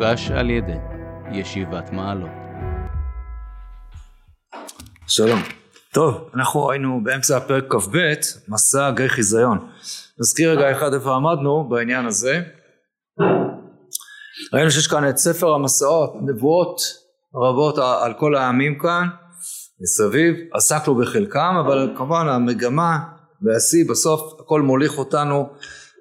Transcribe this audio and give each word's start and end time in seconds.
הוגש 0.00 0.30
על 0.30 0.50
ידי 0.50 0.78
ישיבת 1.32 1.92
מעלות. 1.92 2.30
שלום. 5.06 5.40
טוב, 5.92 6.30
אנחנו 6.34 6.70
היינו 6.70 7.00
באמצע 7.04 7.36
הפרק 7.36 7.64
כ"ב, 7.70 7.98
מסע 8.48 8.90
גיא 8.90 9.08
חיזיון. 9.08 9.70
נזכיר 10.20 10.50
רגע 10.50 10.72
אחד 10.72 10.94
איפה 10.94 11.14
עמדנו 11.14 11.68
בעניין 11.68 12.06
הזה. 12.06 12.42
ראינו 14.52 14.70
שיש 14.70 14.86
כאן 14.86 15.08
את 15.08 15.16
ספר 15.16 15.54
המסעות, 15.54 16.12
נבואות 16.22 16.80
רבות 17.34 17.78
על 17.78 18.14
כל 18.14 18.34
העמים 18.34 18.78
כאן 18.78 19.08
מסביב, 19.80 20.36
עסקנו 20.54 20.94
בחלקם, 20.94 21.54
אבל 21.66 21.94
כמובן 21.96 22.28
המגמה 22.28 22.98
והשיא 23.42 23.90
בסוף 23.90 24.40
הכל 24.40 24.62
מוליך 24.62 24.98
אותנו 24.98 25.48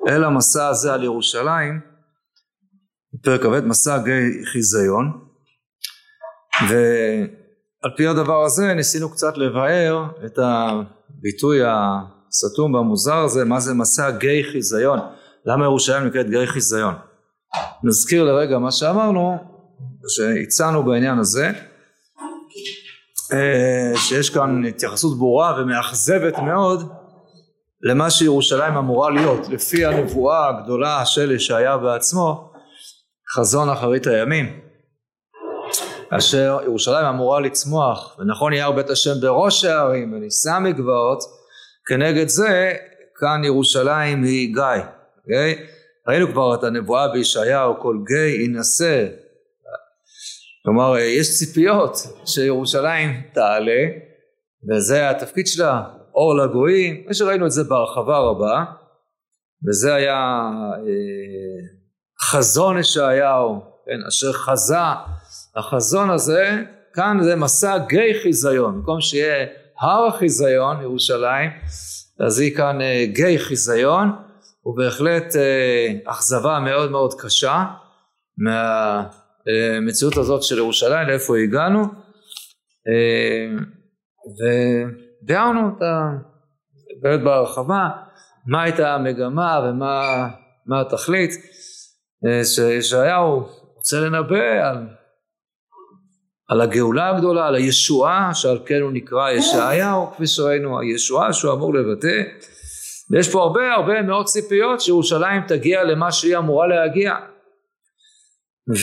אל 0.08 0.24
המסע 0.24 0.68
הזה 0.68 0.94
על 0.94 1.04
ירושלים, 1.04 1.89
פרק 3.24 3.42
כ"ב 3.42 3.60
מסע 3.60 3.98
גיא 3.98 4.46
חיזיון, 4.52 5.12
ועל 6.70 7.92
פי 7.98 8.08
הדבר 8.08 8.44
הזה 8.44 8.74
ניסינו 8.74 9.10
קצת 9.10 9.38
לבאר 9.38 10.06
את 10.26 10.40
הביטוי 10.40 11.60
הסתום 11.66 12.74
והמוזר 12.74 13.18
הזה, 13.18 13.46
מה 13.46 13.60
זה 13.60 13.74
מסע 13.74 14.12
גיא 14.12 14.44
חיזיון, 14.52 15.00
למה 15.46 15.66
ירושלים 15.66 16.08
נקראת 16.08 16.30
גיא 16.30 16.46
חיזיון. 16.46 16.94
נזכיר 17.84 18.24
לרגע 18.24 18.58
מה 18.60 18.72
שאמרנו, 18.72 19.38
שהצענו 20.08 20.84
בעניין 20.84 21.20
הזה, 21.20 21.52
אה, 23.34 23.92
שיש 23.96 24.30
כאן 24.30 24.66
התייחסות 24.66 25.18
ברורה 25.18 25.62
ומאכזבת 25.62 26.38
מאוד 26.38 26.92
למה 27.82 28.10
שירושלים 28.10 28.78
אמורה 28.78 29.10
להיות 29.10 29.50
לפי 29.50 29.86
הנבואה 29.86 30.50
הגדולה 30.50 31.06
של 31.06 31.32
ישעיה 31.32 31.78
בעצמו 31.78 32.49
חזון 33.36 33.70
אחרית 33.70 34.08
הימים 34.08 34.60
אשר 36.10 36.58
ירושלים 36.64 37.06
אמורה 37.06 37.40
לצמוח 37.40 38.20
ונכון 38.20 38.54
יהיה 38.54 38.72
בית 38.72 38.90
השם 38.90 39.22
בראש 39.22 39.66
הערים 39.66 40.14
ונישא 40.14 40.60
מגבעות 40.62 41.24
כנגד 41.86 42.28
זה 42.28 42.74
כאן 43.16 43.42
ירושלים 43.44 44.24
היא 44.24 44.54
גיא 44.54 44.64
okay? 44.64 44.86
אוקיי? 45.18 45.66
ראינו 46.08 46.28
כבר 46.28 46.56
את 46.56 46.64
הנבואה 46.64 47.08
בישעיהו 47.08 47.80
כל 47.80 47.98
גיא 48.08 48.40
יינשא 48.42 49.08
כלומר 50.64 50.98
יש 50.98 51.38
ציפיות 51.38 51.98
שירושלים 52.26 53.22
תעלה 53.34 53.82
וזה 54.70 55.10
התפקיד 55.10 55.48
שלה 55.48 55.84
אור 56.16 56.36
לגויים, 56.36 57.04
כמו 57.04 57.14
שראינו 57.14 57.46
את 57.46 57.52
זה 57.52 57.64
בהרחבה 57.64 58.18
רבה, 58.18 58.64
וזה 59.68 59.96
היה 59.96 60.50
אה, 60.74 61.79
חזון 62.22 62.78
ישעיהו, 62.78 63.62
כן, 63.86 64.06
אשר 64.08 64.34
חזה. 64.34 64.76
החזון 65.56 66.10
הזה, 66.10 66.64
כאן 66.94 67.18
זה 67.22 67.36
מסע 67.36 67.78
גיא 67.78 68.14
חיזיון, 68.24 68.76
במקום 68.76 69.02
שיהיה 69.02 69.48
הר 69.80 70.08
החיזיון 70.08 70.82
ירושלים, 70.82 71.52
אז 72.20 72.40
היא 72.40 72.56
כאן 72.56 72.82
אה, 72.82 73.06
גיא 73.06 73.38
חיזיון, 73.38 74.12
ובהחלט 74.66 75.36
אה, 75.36 75.94
אכזבה 76.06 76.60
מאוד 76.60 76.92
מאוד 76.92 77.14
קשה 77.22 77.66
מהמציאות 78.38 80.18
הזאת 80.18 80.44
של 80.44 80.58
ירושלים, 80.58 81.08
לאיפה 81.08 81.38
הגענו, 81.38 81.84
ו... 84.40 84.44
ביארנו 85.22 85.70
אותה 85.70 86.10
באמת 87.02 87.24
בהרחבה, 87.24 87.90
מה 88.48 88.64
הייתה 88.64 88.96
המגמה 88.96 89.60
ומה 89.64 90.82
התכלית, 90.82 91.32
אה, 91.32 91.42
שישעיהו 92.44 93.50
רוצה 93.76 94.00
לנבא 94.00 94.70
על, 94.70 94.88
על 96.48 96.62
הגאולה 96.62 97.10
הגדולה, 97.10 97.48
על 97.48 97.56
הישועה, 97.56 98.34
שעל 98.34 98.60
כן 98.66 98.82
הוא 98.82 98.92
נקרא 98.92 99.30
ישעיהו, 99.30 100.12
כפי 100.12 100.28
שראינו, 100.28 100.80
הישועה 100.80 101.34
שהוא 101.34 101.54
אמור 101.54 101.74
לבטא, 101.74 102.24
ויש 103.12 103.32
פה 103.32 103.42
הרבה 103.42 103.74
הרבה 103.74 104.02
מאוד 104.02 104.26
ציפיות 104.26 104.82
שירושלים 104.82 105.42
תגיע 105.48 105.84
למה 105.84 106.12
שהיא 106.12 106.38
אמורה 106.38 106.68
להגיע. 106.68 107.16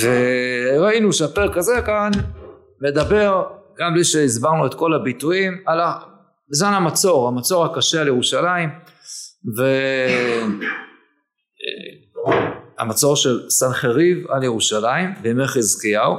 וראינו 0.00 1.12
שהפרק 1.12 1.56
הזה 1.56 1.82
כאן 1.86 2.10
מדבר, 2.80 3.44
גם 3.78 3.94
בלי 3.94 4.04
שהסברנו 4.04 4.66
את 4.66 4.74
כל 4.74 4.94
הביטויים, 4.94 5.62
על 5.66 5.80
בזמן 6.50 6.72
המצור, 6.72 7.28
המצור 7.28 7.64
הקשה 7.64 8.00
על 8.00 8.06
ירושלים 8.06 8.68
והמצור 12.78 13.16
של 13.16 13.50
סנחריב 13.50 14.30
על 14.30 14.42
ירושלים 14.42 15.10
בימי 15.22 15.46
חזקיהו 15.46 16.14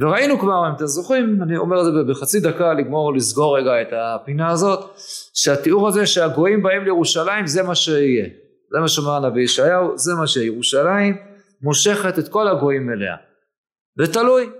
וראינו 0.00 0.38
כבר 0.38 0.68
אם 0.68 0.74
אתם 0.76 0.86
זוכרים 0.86 1.42
אני 1.42 1.56
אומר 1.56 1.80
את 1.80 1.84
זה 1.84 1.90
בחצי 2.12 2.40
דקה 2.40 2.72
לגמור 2.72 3.14
לסגור 3.14 3.58
רגע 3.58 3.82
את 3.82 3.88
הפינה 3.92 4.50
הזאת 4.50 4.90
שהתיאור 5.34 5.88
הזה 5.88 6.06
שהגויים 6.06 6.62
באים 6.62 6.84
לירושלים 6.84 7.46
זה 7.46 7.62
מה 7.62 7.74
שיהיה. 7.74 8.28
זה 8.72 8.80
מה 8.80 8.88
שאומר 8.88 9.12
הנביא 9.12 9.42
ישעיהו 9.42 9.98
זה 9.98 10.14
מה 10.14 10.26
שיהיה 10.26 10.46
ירושלים 10.46 11.16
מושכת 11.62 12.18
את 12.18 12.28
כל 12.28 12.48
הגויים 12.48 12.90
אליה. 12.90 13.16
ותלוי. 13.98 14.50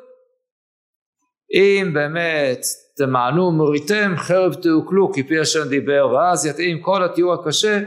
אם 1.54 1.90
באמת 1.94 2.66
תמענו 2.96 3.52
מוריתם 3.52 4.14
חרב 4.16 4.54
תעוקלו 4.54 5.12
כי 5.12 5.22
פי 5.22 5.40
השם 5.40 5.68
דיבר 5.68 6.08
ואז 6.14 6.46
יתאים 6.46 6.80
כל 6.80 7.04
התיאור 7.04 7.32
הקשה 7.32 7.80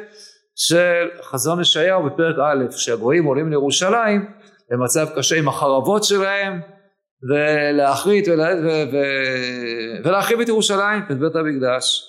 של 0.55 1.07
חזון 1.23 1.61
ישעיהו 1.61 2.03
בפרק 2.03 2.35
א' 2.39 2.71
שהגויים 2.71 3.25
עולים 3.25 3.49
לירושלים 3.49 4.25
במצב 4.71 5.07
קשה 5.15 5.35
עם 5.35 5.47
החרבות 5.47 6.03
שלהם 6.03 6.61
ולהחריט 7.29 8.27
ולה, 8.27 8.47
ו, 8.63 8.67
ו, 8.93 8.97
ולהחריב 10.03 10.39
את 10.39 10.47
ירושלים 10.47 11.03
את 11.11 11.19
בית 11.19 11.35
המקדש. 11.35 12.01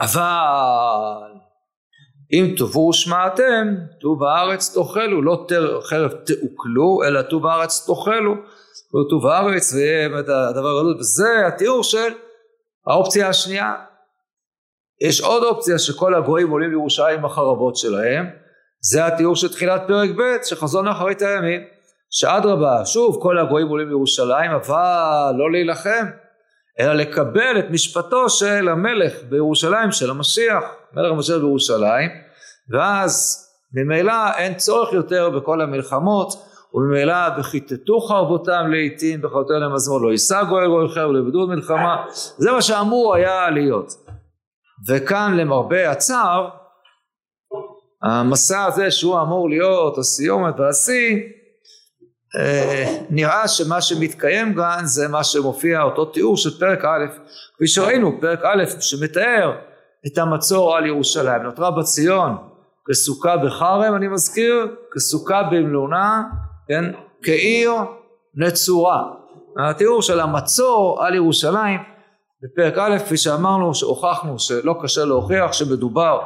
אבל 0.00 1.30
אם 2.32 2.54
תבואו 2.56 2.88
ושמעתם 2.88 3.74
טוב 4.00 4.22
הארץ 4.22 4.74
תאכלו 4.74 5.22
לא 5.22 5.46
חרב 5.82 6.10
תעוקלו 6.10 7.02
אלא 7.06 7.22
טוב 7.22 7.46
הארץ 7.46 7.86
תאכלו. 7.86 8.34
וטוב 8.94 9.26
הארץ 9.26 9.72
ויהיה 9.72 10.08
באמת 10.08 10.28
הדבר 10.28 10.68
הגדול. 10.68 10.96
וזה 10.98 11.46
התיאור 11.46 11.84
של 11.84 12.12
האופציה 12.86 13.28
השנייה 13.28 13.74
יש 15.00 15.20
עוד 15.20 15.42
אופציה 15.42 15.78
שכל 15.78 16.14
הגויים 16.14 16.50
עולים 16.50 16.70
לירושלים 16.70 17.18
עם 17.18 17.24
החרבות 17.24 17.76
שלהם 17.76 18.26
זה 18.80 19.06
התיאור 19.06 19.36
של 19.36 19.48
תחילת 19.48 19.82
פרק 19.86 20.10
ב' 20.10 20.36
של 20.44 20.56
חזון 20.56 20.88
אחרית 20.88 21.22
הימים 21.22 21.60
שאדרבה 22.10 22.86
שוב 22.86 23.18
כל 23.22 23.38
הגויים 23.38 23.68
עולים 23.68 23.88
לירושלים 23.88 24.50
אבל 24.50 25.34
לא 25.38 25.50
להילחם 25.50 26.06
אלא 26.80 26.92
לקבל 26.92 27.58
את 27.58 27.70
משפטו 27.70 28.28
של 28.28 28.68
המלך 28.68 29.12
בירושלים 29.28 29.92
של 29.92 30.10
המשיח 30.10 30.64
מלך 30.92 31.12
המשיח 31.12 31.36
בירושלים 31.36 32.10
ואז 32.70 33.46
ממילא 33.74 34.32
אין 34.36 34.54
צורך 34.54 34.92
יותר 34.92 35.30
בכל 35.30 35.60
המלחמות 35.60 36.32
וממילא 36.74 37.14
וכיתתו 37.38 38.00
חרבותם 38.00 38.66
לעיתים 38.70 39.22
בחרבותם 39.22 39.54
למזמור 39.54 40.00
לא 40.00 40.10
יישא 40.10 40.42
גוי 40.42 40.66
גוי 40.66 40.88
חר 40.94 41.08
ולבדו 41.08 41.46
מלחמה 41.46 42.04
זה 42.38 42.52
מה 42.52 42.62
שאמור 42.62 43.14
היה 43.14 43.50
להיות 43.50 44.09
וכאן 44.88 45.36
למרבה 45.36 45.90
הצער 45.90 46.48
המסע 48.02 48.64
הזה 48.64 48.90
שהוא 48.90 49.20
אמור 49.20 49.50
להיות 49.50 49.98
הסיומת 49.98 50.54
והשיא 50.60 51.16
אה, 52.38 52.98
נראה 53.10 53.48
שמה 53.48 53.80
שמתקיים 53.80 54.54
כאן 54.54 54.80
זה 54.84 55.08
מה 55.08 55.24
שמופיע 55.24 55.82
אותו 55.82 56.04
תיאור 56.04 56.36
של 56.36 56.58
פרק 56.58 56.84
א' 56.84 57.06
כפי 57.54 57.66
שראינו 57.66 58.20
פרק 58.20 58.40
א' 58.44 58.64
שמתאר 58.80 59.52
את 60.06 60.18
המצור 60.18 60.76
על 60.76 60.86
ירושלים 60.86 61.42
נותרה 61.42 61.70
בציון 61.70 62.36
כסוכה 62.90 63.36
בחרם 63.36 63.94
אני 63.96 64.08
מזכיר 64.08 64.76
כסוכה 64.94 65.42
במלונה 65.42 66.22
כן, 66.68 66.84
כעיר 67.22 67.72
נצורה. 68.34 69.02
התיאור 69.58 70.02
של 70.02 70.20
המצור 70.20 71.04
על 71.04 71.14
ירושלים 71.14 71.80
בפרק 72.42 72.78
א', 72.78 72.98
כפי 72.98 73.16
שאמרנו, 73.16 73.74
שהוכחנו 73.74 74.38
שלא 74.38 74.74
קשה 74.82 75.04
להוכיח 75.04 75.52
שמדובר 75.52 76.20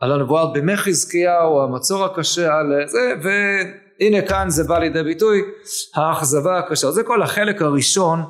על 0.00 0.12
הנבואה 0.12 0.46
בימי 0.46 0.76
חזקיהו, 0.76 1.62
המצור 1.62 2.04
הקשה 2.04 2.54
על 2.54 2.66
זה, 2.86 3.14
והנה 3.22 4.28
כאן 4.28 4.50
זה 4.50 4.64
בא 4.64 4.78
לידי 4.78 5.02
ביטוי, 5.02 5.42
האכזבה 5.94 6.58
הקשה. 6.58 6.90
זה 6.90 7.02
כל 7.02 7.22
החלק 7.22 7.62
הראשון 7.62 8.24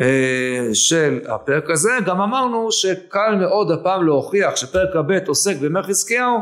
אה, 0.00 0.74
של 0.74 1.20
הפרק 1.28 1.70
הזה. 1.70 1.90
גם 2.06 2.20
אמרנו 2.20 2.72
שקל 2.72 3.34
מאוד 3.40 3.70
הפעם 3.70 4.06
להוכיח 4.06 4.56
שפרק 4.56 4.96
הב' 4.96 5.28
עוסק 5.28 5.56
בימי 5.56 5.82
חזקיהו, 5.82 6.38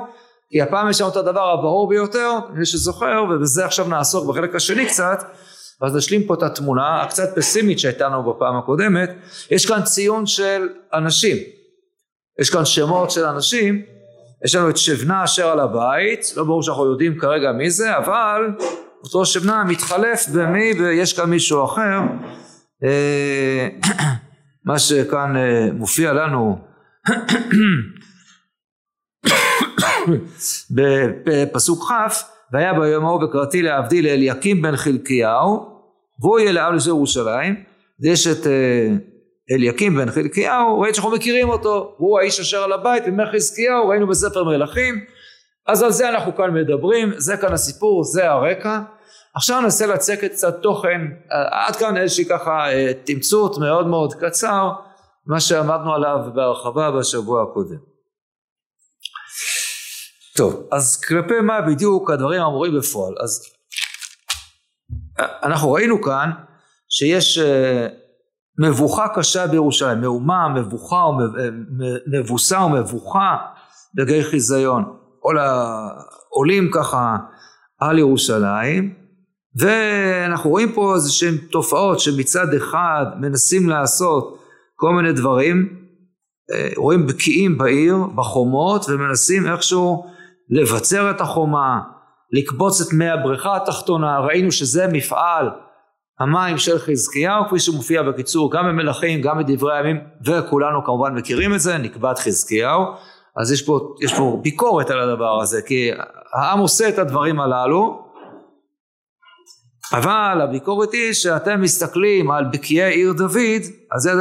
כי 0.51 0.63
הפעם 0.63 0.91
יש 0.91 1.01
לנו 1.01 1.11
את 1.11 1.17
הדבר 1.17 1.51
הברור 1.51 1.89
ביותר, 1.89 2.31
מי 2.55 2.67
שזוכר, 2.67 3.25
ובזה 3.31 3.65
עכשיו 3.65 3.89
נעסוק 3.89 4.29
בחלק 4.29 4.55
השני 4.55 4.87
קצת, 4.87 5.19
ואז 5.81 5.97
נשלים 5.97 6.27
פה 6.27 6.35
את 6.35 6.43
התמונה 6.43 7.03
הקצת 7.03 7.37
פסימית 7.37 7.79
שהייתה 7.79 8.09
לנו 8.09 8.33
בפעם 8.33 8.57
הקודמת, 8.57 9.11
יש 9.51 9.67
כאן 9.67 9.83
ציון 9.83 10.27
של 10.27 10.69
אנשים, 10.95 11.37
יש 12.41 12.51
כאן 12.51 12.65
שמות 12.65 13.11
של 13.11 13.25
אנשים, 13.25 13.83
יש 14.45 14.55
לנו 14.55 14.71
את 14.71 14.77
שבנה 14.77 15.25
אשר 15.25 15.49
על 15.49 15.61
הבית, 15.61 16.33
לא 16.37 16.45
ברור 16.45 16.63
שאנחנו 16.63 16.91
יודעים 16.91 17.19
כרגע 17.19 17.53
מי 17.53 17.71
זה, 17.71 17.97
אבל 17.97 18.43
אותו 19.05 19.27
שבנה 19.27 19.65
מתחלף 19.65 20.29
במי 20.35 20.73
ויש 20.81 21.13
כאן 21.13 21.31
מישהו 21.31 21.65
אחר. 21.65 21.99
אה, 22.85 23.69
מה 24.67 24.79
שכאן 24.79 25.37
אה, 25.37 25.69
מופיע 25.73 26.13
לנו 26.13 26.59
בפסוק 31.25 31.91
כ' 31.91 31.93
והיה 32.53 32.75
ביום 32.75 33.05
ההוא 33.05 33.25
וקראתי 33.25 33.63
להבדיל 33.63 34.07
לאליקים 34.07 34.63
בן 34.63 34.77
חלקיהו 34.77 35.68
והוא 36.21 36.39
יהיה 36.39 36.53
לעם 36.53 36.75
לזה 36.75 36.91
ירושלים 36.91 37.65
יש 38.05 38.27
את 38.27 38.47
אה, 38.47 38.89
אליקים 39.51 39.97
בן 39.97 40.11
חלקיהו 40.11 40.81
ראית 40.81 40.95
שאנחנו 40.95 41.11
מכירים 41.11 41.49
אותו 41.49 41.95
הוא 41.99 42.19
האיש 42.19 42.41
אשר 42.41 42.63
על 42.63 42.73
הבית 42.73 43.05
בימי 43.05 43.23
חזקיהו 43.33 43.89
ראינו 43.89 44.07
בספר 44.07 44.45
מלכים 44.45 45.05
אז 45.69 45.83
על 45.83 45.93
זה 45.93 46.09
אנחנו 46.09 46.37
כאן 46.37 46.55
מדברים 46.55 47.13
זה 47.17 47.37
כאן 47.37 47.53
הסיפור 47.53 48.05
זה 48.05 48.31
הרקע. 48.31 48.81
עכשיו 49.35 49.61
ננסה 49.61 49.87
לצקת 49.87 50.33
קצת 50.33 50.63
תוכן 50.63 51.01
עד 51.51 51.77
כאן 51.77 51.97
איזושהי 51.97 52.25
ככה 52.25 52.73
אה, 52.73 52.93
תמצות 53.05 53.59
מאוד 53.59 53.87
מאוד 53.87 54.15
קצר 54.15 54.71
מה 55.27 55.41
שעמדנו 55.41 55.95
עליו 55.95 56.19
בהרחבה 56.35 56.91
בשבוע 56.91 57.43
הקודם. 57.43 57.79
טוב 60.37 60.69
אז 60.73 61.01
כלפי 61.01 61.41
מה 61.41 61.61
בדיוק 61.61 62.11
הדברים 62.11 62.41
אמורים 62.41 62.79
בפועל? 62.79 63.15
אז 63.25 63.58
אנחנו 65.19 65.73
ראינו 65.73 66.03
כאן 66.03 66.31
שיש 66.89 67.39
אה, 67.39 67.87
מבוכה 68.59 69.07
קשה 69.15 69.47
בירושלים 69.47 70.01
מהומה 70.01 70.49
מבוכה 70.49 71.05
מבוסה 72.13 72.65
ומבוכה 72.65 73.37
בגיא 73.95 74.23
חיזיון. 74.23 74.85
כל 75.21 75.39
העולים 75.39 76.71
ככה 76.73 77.17
על 77.81 77.99
ירושלים 77.99 78.95
ואנחנו 79.59 80.51
רואים 80.51 80.73
פה 80.73 80.95
איזה 80.95 81.11
שהן 81.11 81.37
תופעות 81.37 82.01
שמצד 82.01 82.55
אחד 82.55 83.07
מנסים 83.21 83.69
לעשות 83.69 84.39
כל 84.77 84.91
מיני 84.93 85.13
דברים 85.13 85.79
אה, 86.53 86.69
רואים 86.77 87.07
בקיאים 87.07 87.59
בעיר 87.59 87.97
בחומות 88.15 88.85
ומנסים 88.89 89.47
איכשהו 89.47 90.05
לבצר 90.51 91.11
את 91.11 91.21
החומה 91.21 91.81
לקבוץ 92.33 92.81
את 92.81 92.93
מי 92.93 93.09
הבריכה 93.09 93.57
התחתונה 93.57 94.19
ראינו 94.19 94.53
שזה 94.53 94.87
מפעל 94.93 95.51
המים 96.21 96.59
של 96.59 96.79
חזקיהו 96.79 97.45
כפי 97.47 97.59
שמופיע 97.59 98.03
בקיצור 98.03 98.53
גם 98.53 98.65
במלכים 98.67 99.23
גם 99.23 99.39
בדברי 99.39 99.77
הימים 99.77 100.01
וכולנו 100.27 100.85
כמובן 100.85 101.15
מכירים 101.15 101.55
את 101.55 101.61
זה 101.61 101.79
נקבת 101.79 102.19
חזקיהו. 102.19 102.83
אז 103.41 103.53
יש 103.53 103.63
פה, 103.63 103.95
יש 104.03 104.15
פה 104.15 104.41
ביקורת 104.43 104.91
על 104.91 104.99
הדבר 105.01 105.41
הזה 105.41 105.63
כי 105.63 105.91
העם 106.35 106.59
עושה 106.59 106.89
את 106.89 106.99
הדברים 106.99 107.41
הללו. 107.41 108.09
אבל 109.93 110.41
הביקורת 110.43 110.93
היא 110.93 111.13
שאתם 111.13 111.61
מסתכלים 111.61 112.31
על 112.31 112.45
בקיעי 112.53 112.95
עיר 112.95 113.13
דוד 113.13 113.63
אז 113.97 114.03
זה 114.03 114.13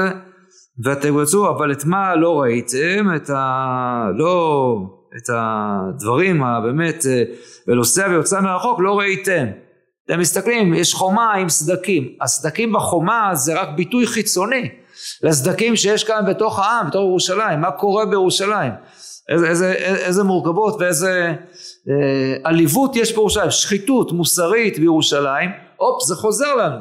ואתם 0.84 1.14
רוצו 1.14 1.50
אבל 1.50 1.72
את 1.72 1.86
מה 1.86 2.16
לא 2.16 2.42
ראיתם? 2.42 3.16
את 3.16 3.30
ה... 3.30 4.10
לא 4.16 4.76
את 5.18 5.30
הדברים 5.34 6.44
הבאמת 6.44 7.06
ונוסע 7.68 8.08
ויוצא 8.10 8.42
מרחוק 8.42 8.80
לא 8.80 9.00
ראיתם. 9.00 9.48
אתם 10.06 10.20
מסתכלים 10.20 10.74
יש 10.74 10.94
חומה 10.94 11.34
עם 11.34 11.50
סדקים. 11.50 12.16
הסדקים 12.22 12.74
בחומה 12.74 13.30
זה 13.34 13.62
רק 13.62 13.70
ביטוי 13.76 14.08
חיצוני 14.08 14.70
לסדקים 15.24 15.76
שיש 15.76 16.04
כאן 16.04 16.26
בתוך 16.28 16.60
העם 16.60 16.88
בתוך 16.88 17.04
ירושלים. 17.04 17.62
מה 17.62 17.72
קורה 17.72 18.06
בירושלים? 18.06 18.72
איזה, 19.30 19.48
איזה, 19.48 19.74
איזה 19.74 20.24
מורכבות 20.24 20.76
ואיזה 20.80 21.34
אה, 21.90 22.36
עליבות 22.44 22.96
יש 22.96 23.12
בירושלים. 23.12 23.52
שחיתות 23.52 24.12
מוסרית 24.12 24.80
בירושלים 24.80 25.50
הופ 25.76 26.04
זה 26.04 26.16
חוזר 26.16 26.56
לנו. 26.56 26.78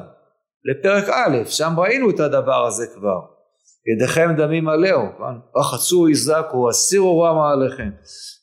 לפרק 0.64 1.08
א' 1.08 1.44
שם 1.46 1.74
ראינו 1.78 2.10
את 2.10 2.20
הדבר 2.20 2.66
הזה 2.66 2.86
כבר 2.94 3.35
ידיכם 3.94 4.34
דמים 4.36 4.64
מלאו, 4.64 5.00
כן? 5.18 5.58
רחצו 5.60 6.08
יזעקו, 6.08 6.68
הסירו 6.68 7.20
רע 7.20 7.32
מעליכם, 7.34 7.90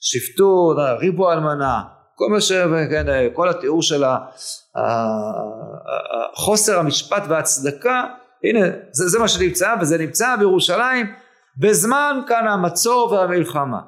שפטו, 0.01 0.73
ריבו 0.99 1.31
אלמנה, 1.31 1.81
כל 2.15 2.25
מה 2.29 2.41
ש... 2.41 2.51
כן, 2.89 3.05
כל 3.33 3.49
התיאור 3.49 3.81
של 3.81 4.03
חוסר 6.35 6.79
המשפט 6.79 7.23
והצדקה, 7.29 8.03
הנה 8.43 8.67
זה, 8.91 9.07
זה 9.07 9.19
מה 9.19 9.27
שנמצא 9.27 9.75
וזה 9.81 9.97
נמצא 9.97 10.35
בירושלים 10.35 11.13
בזמן 11.57 12.19
כאן 12.27 12.47
המצור 12.47 13.11
והמלחמה. 13.11 13.79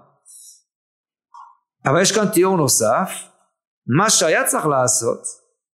אבל 1.86 2.02
יש 2.02 2.12
כאן 2.12 2.28
תיאור 2.28 2.58
נוסף, 2.58 3.24
מה 3.98 4.10
שהיה 4.10 4.44
צריך 4.44 4.66
לעשות, 4.66 5.20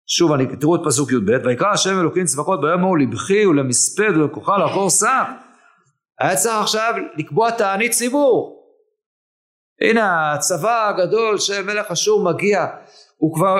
שוב 0.07 0.31
אני, 0.31 0.55
תראו 0.55 0.75
את 0.75 0.81
פסוק 0.85 1.11
י"ב, 1.11 1.45
ויקרא 1.45 1.67
השם 1.67 1.99
אלוקים 1.99 2.25
צבקות 2.25 2.61
ביום 2.61 2.81
ההוא 2.81 2.97
לבכי 2.97 3.45
ולמספד 3.45 4.17
ולכוחה 4.17 4.57
לעקור 4.57 4.89
שר 4.89 5.23
היה 6.19 6.35
צריך 6.35 6.61
עכשיו 6.61 6.93
לקבוע 7.17 7.51
תענית 7.51 7.91
ציבור. 7.91 8.57
הנה 9.81 10.33
הצבא 10.33 10.89
הגדול 10.89 11.37
של 11.37 11.63
מלך 11.63 11.91
אשור 11.91 12.23
מגיע, 12.23 12.65
הוא 13.17 13.35
כבר 13.35 13.57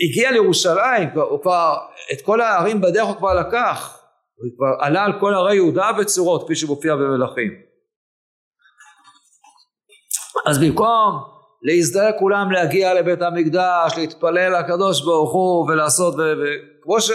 הגיע 0.00 0.30
לירושלים, 0.30 1.08
הוא 1.14 1.42
כבר 1.42 1.76
את 2.12 2.22
כל 2.24 2.40
הערים 2.40 2.80
בדרך 2.80 3.06
הוא 3.06 3.16
כבר 3.16 3.34
לקח, 3.34 3.98
הוא 4.34 4.50
כבר 4.56 4.86
עלה 4.86 5.04
על 5.04 5.12
כל 5.20 5.34
ערי 5.34 5.54
יהודה 5.54 5.92
בצורות 5.98 6.44
כפי 6.44 6.54
שמופיע 6.54 6.96
במלכים. 6.96 7.50
אז 10.46 10.58
במקום 10.58 11.22
להזדהה 11.62 12.18
כולם 12.18 12.52
להגיע 12.52 12.94
לבית 12.94 13.22
המקדש, 13.22 13.92
להתפלל 13.96 14.58
לקדוש 14.58 15.04
ברוך 15.04 15.32
הוא 15.32 15.70
ולעשות, 15.70 16.14
וכמו 16.14 17.00
ש... 17.00 17.10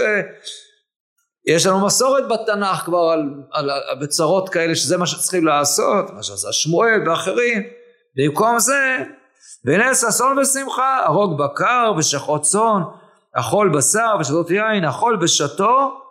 יש 1.48 1.66
לנו 1.66 1.86
מסורת 1.86 2.24
בתנ"ך 2.28 2.78
כבר 2.86 3.10
על, 3.14 3.22
על, 3.52 3.70
על 3.70 4.00
בצרות 4.02 4.50
כאלה 4.50 4.76
שזה 4.76 4.98
מה 4.98 5.06
שצריכים 5.06 5.46
לעשות, 5.46 6.10
מה 6.14 6.24
שעשה 6.24 6.52
שמואל 6.52 7.10
ואחרים, 7.10 7.64
במקום 8.16 8.60
זה, 8.60 8.98
והנה 9.66 9.96
ששון 9.96 10.40
ושמחה, 10.40 11.04
הרוג 11.06 11.44
בקר 11.44 11.94
ושחוט 11.98 12.42
צאן, 12.42 12.82
אכול 13.34 13.78
בשר 13.78 14.16
ושתות 14.20 14.52
יין, 14.52 14.86
אכול 14.86 15.18
בשתו, 15.22 16.02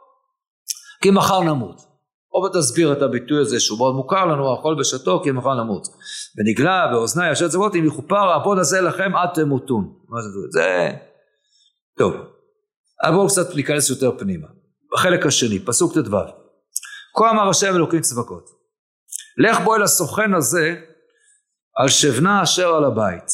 כי 1.03 1.11
מחר 1.11 1.41
נמות. 1.41 1.81
או 2.33 2.43
ותסביר 2.43 2.93
את 2.93 3.03
הביטוי 3.03 3.41
הזה 3.41 3.61
שהוא 3.61 3.79
מאוד 3.79 3.95
מוכר 3.95 4.25
לנו, 4.27 4.55
אכול 4.55 4.77
בשתו 4.81 5.21
כי 5.25 5.31
מחר 5.31 5.55
נמות. 5.55 5.89
ונגלה 6.39 6.89
באוזני 6.93 7.33
אשר 7.33 7.49
צוות 7.49 7.75
אם 7.75 7.87
יכופר 7.87 8.31
העבוד 8.31 8.59
הזה 8.59 8.81
לכם 8.81 9.17
עד 9.17 9.29
תמותון. 9.35 9.93
מה 10.09 10.21
זה? 10.21 10.29
זה... 10.51 10.91
טוב. 11.99 12.15
אבל 13.03 13.15
בואו 13.15 13.29
קצת 13.29 13.55
ניכנס 13.55 13.91
יותר 13.91 14.19
פנימה. 14.19 14.47
בחלק 14.97 15.27
השני, 15.27 15.59
פסוק 15.59 15.95
ט"ו. 15.95 16.17
כה 17.19 17.31
אמר 17.31 17.49
השם 17.49 17.75
אלוקים 17.75 18.01
צבקות, 18.01 18.51
לך 19.39 19.61
בוא 19.61 19.77
אל 19.77 19.83
הסוכן 19.83 20.35
הזה 20.35 20.75
על 21.77 21.89
שבנה 21.89 22.43
אשר 22.43 22.75
על 22.75 22.85
הבית. 22.85 23.31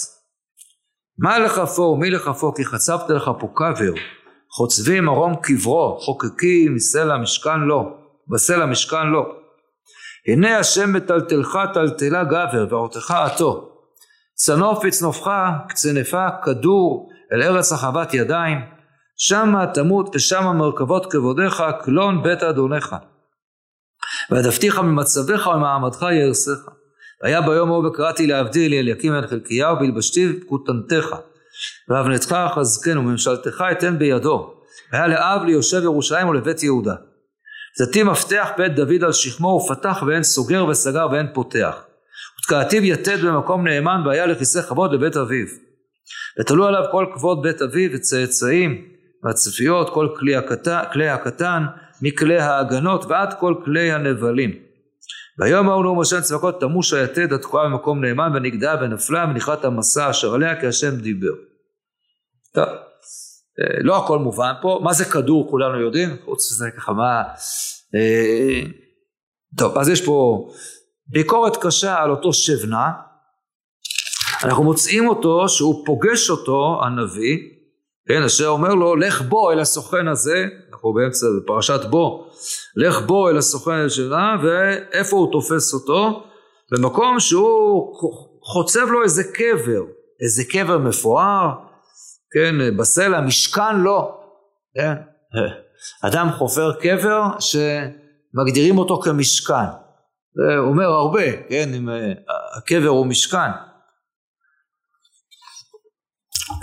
מה 1.19 1.39
לכפו 1.39 1.83
ומי 1.83 2.11
לכפו 2.11 2.55
כי 2.55 2.65
חצבת 2.65 3.11
לך 3.11 3.31
פה 3.41 3.49
קבר, 3.55 3.93
חוצבים 4.57 5.09
ארום 5.09 5.37
קברו, 5.43 5.99
חוקקי 6.01 6.69
מסלע 6.69 7.17
משכן 7.17 7.61
לו, 7.61 7.97
בסלע 8.29 8.67
משכן 8.67 9.07
לו. 9.07 9.23
הנה 10.29 10.59
השם 10.59 10.93
מטלטלך 10.93 11.59
טלטלה 11.75 12.25
גבר 12.25 12.67
ועורתך 12.71 13.11
עטו. 13.11 13.69
צנוף 14.35 14.85
יצנופך 14.85 15.31
קצנפה 15.69 16.27
כדור 16.45 17.11
אל 17.33 17.43
ארץ 17.43 17.73
החוות 17.73 18.15
ידיים 18.15 18.59
שמה 19.25 19.67
תמות 19.67 20.17
ושמה 20.17 20.53
מרכבות 20.53 21.13
כבודיך 21.13 21.63
קלון 21.85 22.23
בית 22.23 22.43
אדונך. 22.43 22.97
והדפתיך 24.31 24.79
ממצבך 24.79 25.47
ומעמדך 25.47 26.03
יהרסך. 26.03 26.59
והיה 27.23 27.41
ביום 27.41 27.69
ההוא 27.69 27.87
וקראתי 27.87 28.27
להבדיל 28.27 28.75
אליקים 28.75 29.13
בן 29.13 29.27
חלקיהו 29.27 29.77
והלבשתי 29.77 30.29
כותנתך. 30.47 31.17
ואבנתך 31.89 32.37
חזקן 32.55 32.99
וממשלתך 32.99 33.65
אתן 33.73 33.99
בידו. 33.99 34.55
והיה 34.93 35.07
לאב 35.07 35.43
ליושב 35.45 35.83
ירושלים 35.83 36.29
ולבית 36.29 36.63
יהודה. 36.63 36.95
תתי 37.79 38.03
מפתח 38.03 38.49
בית 38.57 38.75
דוד 38.75 39.05
על 39.05 39.13
שכמו 39.13 39.49
ופתח 39.49 40.03
ואין 40.07 40.23
סוגר 40.23 40.67
וסגר 40.67 41.07
ואין 41.13 41.27
פותח. 41.35 41.77
ותקעתיו 42.41 42.85
יתד 42.85 43.21
במקום 43.25 43.69
נאמן 43.69 44.03
והיה 44.07 44.27
לכיסא 44.27 44.63
כבוד 44.63 44.93
לבית 44.95 45.17
אביו. 45.17 45.47
ותלו 46.41 46.67
עליו 46.67 46.85
כל 46.91 47.07
כבוד 47.15 47.43
בית 47.43 47.63
אביו 47.63 47.91
וצאצאים 47.95 48.92
והצפיות, 49.25 49.91
כל 49.95 50.09
כלי 50.19 50.37
הקטן, 50.37 50.83
כלי 50.93 51.09
הקטן, 51.09 51.63
מכלי 52.03 52.39
ההגנות 52.39 53.05
ועד 53.05 53.35
כל 53.41 53.55
כלי 53.65 53.93
הנבלים. 53.93 54.51
ויום 55.39 55.69
ההוא 55.69 55.83
נאום 55.83 56.01
השם 56.01 56.21
צבקות 56.21 56.61
תמוש 56.61 56.93
היתד 56.93 57.33
התקועה 57.33 57.69
במקום 57.69 58.05
נאמן 58.05 58.33
ונגדעה 58.35 58.77
ונפלה 58.83 59.25
ונכרת 59.25 59.65
המסע 59.65 60.11
אשר 60.11 60.35
עליה 60.35 60.61
כי 60.61 60.67
השם 60.67 60.97
דיבר. 60.97 61.33
טוב, 62.55 62.65
אה, 63.61 63.83
לא 63.83 64.05
הכל 64.05 64.19
מובן 64.19 64.53
פה, 64.63 64.81
מה 64.83 64.93
זה 64.93 65.05
כדור 65.05 65.51
כולנו 65.51 65.81
יודעים, 65.81 66.17
חוץ 66.25 66.53
מזה 66.53 66.71
ככה 66.77 66.93
מה... 66.93 67.23
אה, 67.95 68.63
טוב, 69.59 69.79
אז 69.79 69.89
יש 69.89 70.05
פה 70.05 70.49
ביקורת 71.07 71.57
קשה 71.57 72.03
על 72.03 72.11
אותו 72.11 72.33
שבנה, 72.33 72.91
אנחנו 74.45 74.65
מוצאים 74.65 75.09
אותו 75.09 75.49
שהוא 75.49 75.87
פוגש 75.87 76.31
אותו 76.31 76.81
הנביא 76.85 77.39
כן, 78.13 78.23
אשר 78.23 78.47
אומר 78.47 78.75
לו, 78.75 78.97
לך 78.97 79.23
בוא 79.23 79.53
אל 79.53 79.61
הסוכן 79.61 80.09
הזה, 80.09 80.47
אנחנו 80.73 80.93
באמצע 80.93 81.27
פרשת 81.47 81.85
בוא, 81.91 82.25
לך 82.77 83.01
בוא 83.07 83.31
אל 83.31 83.37
הסוכן 83.37 83.75
הזה, 83.75 84.03
ואיפה 84.43 85.17
הוא 85.17 85.33
תופס 85.33 85.75
אותו? 85.75 86.25
במקום 86.73 87.21
שהוא 87.21 87.95
חוצב 88.43 88.87
לו 88.91 89.03
איזה 89.03 89.23
קבר, 89.25 89.83
איזה 90.23 90.45
קבר 90.53 90.79
מפואר, 90.79 91.51
כן, 92.33 92.77
בסלע, 92.77 93.21
משכן 93.21 93.81
לא, 93.81 94.19
כן, 94.75 94.95
אדם 96.03 96.29
חופר 96.39 96.73
קבר 96.73 97.23
שמגדירים 97.39 98.79
אותו 98.79 99.01
כמשכן, 99.01 99.69
זה 100.35 100.59
אומר 100.59 100.87
הרבה, 100.87 101.43
כן, 101.49 101.75
אם 101.75 101.89
אה, 101.89 102.13
הקבר 102.57 102.89
הוא 102.89 103.07
משכן. 103.07 103.72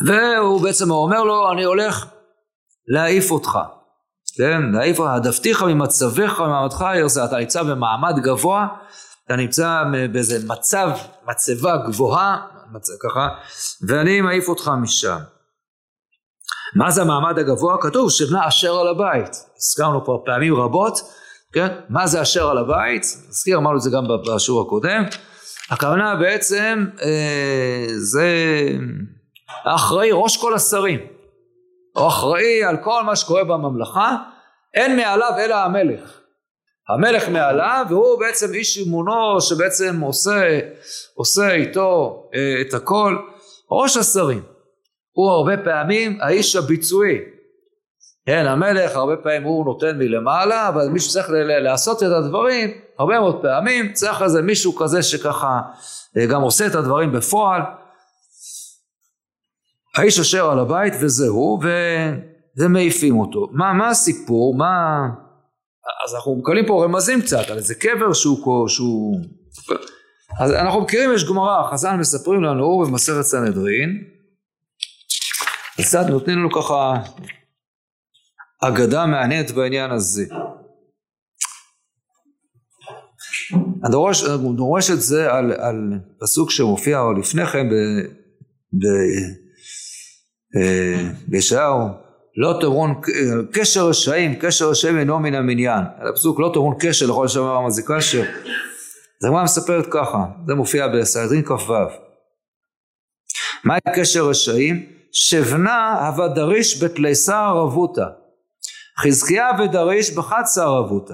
והוא 0.06 0.62
בעצם 0.62 0.92
אומר 0.92 1.24
לו, 1.24 1.52
אני 1.52 1.64
הולך 1.64 2.06
להעיף 2.88 3.32
אותך, 3.32 3.60
כן, 4.38 4.62
להעיף 4.72 5.00
אותך, 5.00 5.10
העדפתיך 5.12 5.64
ממצבך 5.64 6.40
וממעמדך 6.40 6.86
ירזה, 6.96 7.26
אתה 7.26 7.38
נמצא 7.38 7.64
במעמד 7.64 8.20
גבוה, 8.20 8.68
אתה 9.26 9.36
נמצא 9.36 9.84
באיזה 10.12 10.48
מצב, 10.48 10.90
מצבה 11.28 11.78
גבוהה, 11.78 12.38
מצב, 12.72 12.94
ככה, 13.04 13.28
ואני 13.88 14.22
מעיף 14.22 14.48
אותך 14.48 14.72
משם. 14.82 15.18
מה 16.76 16.92
זה 16.92 17.02
המעמד 17.02 17.40
הגבוה? 17.40 17.78
כתוב 17.82 18.10
שבנה 18.10 18.48
אשר 18.48 18.74
על 18.74 18.88
הבית. 18.88 19.36
הזכרנו 19.58 20.06
פה 20.06 20.22
פעמים 20.26 20.56
רבות, 20.56 21.00
כן? 21.54 21.68
מה 21.90 22.08
זה 22.08 22.22
אשר 22.22 22.50
על 22.50 22.58
הבית? 22.58 23.04
נזכיר, 23.30 23.58
אמרנו 23.58 23.78
את 23.78 23.82
זה 23.82 23.90
גם 23.90 24.04
בשיעור 24.36 24.62
הקודם. 24.62 25.04
הכוונה 25.70 26.16
בעצם 26.16 26.86
אה, 27.02 27.86
זה 27.98 28.28
האחראי, 29.64 30.10
ראש 30.14 30.38
כל 30.38 30.54
השרים. 30.54 31.00
הוא 31.96 32.08
אחראי 32.08 32.64
על 32.64 32.78
כל 32.78 33.04
מה 33.04 33.16
שקורה 33.16 33.44
בממלכה, 33.44 34.16
אין 34.74 34.96
מעליו 34.96 35.32
אלא 35.40 35.56
המלך. 35.56 36.20
המלך 36.90 37.30
מעליו 37.30 37.86
והוא 37.90 38.20
בעצם 38.20 38.54
איש 38.54 38.78
אמונו 38.88 39.42
שבעצם 39.42 40.00
עושה, 40.02 40.60
עושה 41.16 41.52
איתו 41.52 42.24
אה, 42.36 42.62
את 42.62 42.74
הכל. 42.74 43.18
ראש 43.72 43.98
השרים. 43.98 44.42
הוא 45.12 45.30
הרבה 45.30 45.58
פעמים 45.58 46.18
האיש 46.22 46.56
הביצועי. 46.56 47.18
כן, 48.26 48.46
המלך 48.48 48.96
הרבה 48.96 49.16
פעמים 49.16 49.44
הוא 49.44 49.66
נותן 49.66 49.98
מלמעלה, 49.98 50.68
אבל 50.68 50.88
מי 50.88 51.00
שצריך 51.00 51.28
לעשות 51.62 52.04
את 52.04 52.12
הדברים, 52.12 52.72
הרבה 53.00 53.20
מאוד 53.20 53.42
פעמים 53.42 53.94
צריך 53.94 54.22
איזה 54.22 54.42
מישהו 54.42 54.76
כזה 54.76 55.04
שככה 55.04 55.60
אה, 56.18 56.26
גם 56.26 56.42
עושה 56.42 56.68
את 56.68 56.76
הדברים 56.76 57.12
בפועל. 57.12 57.62
האיש 60.00 60.20
אשר 60.20 60.52
על 60.52 60.60
הבית 60.60 60.94
וזהו, 61.02 61.60
ומעיפים 62.58 63.20
אותו. 63.20 63.48
מה, 63.52 63.74
מה 63.74 63.90
הסיפור? 63.90 64.58
מה... 64.58 64.74
אז 66.06 66.16
אנחנו 66.16 66.36
מקבלים 66.36 66.66
פה 66.68 66.86
רמזים 66.86 67.22
קצת 67.22 67.50
על 67.50 67.58
איזה 67.58 67.76
קבר 67.76 68.14
שהוא... 68.14 68.68
שהוא... 68.68 69.20
אז 70.40 70.52
אנחנו 70.52 70.82
מכירים, 70.82 71.14
יש 71.16 71.30
גמרא, 71.30 71.72
חז"ל 71.72 71.96
מספרים 71.96 72.44
לנו 72.44 72.84
במסכת 72.86 73.22
סנהדרין, 73.22 74.04
קצת 75.82 76.06
נותנים 76.10 76.38
לנו 76.40 76.52
ככה 76.52 76.94
אגדה 78.64 79.06
מעניינת 79.06 79.52
בעניין 79.52 79.92
הזה. 79.92 80.26
אני 83.84 83.92
דורש, 83.92 84.24
דורש 84.56 84.92
את 84.92 85.02
זה 85.02 85.34
על, 85.34 85.52
על 85.52 86.00
פסוק 86.20 86.52
שמופיע 86.52 87.02
לפני 87.20 87.46
כן 87.46 87.68
אה, 87.68 88.02
בישעיהו 91.28 91.88
לא 92.38 92.58
תמרון 92.62 93.02
קשר 93.52 93.88
רשעים 93.88 94.36
קשר 94.36 94.70
רשעים 94.70 95.00
אינו 95.00 95.20
מן 95.20 95.36
המניין. 95.36 95.84
הפסוק 96.10 96.40
לא 96.40 96.52
תמרון 96.54 96.76
קשר 96.80 97.06
לכל 97.06 97.28
שמר 97.28 97.56
המזיקה 97.56 98.02
ש... 98.02 98.16
זה 99.22 99.28
הגמרא 99.28 99.44
מספרת 99.44 99.86
ככה 99.92 100.26
זה 100.48 100.56
מופיע 100.56 100.88
בסנהדרין 100.88 101.46
כ"ו. 101.46 101.74
מהי 103.64 103.80
קשר 103.96 104.26
רשעים? 104.26 104.86
שבנה 105.12 106.08
הווה 106.08 106.28
דריש 106.28 106.84
בתליסה 106.84 107.52
רבותא 107.52 108.06
חזקיה 109.00 109.50
ודריש 109.60 110.12
בחצה 110.12 110.66
רבותא 110.66 111.14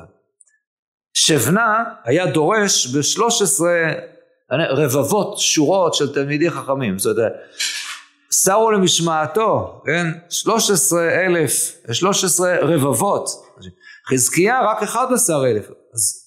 שבנה 1.14 1.84
היה 2.04 2.26
דורש 2.26 2.96
בשלוש 2.96 3.42
עשרה 3.42 3.94
רבבות 4.52 5.38
שורות 5.40 5.94
של 5.94 6.14
תלמידי 6.14 6.52
חכמים 6.52 7.00
זאת 7.00 7.18
אומרת 7.18 7.32
שרו 8.44 8.72
למשמעתו 8.72 9.82
כן? 9.86 10.08
שלוש 10.30 10.72
עשרה 10.72 11.26
אלף 11.26 11.52
שלוש 11.92 12.24
עשרה 12.24 12.56
רבבות. 12.62 13.30
חזקיה 14.10 14.62
רק 14.62 14.84
אחד 14.84 15.06
עשר 15.14 15.44
אלף. 15.46 15.66
אז 15.66 16.26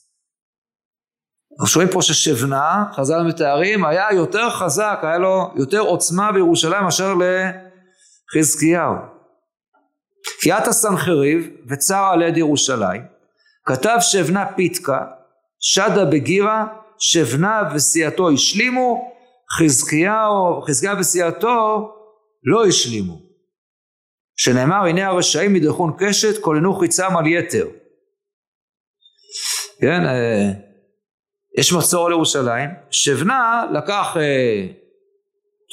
אנחנו 1.53 1.67
שומעים 1.67 1.93
פה 1.93 2.03
ששבנה, 2.03 2.85
חז"ל 2.95 3.23
מתארים, 3.23 3.85
היה 3.85 4.07
יותר 4.13 4.51
חזק, 4.51 4.99
היה 5.03 5.19
לו 5.19 5.51
יותר 5.57 5.81
עוצמה 5.81 6.33
בירושלים 6.33 6.85
מאשר 6.85 7.15
לחזקיהו. 8.35 8.95
קיאת 10.41 10.67
הסנחריב 10.67 11.49
וצר 11.69 12.11
על 12.13 12.23
יד 12.23 12.37
ירושלים, 12.37 13.03
כתב 13.65 13.97
שבנה 14.01 14.47
פיתקה, 14.57 15.01
שדה 15.61 16.05
בגירה, 16.05 16.67
שבנה 16.99 17.63
וסיעתו 17.75 18.31
השלימו, 18.31 19.13
חזקיהו, 19.59 20.63
חזקיהו 20.63 20.99
וסיעתו 20.99 21.95
לא 22.43 22.67
השלימו. 22.67 23.23
שנאמר 24.37 24.85
הנה 24.85 25.07
הרשעים 25.07 25.53
מדרכון 25.53 25.93
קשת 25.99 26.43
כוננו 26.43 26.75
חיצם 26.75 27.17
על 27.17 27.27
יתר. 27.27 27.67
כן, 29.81 30.05
אה, 30.07 30.53
יש 31.59 31.73
מצור 31.73 32.07
על 32.07 32.13
ירושלים, 32.13 32.71
שבנה 32.91 33.65
לקח 33.73 34.17
אה, 34.17 34.67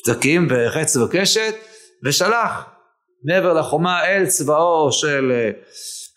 פתקים 0.04 0.48
וחץ 0.50 0.98
וקשת 0.98 1.56
ושלח 2.06 2.66
מעבר 3.24 3.54
לחומה 3.54 4.06
אל 4.06 4.26
צבאו 4.26 4.92
של 4.92 5.32
אה, 5.32 5.52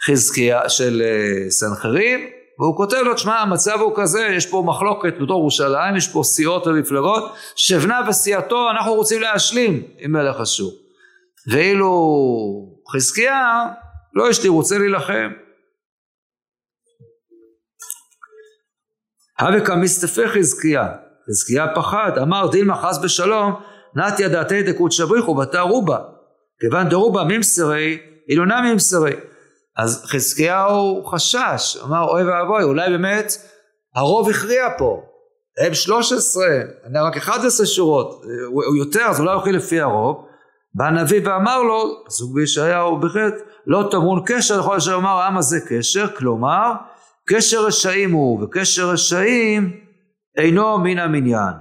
חזקיה, 0.07 0.69
של 0.69 1.03
אה, 1.05 1.51
סנחריב, 1.51 2.21
והוא 2.59 2.77
כותב 2.77 2.97
לו, 3.05 3.15
תשמע, 3.15 3.39
המצב 3.39 3.81
הוא 3.81 3.93
כזה, 3.97 4.29
יש 4.37 4.47
פה 4.47 4.63
מחלוקת 4.67 5.15
בתור 5.21 5.41
ירושלים, 5.41 5.97
יש 5.97 6.09
פה 6.09 6.23
סיעות 6.25 6.67
ומפלגות, 6.67 7.33
שבנה 7.57 8.01
וסיעתו 8.09 8.71
אנחנו 8.71 8.95
רוצים 8.95 9.21
להשלים 9.21 9.83
עם 9.99 10.13
מלך 10.13 10.41
אשור. 10.41 10.73
ואילו 11.51 11.91
חזקיה, 12.95 13.67
לא 14.15 14.31
יש 14.31 14.43
לי, 14.43 14.49
רוצה 14.49 14.79
להילחם. 14.79 15.31
הווה 19.41 19.67
כמסתפי 19.67 20.29
חזקיה, 20.29 20.89
חזקיה 21.29 21.67
פחד, 21.75 22.19
אמר 22.23 22.49
דילמה 22.51 22.77
חס 22.77 22.99
בשלום, 22.99 23.53
נתיה 23.95 24.29
דעתי 24.29 24.63
דקות 24.63 24.93
שבריחו 24.93 25.35
בתא 25.35 25.59
רובה, 25.59 25.99
כיוון 26.61 26.89
דרובה 26.89 27.25
ממסרי, 27.25 27.99
אילונה 28.29 28.61
ממסרי. 28.61 29.13
אז 29.79 30.05
חזקיהו 30.07 31.05
חשש, 31.05 31.77
אמר 31.85 32.05
אוי 32.09 32.23
ואבוי, 32.25 32.63
אולי 32.63 32.91
באמת 32.91 33.33
הרוב 33.95 34.31
הכריע 34.31 34.69
פה, 34.79 35.03
הם 35.67 35.75
13, 35.75 36.45
אני 36.85 36.99
רק 36.99 37.17
11 37.17 37.67
שורות, 37.67 38.23
הוא 38.47 38.77
יותר, 38.77 39.07
אז 39.11 39.21
אולי 39.21 39.33
הולכים 39.33 39.55
לפי 39.55 39.81
הרוב. 39.81 40.25
בא 40.75 40.85
הנביא 40.85 41.21
ואמר 41.25 41.63
לו, 41.63 42.05
פסוק 42.07 42.35
בישעיהו 42.35 43.01
בהחלט, 43.01 43.35
לא 43.67 43.89
טמון 43.91 44.23
קשר 44.27 44.61
לכל 44.61 44.77
אשר 44.77 44.95
אמר 44.95 45.11
העם 45.11 45.37
הזה 45.39 45.59
קשר, 45.69 46.17
כלומר 46.17 46.73
קשר 47.29 47.67
רשעים 47.67 48.13
הוא, 48.13 48.45
וקשר 48.45 48.91
רשעים 48.91 49.81
אינו 50.37 50.79
מן 50.79 50.99
המניין. 50.99 51.55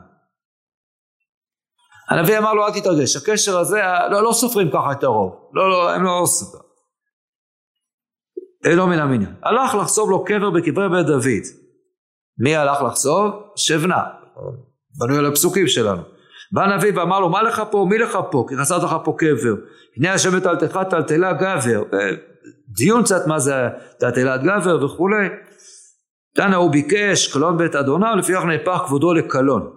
הנביא 2.10 2.38
אמר 2.38 2.54
לו 2.54 2.68
אל 2.68 2.72
תתרגש, 2.72 3.16
הקשר 3.16 3.60
הזה, 3.60 3.82
לא, 4.12 4.24
לא 4.24 4.32
סופרים 4.32 4.70
ככה 4.72 4.92
את 4.92 5.04
הרוב, 5.04 5.50
לא, 5.54 5.70
לא, 5.70 5.92
הם 5.92 6.04
לא 6.04 6.24
סופרים. 6.26 6.67
אינו 8.68 8.88
מן 8.88 9.00
המניין. 9.00 9.34
הלך 9.44 9.76
לחצוב 9.76 10.10
לו 10.12 10.26
קבר 10.26 10.50
בקברי 10.50 10.90
בית 10.90 11.06
דוד. 11.06 11.44
מי 12.40 12.56
הלך 12.56 12.82
לחצוב? 12.82 13.32
שבנה. 13.56 14.04
בנוי 15.00 15.18
על 15.18 15.26
הפסוקים 15.26 15.68
שלנו. 15.68 16.02
בא 16.52 16.64
הנביא 16.64 16.92
ואמר 16.96 17.20
לו 17.20 17.30
מה 17.30 17.44
לך 17.44 17.62
פה? 17.72 17.86
מי 17.90 17.98
לך 17.98 18.18
פה? 18.32 18.46
כי 18.50 18.58
חסרת 18.58 18.84
לך 18.84 18.96
פה 19.04 19.16
קבר. 19.18 19.56
הנה 19.98 20.14
השם 20.14 20.38
מטלטלך 20.38 20.80
טלטלה 20.90 21.34
גבר. 21.34 21.84
דיון 22.78 23.04
קצת 23.04 23.28
מה 23.28 23.40
זה 23.40 23.54
טלטלת 24.00 24.42
גבר 24.44 24.86
וכולי. 24.86 25.28
תנא 26.36 26.56
הוא 26.56 26.72
ביקש 26.72 27.34
קלון 27.34 27.58
בית 27.58 27.76
אדוניו 27.76 28.16
לפיכך 28.16 28.44
נהפך 28.44 28.82
כבודו 28.86 29.14
לקלון. 29.14 29.74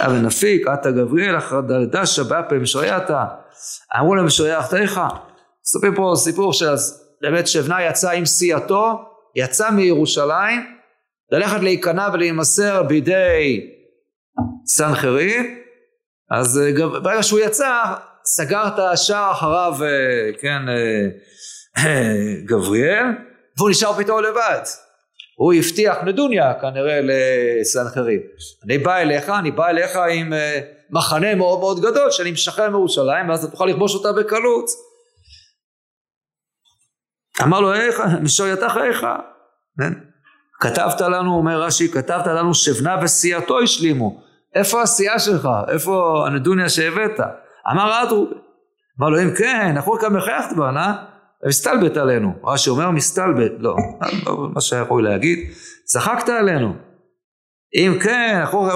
אבל 0.00 0.16
נפיק 0.16 0.66
עתה 0.66 0.90
גבריאל 0.90 1.38
אחר 1.38 1.60
דלדשה 1.60 2.24
באפה 2.24 2.58
משרייתה 2.58 3.24
אמרו 3.98 4.14
להם 4.14 4.26
משרייתך 4.26 5.00
מספרים 5.64 5.94
פה 5.94 6.12
סיפור 6.16 6.52
שבאמת 7.20 7.46
שבנה 7.46 7.82
יצא 7.82 8.10
עם 8.10 8.26
סיעתו 8.26 8.98
יצא 9.36 9.70
מירושלים 9.70 10.76
ללכת 11.32 11.60
להיכנע 11.62 12.08
ולהימסר 12.12 12.82
בידי 12.82 13.70
סנחריב 14.66 15.42
אז 16.30 16.60
ברגע 17.02 17.22
שהוא 17.22 17.40
יצא 17.40 17.84
סגר 18.24 18.68
את 18.68 18.78
השער 18.78 19.32
אחריו, 19.32 19.74
אה, 19.82 20.30
כן, 20.40 20.62
גבריאל, 22.48 23.04
והוא 23.58 23.70
נשאר 23.70 23.92
פתאום 23.92 24.22
לבד. 24.22 24.60
הוא 25.36 25.54
הבטיח 25.54 25.96
נדוניה 26.04 26.54
כנראה 26.60 27.00
לסנחריב. 27.02 28.20
אני 28.64 28.78
בא 28.78 28.96
אליך, 28.96 29.30
אני 29.30 29.50
בא 29.50 29.68
אליך 29.68 29.96
עם 30.10 30.32
מחנה 30.90 31.34
מאוד 31.34 31.58
מאוד 31.58 31.80
גדול 31.80 32.10
שאני 32.10 32.30
משחרר 32.30 32.70
מירושלים, 32.70 33.28
ואז 33.28 33.44
אתה 33.44 33.52
תוכל 33.52 33.66
לכבוש 33.66 33.94
אותה 33.94 34.12
בקלות. 34.12 34.70
אמר 37.42 37.60
לו, 37.60 37.74
איך, 37.74 38.00
משויתך 38.22 38.78
איך? 38.84 39.06
כן? 39.80 39.92
כתבת 40.60 41.00
לנו, 41.00 41.36
אומר 41.36 41.62
רש"י, 41.62 41.88
כתבת 41.88 42.26
לנו 42.26 42.54
שבנה 42.54 42.96
וסיעתו 43.02 43.60
השלימו. 43.60 44.20
איפה 44.54 44.82
הסיעה 44.82 45.18
שלך? 45.18 45.48
איפה 45.68 46.24
הנדוניה 46.26 46.68
שהבאת? 46.68 47.20
אמר 47.72 48.02
אדרו. 48.02 48.26
אמר 49.00 49.08
לו, 49.08 49.22
אם 49.22 49.34
כן, 49.38 49.72
אנחנו 49.76 49.98
כאן 49.98 50.12
מחייכת 50.12 50.56
בנה, 50.56 51.04
מסתלבט 51.46 51.96
עלינו. 51.96 52.32
רש"י 52.44 52.70
אומר 52.70 52.90
מסתלבט, 52.90 53.52
לא, 53.58 53.76
לא 54.26 54.48
מה 54.54 54.60
שיכול 54.60 55.04
להגיד, 55.04 55.38
צחקת 55.84 56.28
עלינו. 56.28 56.74
אם 57.74 57.98
כן, 58.02 58.36
אנחנו 58.40 58.68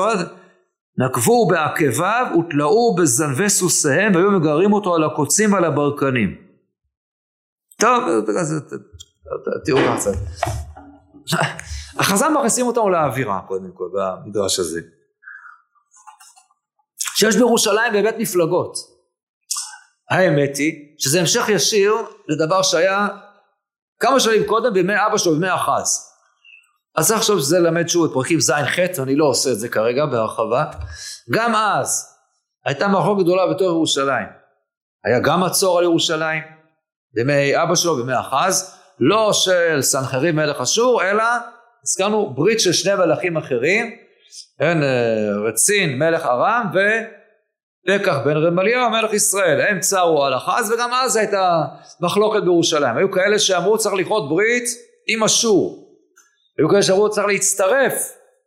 נקבו 0.98 1.48
בעקביו 1.48 2.26
ותלאו 2.38 2.94
בזנבי 2.94 3.48
סוסיהם 3.48 4.14
והיו 4.14 4.30
מגרים 4.30 4.72
אותו 4.72 4.94
על 4.94 5.04
הקוצים 5.04 5.52
ועל 5.52 5.64
הברקנים. 5.64 6.49
טוב, 7.80 8.04
תראו 9.64 9.78
ככה 9.78 9.96
קצת. 9.96 10.12
החז"ל 11.98 12.28
מכניסים 12.28 12.66
אותנו 12.66 12.90
לאווירה 12.90 13.40
קודם 13.48 13.70
כל 13.74 13.88
במדרש 13.94 14.58
הזה. 14.58 14.80
שיש 16.98 17.36
בירושלים 17.36 17.92
באמת 17.92 18.14
מפלגות. 18.18 18.76
האמת 20.10 20.56
היא 20.56 20.94
שזה 20.98 21.20
המשך 21.20 21.48
ישיר 21.48 21.94
לדבר 22.28 22.62
שהיה 22.62 23.08
כמה 24.00 24.20
שנים 24.20 24.46
קודם 24.46 24.74
בימי 24.74 24.94
אבא 25.06 25.18
שלו, 25.18 25.32
בימי 25.32 25.54
אחז. 25.54 26.06
אז 26.96 27.06
צריך 27.06 27.20
לחשוב 27.20 27.38
שזה 27.38 27.58
ללמד 27.58 27.88
שוב 27.88 28.04
את 28.04 28.10
פרקים 28.12 28.40
ז'-ח', 28.40 28.78
אני 28.98 29.16
לא 29.16 29.24
עושה 29.24 29.52
את 29.52 29.58
זה 29.58 29.68
כרגע 29.68 30.06
בהרחבה. 30.06 30.64
גם 31.30 31.54
אז 31.54 32.16
הייתה 32.66 32.88
מחלוקת 32.88 33.22
גדולה 33.22 33.54
בתור 33.54 33.66
ירושלים. 33.66 34.26
היה 35.04 35.20
גם 35.20 35.40
מצור 35.44 35.78
על 35.78 35.84
ירושלים, 35.84 36.59
בימי 37.14 37.62
אבא 37.62 37.74
שלו, 37.74 37.96
בימי 37.96 38.20
אחז, 38.20 38.76
לא 39.00 39.32
של 39.32 39.82
סנחריב 39.82 40.34
מלך 40.34 40.60
אשור, 40.60 41.02
אלא 41.02 41.24
הזכרנו 41.84 42.34
ברית 42.34 42.60
של 42.60 42.72
שני 42.72 42.94
מלכים 42.94 43.36
אחרים, 43.36 43.96
כן, 44.58 44.82
אה, 44.82 45.48
רצין 45.48 45.98
מלך 45.98 46.26
ארם 46.26 46.66
ופקח 46.70 48.16
בן 48.24 48.36
רמליהו 48.36 48.90
מלך 48.90 49.12
ישראל, 49.12 49.60
הם 49.60 49.80
צרו 49.80 50.24
על 50.24 50.36
אחז 50.36 50.72
וגם 50.72 50.90
אז 50.92 51.16
הייתה 51.16 51.64
מחלוקת 52.00 52.42
בירושלים, 52.42 52.96
היו 52.96 53.10
כאלה 53.10 53.38
שאמרו 53.38 53.78
צריך 53.78 53.94
לכרות 53.94 54.28
ברית 54.28 54.64
עם 55.06 55.24
אשור, 55.24 55.94
היו 56.58 56.68
כאלה 56.68 56.82
שאמרו 56.82 57.10
צריך 57.10 57.26
להצטרף 57.26 57.92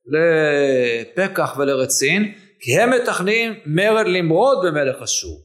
לפקח 0.08 1.56
ולרצין 1.58 2.34
כי 2.60 2.80
הם 2.80 2.90
מתכננים 2.90 3.54
מרד 3.66 4.08
למרוד 4.08 4.58
במלך 4.66 5.02
אשור. 5.02 5.40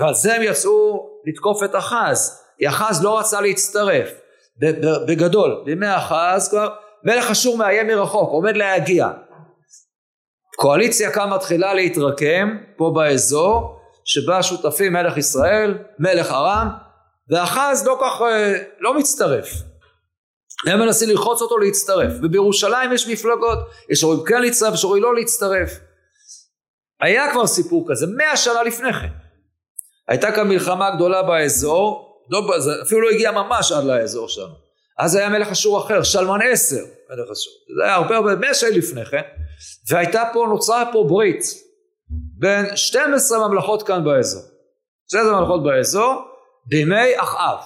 ועל 0.00 0.14
זה 0.14 0.34
הם 0.34 0.42
יצאו 0.42 1.11
לתקוף 1.26 1.62
את 1.62 1.76
אחז. 1.76 2.42
כי 2.58 2.68
אחז 2.68 3.04
לא 3.04 3.18
רצה 3.18 3.40
להצטרף. 3.40 4.08
בגדול 5.08 5.62
בימי 5.64 5.96
אחז 5.96 6.48
כבר 6.48 6.74
מלך 7.04 7.30
אשור 7.30 7.56
מאיים 7.56 7.86
מרחוק 7.86 8.30
עומד 8.30 8.56
להגיע. 8.56 9.08
קואליציה 10.56 11.10
כאן 11.10 11.30
מתחילה 11.30 11.74
להתרקם 11.74 12.58
פה 12.76 12.92
באזור 12.94 13.78
שבה 14.04 14.42
שותפים 14.42 14.92
מלך 14.92 15.16
ישראל 15.16 15.78
מלך 15.98 16.30
ארם 16.30 16.68
ואחז 17.30 17.86
לא 17.86 17.98
כך 18.00 18.22
אה, 18.22 18.54
לא 18.80 18.98
מצטרף. 18.98 19.48
הם 20.66 20.80
מנסים 20.80 21.08
ללחוץ 21.08 21.42
אותו 21.42 21.58
להצטרף. 21.58 22.12
ובירושלים 22.22 22.92
יש 22.92 23.08
מפלגות 23.08 23.58
יש 23.90 24.00
שרואים 24.00 24.24
כן 24.26 24.42
להצטרף 24.42 24.74
ושרואים 24.74 25.02
לא 25.02 25.14
להצטרף. 25.14 25.70
היה 27.00 27.32
כבר 27.32 27.46
סיפור 27.46 27.86
כזה 27.90 28.06
מאה 28.16 28.36
שנה 28.36 28.62
לפני 28.62 28.92
כן 28.92 29.08
הייתה 30.08 30.32
כאן 30.32 30.48
מלחמה 30.48 30.90
גדולה 30.90 31.22
באזור 31.22 32.12
לא, 32.30 32.56
אפילו 32.82 33.00
לא 33.00 33.10
הגיע 33.10 33.30
ממש 33.30 33.72
עד 33.72 33.84
לאזור 33.84 34.28
שם. 34.28 34.48
אז 34.98 35.14
היה 35.14 35.28
מלך 35.28 35.48
אשור 35.48 35.78
אחר 35.78 36.02
שלמן 36.02 36.38
עשר 36.52 36.84
מלך 37.10 37.30
אשור. 37.32 37.52
זה 37.76 37.84
היה 37.84 37.94
הרבה 37.94 38.16
הרבה 38.16 38.34
מאה 38.36 38.54
שנים 38.54 38.78
לפני 38.78 39.04
כן. 39.04 39.22
והייתה 39.90 40.22
פה 40.32 40.46
נוצרה 40.48 40.84
פה 40.92 41.04
ברית 41.08 41.44
בין 42.38 42.76
12 42.76 43.48
ממלכות 43.48 43.82
כאן 43.82 44.04
באזור. 44.04 44.42
12 45.08 45.40
ממלכות 45.40 45.62
באזור 45.64 46.22
בימי 46.66 47.20
אחאב. 47.20 47.58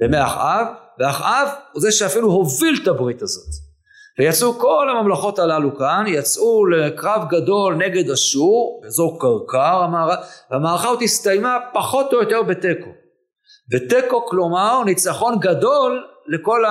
בימי 0.00 0.24
אחאב 0.24 0.66
ואחאב 0.98 1.48
הוא 1.72 1.82
זה 1.82 1.92
שאפילו 1.92 2.28
הוביל 2.28 2.80
את 2.82 2.88
הברית 2.88 3.22
הזאת 3.22 3.67
ויצאו 4.18 4.58
כל 4.58 4.88
הממלכות 4.90 5.38
הללו 5.38 5.76
כאן 5.76 6.04
יצאו 6.06 6.66
לקרב 6.66 7.28
גדול 7.28 7.74
נגד 7.74 8.10
אשור 8.10 8.80
באזור 8.82 9.20
קרקר 9.20 9.86
והמערכה 10.50 10.88
עוד 10.88 11.02
הסתיימה 11.02 11.58
פחות 11.72 12.12
או 12.12 12.20
יותר 12.20 12.42
בתיקו. 12.42 12.90
ותיקו 13.72 14.26
כלומר 14.26 14.84
ניצחון 14.84 15.38
גדול 15.40 16.06
לכל 16.26 16.64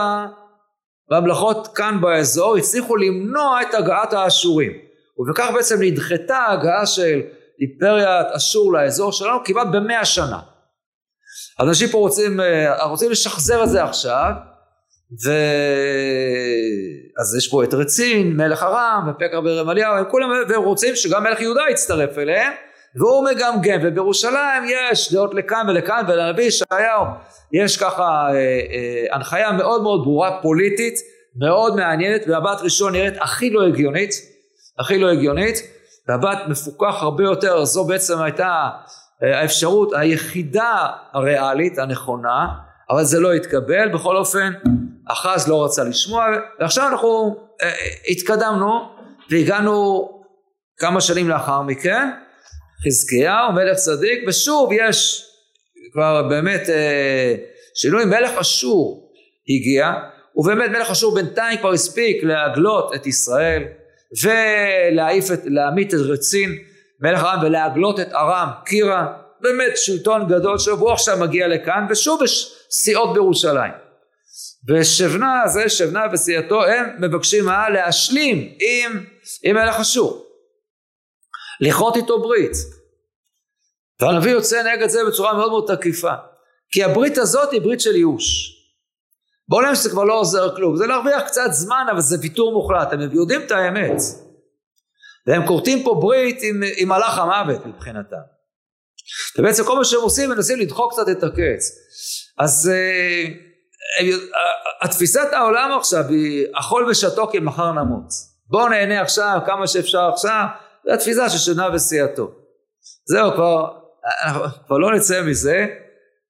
הממלכות 1.11 1.67
כאן 1.67 2.01
באזור 2.01 2.57
הצליחו 2.57 2.95
למנוע 2.95 3.61
את 3.61 3.73
הגעת 3.73 4.13
האשורים. 4.13 4.71
ובכך 5.17 5.49
בעצם 5.53 5.75
נדחתה 5.81 6.37
ההגעה 6.37 6.85
של 6.85 7.21
אימפריית 7.61 8.27
אשור 8.35 8.73
לאזור 8.73 9.11
שלנו 9.11 9.39
כמעט 9.45 9.67
במאה 9.71 10.05
שנה. 10.05 10.39
אנשים 11.59 11.89
פה 11.89 11.97
רוצים, 11.97 12.39
אה, 12.39 12.85
רוצים 12.85 13.11
לשחזר 13.11 13.63
את 13.63 13.69
זה 13.69 13.83
עכשיו 13.83 14.31
ו... 15.11 15.31
אז 17.19 17.35
יש 17.35 17.47
פה 17.51 17.63
את 17.63 17.73
רצין, 17.73 18.37
מלך 18.37 18.63
ארם 18.63 19.09
ופקר 19.09 19.41
ברמליהו, 19.41 19.97
הם 19.97 20.03
כולם, 20.11 20.29
והם 20.49 20.63
רוצים 20.63 20.95
שגם 20.95 21.23
מלך 21.23 21.41
יהודה 21.41 21.61
יצטרף 21.71 22.17
אליהם 22.17 22.53
והוא 22.95 23.25
מגמגם 23.29 23.79
ובירושלים 23.83 24.63
יש 24.69 25.13
דעות 25.13 25.33
לכאן 25.33 25.65
ולכאן 25.69 26.03
ולנביא 26.07 26.43
ישעיהו. 26.43 27.05
יש 27.51 27.77
ככה 27.77 28.27
אה, 28.29 28.33
אה, 28.33 29.15
הנחיה 29.15 29.51
מאוד 29.51 29.83
מאוד 29.83 30.03
ברורה 30.03 30.41
פוליטית 30.41 30.93
מאוד 31.35 31.75
מעניינת 31.75 32.27
במבט 32.27 32.61
ראשון 32.61 32.91
נראית 32.91 33.13
הכי 33.21 33.49
לא 33.49 33.67
הגיונית 33.67 34.11
הכי 34.79 34.97
לא 34.97 35.09
הגיונית 35.09 35.55
במבט 36.07 36.37
מפוקח 36.47 36.95
הרבה 37.01 37.23
יותר 37.23 37.65
זו 37.65 37.83
בעצם 37.83 38.21
הייתה 38.21 38.69
אה, 39.23 39.39
האפשרות 39.39 39.93
היחידה 39.93 40.87
הריאלית 41.13 41.77
הנכונה 41.77 42.47
אבל 42.89 43.03
זה 43.03 43.19
לא 43.19 43.33
התקבל. 43.33 43.89
בכל 43.89 44.17
אופן 44.17 44.51
אחז 45.07 45.47
לא 45.47 45.65
רצה 45.65 45.83
לשמוע 45.83 46.25
ועכשיו 46.59 46.87
אנחנו 46.87 47.35
אה, 47.63 47.71
התקדמנו 48.07 48.69
והגענו 49.29 50.09
כמה 50.77 51.01
שנים 51.01 51.29
לאחר 51.29 51.61
מכן. 51.61 52.09
חזקיהו 52.85 53.51
מלך 53.51 53.77
צדיק 53.77 54.23
ושוב 54.27 54.69
יש 54.73 55.25
כבר 55.93 56.23
באמת 56.29 56.69
אה, 56.69 57.35
שינוי. 57.75 58.05
מלך 58.05 58.31
אשור 58.31 59.11
הגיע 59.49 59.91
ובאמת 60.35 60.69
מלך 60.69 60.89
אשור 60.89 61.15
בינתיים 61.15 61.57
כבר 61.57 61.71
הספיק 61.71 62.23
להגלות 62.23 62.95
את 62.95 63.07
ישראל 63.07 63.63
ולהעיף 64.23 65.31
את, 65.31 65.39
להמית 65.45 65.93
את 65.93 65.99
רצין. 65.99 66.57
מלך 67.01 67.23
ארם 67.23 67.39
ולהגלות 67.43 67.99
את 67.99 68.13
ארם 68.13 68.49
קירה. 68.65 69.07
באמת 69.41 69.77
שלטון 69.77 70.27
גדול 70.27 70.57
והוא 70.67 70.91
עכשיו 70.91 71.17
מגיע 71.17 71.47
לכאן 71.47 71.85
ושוב 71.89 72.23
יש 72.23 72.53
סיעות 72.71 73.13
בירושלים 73.13 73.86
ושבנה 74.69 75.41
זה 75.47 75.69
שבנה 75.69 76.01
וסיעתו 76.13 76.65
הם 76.65 76.85
מבקשים 76.99 77.45
מה? 77.45 77.69
להשלים 77.69 78.37
עם, 78.59 79.05
עם 79.43 79.55
מלך 79.55 79.75
אשור. 79.79 80.25
לכרות 81.61 81.95
איתו 81.95 82.21
ברית. 82.21 82.51
והנביא 84.01 84.31
יוצא 84.31 84.63
נגד 84.63 84.87
זה 84.87 84.99
בצורה 85.07 85.33
מאוד 85.33 85.49
מאוד 85.49 85.75
תקיפה. 85.75 86.13
כי 86.71 86.83
הברית 86.83 87.17
הזאת 87.17 87.51
היא 87.51 87.61
ברית 87.61 87.81
של 87.81 87.95
ייאוש. 87.95 88.53
בעולם 89.49 89.75
שזה 89.75 89.89
כבר 89.89 90.03
לא 90.03 90.19
עוזר 90.19 90.55
כלום. 90.55 90.77
זה 90.77 90.87
להרוויח 90.87 91.21
קצת 91.21 91.49
זמן 91.51 91.85
אבל 91.91 92.01
זה 92.01 92.17
ויתור 92.21 92.51
מוחלט. 92.51 92.93
הם 92.93 93.01
יודעים 93.01 93.41
את 93.41 93.51
האמת. 93.51 94.01
והם 95.27 95.47
כורתים 95.47 95.83
פה 95.83 95.97
ברית 96.01 96.39
עם, 96.41 96.63
עם 96.77 96.89
מלאך 96.89 97.17
המוות 97.17 97.65
מבחינתם. 97.65 98.17
ובעצם 99.37 99.63
כל 99.63 99.77
מה 99.77 99.85
שהם 99.85 100.01
עושים 100.01 100.29
מנסים 100.29 100.59
לדחוק 100.59 100.93
קצת 100.93 101.09
את 101.11 101.23
הקץ. 101.23 101.71
אז 102.37 102.71
uh, 102.73 103.46
התפיסת 104.81 105.27
העולם 105.33 105.77
עכשיו 105.79 106.03
היא 106.09 106.45
אכול 106.59 106.89
ושתו 106.89 107.27
כי 107.31 107.39
מחר 107.39 107.71
נמות. 107.71 108.09
בואו 108.49 108.69
נהנה 108.69 109.01
עכשיו 109.01 109.39
כמה 109.45 109.67
שאפשר 109.67 110.09
עכשיו 110.13 110.45
זו 110.85 110.93
התפיסה 110.93 111.29
של 111.29 111.37
שנה 111.37 111.69
וסיעתו 111.73 112.31
זהו 113.05 113.31
כבר 113.31 113.67
כבר 114.67 114.77
לא 114.77 114.95
נצא 114.95 115.21
מזה 115.21 115.65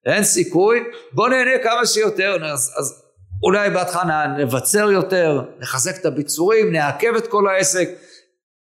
אין 0.06 0.24
סיכוי. 0.24 0.84
בואו 1.12 1.28
נהנה 1.28 1.63
כמה 1.63 1.86
שיותר 1.86 2.38
אז, 2.46 2.74
אז 2.78 3.04
אולי 3.43 3.70
בהתחלה 3.70 4.28
נבצר 4.28 4.91
יותר 4.91 5.41
נחזק 5.60 5.98
את 6.02 6.06
הביצורים 6.06 6.72
נעכב 6.72 7.15
את 7.17 7.28
כל 7.28 7.48
העסק 7.48 7.89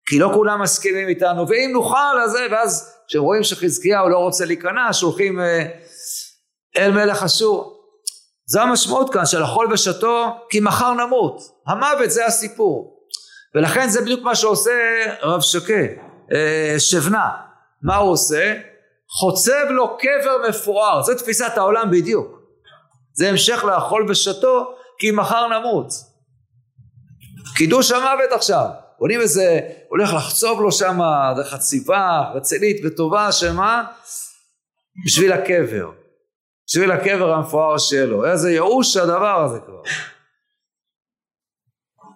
כי 0.05 0.19
לא 0.19 0.31
כולם 0.33 0.61
מסכימים 0.61 1.07
איתנו, 1.07 1.49
ואם 1.49 1.69
נוכל, 1.73 2.21
אז 2.23 2.31
זה, 2.31 2.47
ואז 2.51 2.93
כשהם 3.07 3.21
רואים 3.21 3.43
שחזקיהו 3.43 4.09
לא 4.09 4.17
רוצה 4.17 4.45
להיכנע, 4.45 4.93
שולחים 4.93 5.39
אה, 5.39 5.65
אל 6.77 6.91
מלך 6.91 7.23
אשור. 7.23 7.72
זה 8.45 8.61
המשמעות 8.61 9.13
כאן 9.13 9.25
של 9.25 9.43
אכול 9.43 9.73
ושתו, 9.73 10.37
כי 10.49 10.59
מחר 10.59 10.93
נמות. 10.93 11.41
המוות 11.67 12.11
זה 12.11 12.25
הסיפור. 12.25 12.93
ולכן 13.55 13.89
זה 13.89 14.01
בדיוק 14.01 14.21
מה 14.21 14.35
שעושה 14.35 14.71
רב 15.21 15.41
שקה, 15.41 15.83
אה, 16.33 16.75
שבנה. 16.79 17.29
מה 17.81 17.95
הוא 17.95 18.11
עושה? 18.11 18.53
חוצב 19.09 19.65
לו 19.69 19.97
קבר 19.97 20.49
מפואר, 20.49 21.01
זה 21.01 21.15
תפיסת 21.15 21.51
העולם 21.57 21.91
בדיוק. 21.91 22.39
זה 23.13 23.29
המשך 23.29 23.63
לאכול 23.63 24.05
ושתו, 24.09 24.75
כי 24.99 25.11
מחר 25.11 25.47
נמות. 25.47 25.87
קידוש 27.55 27.91
המוות 27.91 28.31
עכשיו. 28.31 28.65
בונים 28.99 29.21
איזה, 29.21 29.59
הולך 29.89 30.13
לחצוב 30.13 30.61
לו 30.61 30.71
שם 30.71 30.99
חציבה 31.43 32.31
רצינית 32.35 32.81
וטובה, 32.85 33.31
שמה? 33.31 33.83
בשביל 35.05 35.31
הקבר. 35.31 36.02
בשביל 36.67 36.91
הקבר 36.91 37.33
המפואר 37.33 37.77
שלו. 37.77 38.25
איזה 38.25 38.51
ייאוש 38.51 38.97
הדבר 38.97 39.43
הזה 39.43 39.59
כבר. 39.59 39.81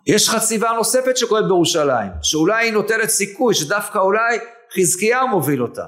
יש 0.08 0.30
חציבה 0.30 0.72
נוספת 0.72 1.18
שקורית 1.18 1.46
בירושלים, 1.46 2.12
שאולי 2.22 2.66
היא 2.66 2.74
נותנת 2.74 3.10
סיכוי, 3.10 3.56
שדווקא 3.56 4.00
אולי 4.00 4.40
חזקיהו 4.76 5.28
מוביל 5.28 5.62
אותה. 5.62 5.86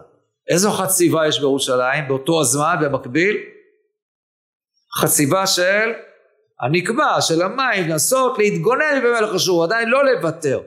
איזו 0.50 0.72
חציבה 0.72 1.28
יש 1.28 1.40
בירושלים 1.40 2.08
באותו 2.08 2.42
הזמן 2.42 2.76
במקביל? 2.82 3.38
חציבה 5.02 5.48
של 5.48 5.94
הנקבע, 6.62 7.22
של 7.22 7.42
המים, 7.42 7.90
לנסות 7.90 8.38
להתגונן 8.38 9.02
במלך 9.04 9.36
אשור, 9.36 9.64
עדיין 9.64 9.90
לא 9.90 10.06
לוותר. 10.06 10.62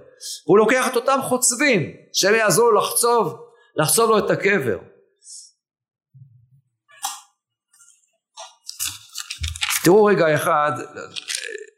הוא 0.45 0.59
לוקח 0.59 0.89
את 0.89 0.97
אותם 0.97 1.19
חוצבים, 1.23 1.97
שהם 2.13 2.35
יעזרו 2.35 2.73
לחצוב, 2.73 3.41
לחצוב 3.77 4.11
לו 4.11 4.19
את 4.19 4.31
הקבר. 4.31 4.79
תראו 9.85 10.05
רגע 10.05 10.35
אחד, 10.35 10.73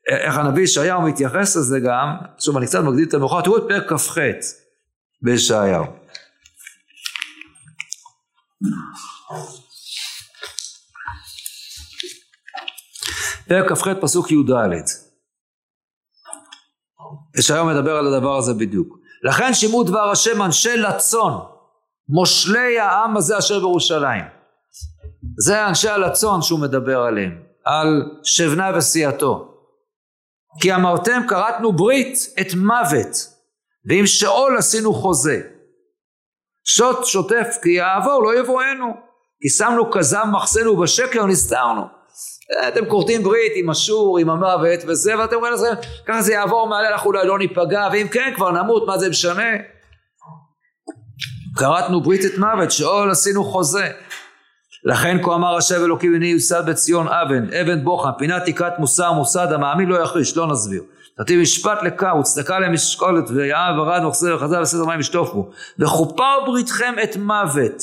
איך 0.08 0.36
הנביא 0.36 0.62
ישעיהו 0.62 1.02
מתייחס 1.02 1.56
לזה 1.56 1.80
גם, 1.80 2.16
שוב 2.38 2.56
אני 2.56 2.66
קצת 2.66 2.78
מקדים 2.78 3.08
את 3.08 3.14
המאוחר, 3.14 3.40
תראו 3.40 3.56
את 3.56 3.62
פרק 3.68 3.92
כ"ח 3.92 4.18
בישעיהו. 5.22 5.84
פרק 13.48 13.72
כ"ח 13.72 13.88
פסוק 14.00 14.30
י"ד 14.30 14.50
ישעיהו 17.38 17.66
מדבר 17.66 17.96
על 17.96 18.14
הדבר 18.14 18.36
הזה 18.36 18.54
בדיוק. 18.54 18.98
לכן 19.22 19.54
שימו 19.54 19.84
דבר 19.84 20.10
השם 20.10 20.42
אנשי 20.42 20.76
לצון, 20.76 21.32
מושלי 22.08 22.78
העם 22.78 23.16
הזה 23.16 23.38
אשר 23.38 23.58
בירושלים. 23.58 24.24
זה 25.38 25.66
אנשי 25.66 25.88
הלצון 25.88 26.42
שהוא 26.42 26.60
מדבר 26.60 27.00
עליהם, 27.00 27.43
על 27.64 28.11
שבנה 28.22 28.70
וסיעתו. 28.77 29.50
כי 30.61 30.74
אמרתם 30.74 31.22
כרתנו 31.29 31.72
ברית 31.72 32.18
את 32.40 32.55
מוות, 32.55 33.16
ועם 33.88 34.07
שאול 34.07 34.57
עשינו 34.59 34.94
חוזה. 34.94 35.40
שוט 36.66 37.05
שוטף 37.05 37.57
כי 37.62 37.70
יעבור 37.70 38.22
לא 38.22 38.38
יבואנו, 38.38 38.87
כי 39.40 39.48
שמנו 39.48 39.90
כזב 39.90 40.24
מחסנו 40.33 40.77
בשקר 40.77 41.27
נסתרנו. 41.27 41.83
אתם 42.68 42.88
כורתים 42.88 43.22
ברית 43.22 43.53
עם 43.57 43.70
אשור, 43.70 44.18
עם 44.18 44.31
המוות 44.31 44.81
וזה, 44.87 45.18
ואתם 45.18 45.37
אומרים 45.37 45.55
לכם, 45.55 45.88
ככה 46.07 46.22
זה 46.22 46.33
יעבור 46.33 46.68
מעלה, 46.68 46.88
אנחנו 46.88 47.11
אולי 47.11 47.27
לא 47.27 47.38
ניפגע, 47.38 47.88
ואם 47.92 48.09
כן 48.09 48.33
כבר 48.37 48.50
נמות, 48.50 48.87
מה 48.87 48.98
זה 48.98 49.09
משנה? 49.09 49.50
כרתנו 51.57 52.03
ברית 52.03 52.24
את 52.24 52.38
מוות, 52.38 52.70
שאול 52.70 53.11
עשינו 53.11 53.44
חוזה. 53.44 53.90
לכן 54.85 55.23
כה 55.23 55.35
אמר 55.35 55.57
השב 55.57 55.83
אלוקים 55.85 56.14
הנה 56.14 56.27
יוסד 56.27 56.66
בציון 56.66 57.09
אבן, 57.09 57.55
אבן 57.55 57.85
בוחן, 57.85 58.11
פינת 58.18 58.42
תקרת 58.47 58.79
מוסר 58.79 59.12
מוסד, 59.12 59.53
המאמין 59.53 59.88
לא 59.88 60.03
יחריש, 60.03 60.37
לא 60.37 60.47
נסביר. 60.47 60.83
נתיב 61.20 61.40
משפט 61.40 61.83
לקר 61.83 62.16
וצדקה 62.20 62.59
למשקולת 62.59 63.25
ויעב 63.31 63.79
ורד 63.79 64.05
וכסר 64.05 64.37
וחזר 64.37 64.61
וסדר 64.62 64.85
מים 64.85 65.01
ישטופו. 65.01 65.51
וכופר 65.79 66.44
בריתכם 66.47 66.94
את 67.03 67.16
מוות, 67.16 67.83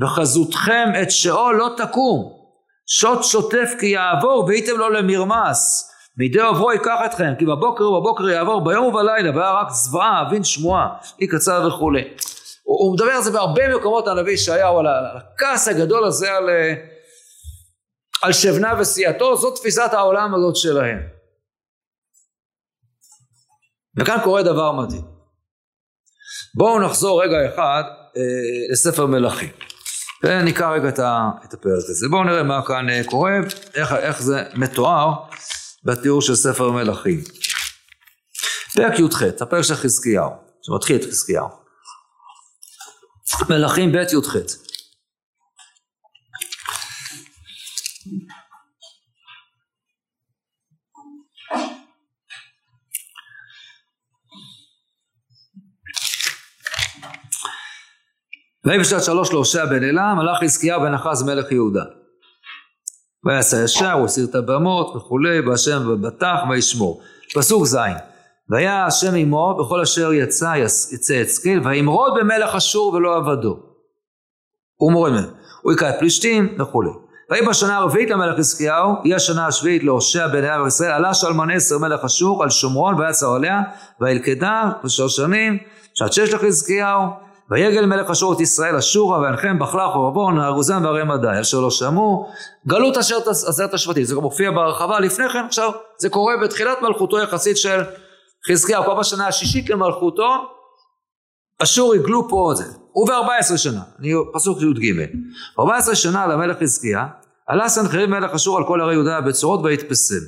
וחזותכם 0.00 0.88
את 1.02 1.10
שאול 1.10 1.56
לא 1.56 1.70
תקום. 1.76 2.32
שוט 2.86 3.24
שוטף 3.24 3.72
כי 3.80 3.86
יעבור 3.86 4.44
והייתם 4.48 4.76
לו 4.76 4.90
למרמס 4.90 5.90
מידי 6.18 6.40
עוברו 6.40 6.72
ייקח 6.72 6.98
אתכם 7.04 7.32
כי 7.38 7.44
בבוקר 7.44 7.90
ובבוקר 7.90 8.28
יעבור 8.28 8.64
ביום 8.64 8.84
ובלילה 8.86 9.36
והיה 9.36 9.52
רק 9.52 9.70
זוועה 9.70 10.22
אבין 10.22 10.44
שמועה 10.44 10.88
אי 11.20 11.26
קצר 11.26 11.68
וכולי 11.68 12.02
הוא, 12.64 12.84
הוא 12.84 12.94
מדבר 12.94 13.10
על 13.10 13.22
זה 13.22 13.30
בהרבה 13.30 13.76
מקומות 13.76 14.08
הנביא 14.08 14.32
ישעיהו 14.32 14.78
על 14.78 14.86
הכעס 14.86 15.68
הגדול 15.68 16.04
הזה 16.04 16.32
על, 16.32 16.48
אה, 16.48 16.74
על 18.22 18.32
שבנה 18.32 18.80
וסיעתו 18.80 19.36
זאת 19.36 19.58
תפיסת 19.58 19.90
העולם 19.92 20.34
הזאת 20.34 20.56
שלהם 20.56 20.98
וכאן 23.98 24.18
קורה 24.24 24.42
דבר 24.42 24.72
מדהים 24.72 25.04
בואו 26.54 26.80
נחזור 26.80 27.22
רגע 27.22 27.54
אחד 27.54 27.82
אה, 28.16 28.72
לספר 28.72 29.06
מלכים 29.06 29.50
ונקרא 30.24 30.74
רגע 30.74 30.88
את 30.88 31.54
הפרק 31.54 31.84
הזה. 31.88 32.08
בואו 32.08 32.24
נראה 32.24 32.42
מה 32.42 32.66
כאן 32.66 32.90
אה, 32.90 33.00
קורה, 33.04 33.30
איך, 33.74 33.92
איך 33.92 34.22
זה 34.22 34.42
מתואר 34.54 35.12
בתיאור 35.84 36.22
של 36.22 36.34
ספר 36.34 36.70
מלכים. 36.70 37.20
פרק 38.74 38.98
י"ח, 38.98 39.22
הפרק 39.40 39.62
של 39.62 39.74
חזקיהו, 39.74 40.30
שמתחיל 40.62 40.96
את 40.96 41.04
חזקיהו. 41.04 41.63
מלכים 43.50 43.92
ב' 43.92 43.96
י"ח. 43.96 44.36
ויהי 58.64 58.78
בשעת 58.78 59.04
שלוש 59.04 59.32
להושע 59.32 59.64
בן 59.64 59.84
אלה, 59.84 60.14
מלאך 60.14 60.38
חזקיהו 60.44 60.80
בן 60.80 60.94
אחז 60.94 61.22
מלך 61.22 61.52
יהודה. 61.52 61.84
ויעשה 63.24 63.64
ישר, 63.64 63.92
הוא 63.92 64.04
הסיר 64.04 64.26
את 64.30 64.34
הבמות 64.34 64.96
וכולי, 64.96 65.42
בהשם 65.42 65.88
ובטח 65.88 66.38
וישמור. 66.50 67.02
פסוק 67.34 67.64
ז' 67.66 67.76
והיה 68.50 68.86
השם 68.86 69.14
עמו 69.14 69.56
בכל 69.58 69.80
אשר 69.80 70.12
יצא 70.12 70.54
יצא 70.92 71.12
יצקל 71.12 71.60
וימרוד 71.64 72.14
במלך 72.20 72.54
אשור 72.54 72.94
ולא 72.94 73.16
עבדו. 73.16 73.56
הוא 74.76 74.92
מורד 74.92 75.12
מהם. 75.12 75.30
הוא 75.62 75.72
היכה 75.72 75.90
את 75.90 75.94
פלישתים 75.98 76.56
וכולי. 76.58 76.90
ויהי 77.30 77.46
בשנה 77.46 77.76
הרביעית 77.76 78.10
למלך 78.10 78.38
חזקיהו, 78.38 78.94
היא 79.04 79.14
השנה 79.14 79.46
השביעית 79.46 79.84
להושע 79.84 80.26
בן 80.26 80.44
אלה 80.44 80.62
וישראל, 80.62 80.90
עלה 80.90 81.14
שלמן 81.14 81.50
עשר 81.50 81.78
מלך 81.78 82.04
אשור 82.04 82.42
על 82.42 82.50
שומרון 82.50 83.00
ויצר 83.00 83.32
עליה, 83.32 83.60
וילכדה 84.00 84.70
בשלוש 84.84 85.16
שנים, 85.16 85.58
שעת 85.94 86.12
שש 86.12 86.34
לחזקיהו, 86.34 87.02
ויגל 87.50 87.86
מלך 87.86 88.10
אשור 88.10 88.32
את 88.32 88.40
ישראל 88.40 88.76
אשורה 88.76 89.20
וינחם 89.20 89.58
בחלך 89.58 89.96
ובבון 89.96 90.38
הארוזם 90.38 90.84
והרי 90.84 91.04
מדי 91.04 91.40
אשר 91.40 91.60
לא 91.60 91.70
שמעו 91.70 92.28
גלות 92.66 92.96
עשרת 92.96 93.74
השבטים 93.74 94.04
זה 94.04 94.14
גם 94.14 94.20
מופיע 94.20 94.50
בהרחבה 94.50 95.00
לפני 95.00 95.28
כן 95.28 95.44
עכשיו 95.46 95.70
זה 95.98 96.08
קורה 96.08 96.34
בתחילת 96.42 96.82
מלכותו 96.82 97.18
יחסית 97.18 97.56
של 97.56 97.82
חזקיהו 98.50 98.84
כבר 98.84 98.94
בשנה 98.94 99.28
השישית 99.28 99.70
למלכותו 99.70 100.34
אשור 101.62 101.94
יגלו 101.94 102.28
פה 102.28 102.52
את 102.52 102.56
זה. 102.56 102.64
הוא 102.92 103.08
ב-14 103.08 103.56
שנה 103.56 103.82
אני 103.98 104.12
פסוק 104.32 104.58
י"ג. 104.62 105.06
14 105.58 105.94
שנה 105.94 106.26
למלך 106.26 106.58
חזקיה 106.58 107.06
עלה 107.46 107.68
סנחריב 107.68 108.10
מלך 108.10 108.34
אשור 108.34 108.58
על 108.58 108.64
כל 108.66 108.80
ערי 108.80 108.92
יהודה 108.92 109.20
בצורות 109.20 109.60
ויתפסם 109.64 110.24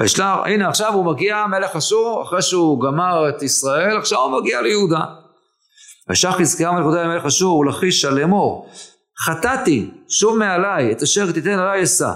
וישלח 0.00 0.38
הנה 0.44 0.68
עכשיו 0.68 0.94
הוא 0.94 1.04
מגיע 1.04 1.46
מלך 1.46 1.76
אשור 1.76 2.22
אחרי 2.22 2.42
שהוא 2.42 2.82
גמר 2.82 3.28
את 3.28 3.42
ישראל 3.42 3.98
עכשיו 3.98 4.18
הוא 4.18 4.40
מגיע 4.40 4.62
ליהודה. 4.62 5.04
וישח 6.08 6.34
חזקיה 6.38 6.72
מלך 6.72 6.80
יהודה 6.80 7.02
למלך 7.02 7.24
אשור 7.24 7.58
ולכישה 7.58 8.10
לאמור 8.10 8.70
חטאתי 9.26 9.90
שוב 10.08 10.38
מעלי 10.38 10.92
את 10.92 11.02
אשר 11.02 11.32
תיתן 11.32 11.58
עלי 11.58 11.82
אשא 11.82 12.12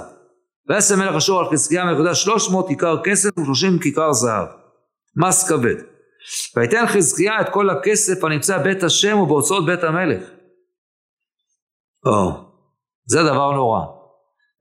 ויעשה 0.69 0.97
מלך 0.97 1.15
אשור 1.17 1.41
על 1.41 1.47
חזקיה 1.53 1.85
מלך 1.85 1.95
יהודה 1.95 2.15
שלוש 2.15 2.51
מאות 2.51 2.69
כיכר 2.69 3.03
כסף 3.05 3.39
ושלושים 3.39 3.79
כיכר 3.79 4.13
זהב 4.13 4.47
מס 5.17 5.49
כבד 5.49 5.77
ויתן 6.57 6.87
חזקיה 6.87 7.41
את 7.41 7.49
כל 7.49 7.71
הכסף 7.71 8.25
הנמצא 8.25 8.59
בית 8.59 8.83
השם 8.83 9.19
ובהוצאות 9.19 9.67
בית 9.67 9.85
המלך 9.85 10.23
או, 12.07 12.33
זה 13.07 13.23
דבר 13.23 13.53
נורא 13.53 13.81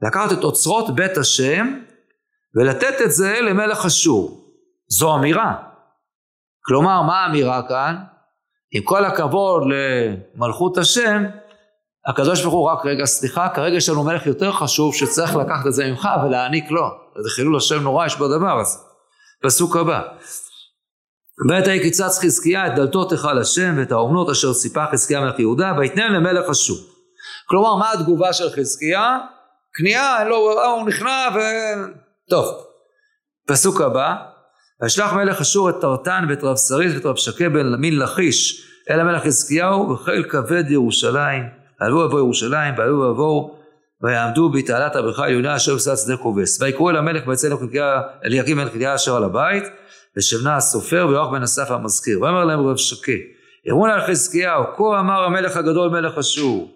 לקחת 0.01 0.31
את 0.31 0.43
אוצרות 0.43 0.95
בית 0.95 1.17
השם 1.17 1.79
ולתת 2.55 3.01
את 3.05 3.11
זה 3.11 3.41
למלך 3.41 3.85
אשור 3.85 4.51
זו 4.87 5.15
אמירה 5.15 5.75
כלומר 6.65 7.01
מה 7.01 7.23
האמירה 7.23 7.61
כאן? 7.67 7.95
עם 8.71 8.83
כל 8.83 9.05
הכבוד 9.05 9.63
למלכות 10.35 10.77
השם, 10.77 11.23
הקדוש 12.07 12.41
ברוך 12.41 12.53
הוא 12.53 12.69
רק 12.69 12.85
רגע 12.85 13.05
סליחה, 13.05 13.49
כרגע 13.55 13.75
יש 13.75 13.89
לנו 13.89 14.03
מלך 14.03 14.25
יותר 14.25 14.51
חשוב 14.51 14.95
שצריך 14.95 15.35
לקחת 15.35 15.67
את 15.67 15.73
זה 15.73 15.91
ממך 15.91 16.09
ולהעניק 16.25 16.71
לו. 16.71 16.89
זה 17.23 17.29
חילול 17.29 17.57
השם 17.57 17.83
נורא 17.83 18.05
יש 18.05 18.15
בדבר 18.15 18.59
הזה. 18.59 18.79
פסוק 19.43 19.75
הבא. 19.75 20.01
בעת 21.43 21.67
ההיא 21.67 21.81
קיצץ 21.81 22.19
חזקיה 22.19 22.67
את 22.67 22.75
דלתות 22.75 23.11
היכל 23.11 23.37
השם 23.37 23.75
ואת 23.77 23.91
האומנות 23.91 24.29
אשר 24.29 24.53
ציפה 24.53 24.85
חזקיה 24.91 25.21
מלך 25.21 25.39
יהודה 25.39 25.73
ויתנם 25.77 26.13
למלך 26.13 26.49
אשור. 26.49 26.77
כלומר 27.49 27.75
מה 27.75 27.91
התגובה 27.91 28.33
של 28.33 28.49
חזקיה? 28.49 29.17
כניעה, 29.73 30.23
לא, 30.23 30.75
הוא 30.75 30.87
נכנע 30.87 31.27
ו... 31.35 31.39
טוב. 32.29 32.45
פסוק 33.47 33.81
הבא 33.81 34.15
וישלח 34.81 35.13
מלך 35.13 35.41
אשור 35.41 35.69
את 35.69 35.75
טרטן 35.81 36.25
ואת 36.29 36.43
רב 36.43 36.55
סריס 36.55 36.93
ואת 36.95 37.05
רב 37.05 37.15
שקה 37.15 37.49
בן 37.49 37.75
מין 37.75 37.99
לכיש 37.99 38.67
אל 38.89 38.99
המלך 38.99 39.23
חזקיהו 39.23 39.89
וחיל 39.89 40.23
כבד 40.29 40.71
ירושלים 40.71 41.43
ועלו 41.81 42.05
לבוא 42.05 42.19
ירושלים 42.19 42.73
ועלו 42.77 43.11
לבוא 43.11 43.49
ויעמדו 44.01 44.49
בתעלת 44.49 44.95
הברכה 44.95 45.25
עליונה 45.25 45.55
אשר 45.55 45.75
בשדה 45.75 45.95
שדה 45.95 46.17
כובס 46.17 46.61
ויקראו 46.61 46.89
אל 46.89 46.95
המלך 46.95 47.27
ויצא 47.27 47.47
אליקים 48.25 48.57
מלך 48.57 48.71
חלקיה 48.71 48.95
אשר 48.95 49.15
על 49.15 49.23
הבית 49.23 49.63
ושבנה 50.17 50.55
הסופר 50.55 51.07
ויואח 51.09 51.27
בן 51.27 51.43
אסף 51.43 51.71
המזכיר. 51.71 52.21
ואמר 52.21 52.45
להם 52.45 52.67
רב 52.67 52.77
שקה 52.77 53.11
יראו 53.65 53.85
על 53.85 54.01
חזקיהו 54.07 54.63
כה 54.77 54.99
אמר 54.99 55.23
המלך 55.23 55.57
הגדול 55.57 55.89
מלך 55.89 56.17
אשור 56.17 56.71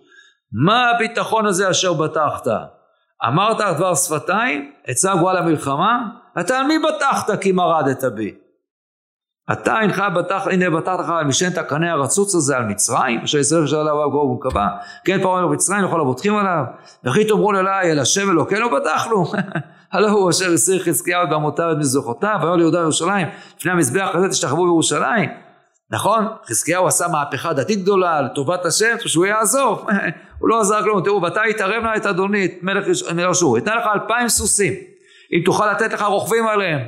מה 0.51 0.89
הביטחון 0.89 1.45
הזה 1.45 1.69
אשר 1.69 1.93
בטחת? 1.93 2.47
אמרת 3.27 3.57
דבר 3.77 3.95
שפתיים? 3.95 4.71
עצה 4.87 5.15
גבוהה 5.15 5.33
למלחמה 5.33 5.99
אתה 6.39 6.59
על 6.59 6.65
מי 6.65 6.79
בטחת 6.79 7.41
כי 7.41 7.51
מרדת 7.51 8.03
בי? 8.03 8.35
אתה 9.51 9.81
אינך 9.81 10.03
בטח, 10.15 10.47
הנה 10.47 10.69
בטחת 10.69 10.99
לך 10.99 11.09
על 11.09 11.25
משענת 11.25 11.57
הקנה 11.57 11.91
הרצוץ 11.91 12.35
הזה 12.35 12.57
על 12.57 12.63
מצרים, 12.63 13.21
אשר 13.23 13.37
ישראל 13.37 13.63
חשב 13.63 13.77
עליו 13.77 14.03
הגור 14.03 14.31
וקבע, 14.31 14.67
כן 15.05 15.21
פרעה 15.21 15.41
במצרים 15.41 15.83
לכל 15.83 16.01
הבוטחים 16.01 16.35
עליו, 16.35 16.63
וכי 17.03 17.25
תאמרו 17.25 17.51
אליי 17.51 17.91
אל 17.91 17.99
השם 17.99 18.29
אלוקינו 18.29 18.69
בטחנו, 18.69 19.25
הלא 19.91 20.07
הוא 20.07 20.29
אשר 20.29 20.53
הסיר 20.53 20.83
חזקיהו 20.83 21.23
את 21.23 21.77
מזוכותיו, 21.77 22.37
ויאמר 22.41 22.55
ליהודה 22.55 22.79
וירושלים, 22.79 23.27
לפני 23.57 23.71
המזבח 23.71 24.09
הזה 24.13 24.29
תשתחוו 24.29 24.63
בירושלים, 24.63 25.29
נכון? 25.91 26.25
חזקיהו 26.45 26.87
עשה 26.87 27.07
מהפכה 27.07 27.53
דתית 27.53 27.81
גדולה 27.81 28.21
לטובת 28.21 28.65
השם, 28.65 28.95
שהוא 29.05 29.25
יעזור, 29.25 29.87
הוא 30.39 30.49
לא 30.49 30.61
עזר 30.61 30.83
כלום, 30.83 31.03
תראו, 31.03 31.21
ואתה 31.21 31.41
יתערב 31.49 31.83
נא 31.83 31.95
את 31.97 32.05
אדוני, 32.05 32.45
את 32.45 32.51
מלך 32.61 32.87
אשור, 33.31 33.57
יתן 33.57 33.77
לך 33.77 33.83
אלפיים 33.93 34.29
סוסים, 34.29 34.73
אם 35.33 35.41
תוכל 35.45 35.71
לתת 35.71 35.93
לך 35.93 36.01
רוכבים 36.01 36.47
עליהם, 36.47 36.79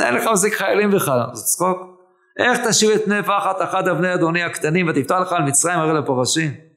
אין 0.00 0.14
לך 0.14 0.24
מספיק 0.32 0.54
חיילים 0.54 0.90
בכלל, 0.90 1.20
זה 1.32 1.44
צחוק. 1.44 1.92
איך 2.38 2.66
תשיב 2.68 2.90
את 2.90 3.04
פני 3.04 3.22
אחד 3.62 3.88
אבני 3.88 4.14
אדוני 4.14 4.42
הקטנים 4.42 4.88
ותפתח 4.88 5.18
לך 5.20 5.32
על 5.32 5.42
מצרים 5.42 5.78
הרי 5.78 5.92
לפרשים? 5.92 6.71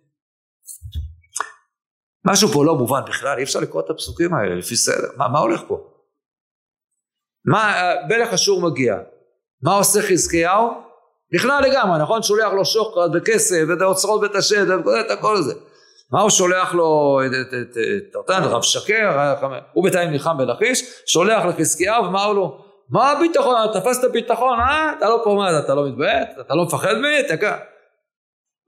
משהו 2.26 2.50
פה 2.50 2.66
לא 2.66 2.76
מובן 2.76 3.02
בכלל, 3.08 3.38
אי 3.38 3.44
אפשר 3.44 3.60
לקרוא 3.60 3.82
את 3.82 3.90
הפסוקים 3.90 4.34
האלה 4.34 4.56
לפי 4.56 4.76
סדר, 4.76 5.08
מה, 5.18 5.28
מה 5.28 5.40
הולך 5.40 5.62
פה? 5.68 5.92
מה, 7.46 7.74
מלך 8.10 8.34
אשור 8.34 8.62
מגיע, 8.62 8.96
מה 9.64 9.74
עושה 9.74 10.02
חזקיהו? 10.02 10.86
נכנע 11.34 11.62
לגמרי, 11.62 12.00
נכון? 12.00 12.24
שולח 12.24 12.54
לו 12.54 12.66
שוחד 12.66 13.10
וכסף 13.14 13.64
ואת 13.70 13.82
האוצרות 13.82 14.22
ואת 14.22 14.36
השד 14.36 14.70
ואת 14.70 15.12
הכל 15.12 15.36
הזה. 15.36 15.54
מה 16.12 16.22
הוא 16.22 16.30
שולח 16.30 16.74
לו 16.74 17.20
את 17.26 17.78
טרטן, 18.14 18.44
רב 18.44 18.62
שקר, 18.62 19.36
הוא 19.74 19.84
בינתיים 19.84 20.12
נלחם 20.12 20.38
בלכיש, 20.38 21.04
שולח 21.06 21.46
לחזקיהו 21.46 22.06
הוא 22.06 22.34
לו? 22.34 22.66
מה 22.90 23.12
הביטחון? 23.12 23.56
תפסת 23.74 24.12
ביטחון, 24.12 24.60
אה? 24.60 24.94
אתה 24.98 25.10
לא 25.10 25.22
פה, 25.24 25.34
מה, 25.38 25.60
אתה 25.60 25.76
לא 25.76 25.88
מתבייש? 25.88 26.28
אתה 26.42 26.56
לא 26.56 26.66
מפחד 26.66 26.96
בי? 27.02 27.28
תקע. 27.28 27.58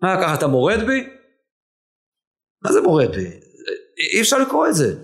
מה, 0.01 0.21
ככה 0.21 0.33
אתה 0.33 0.47
מורד 0.47 0.79
בי? 0.87 1.09
מה 2.63 2.71
זה 2.71 2.81
מורד 2.81 3.15
בי? 3.15 3.46
אי 4.13 4.21
אפשר 4.21 4.37
לקרוא 4.37 4.67
את 4.67 4.75
זה. 4.75 5.03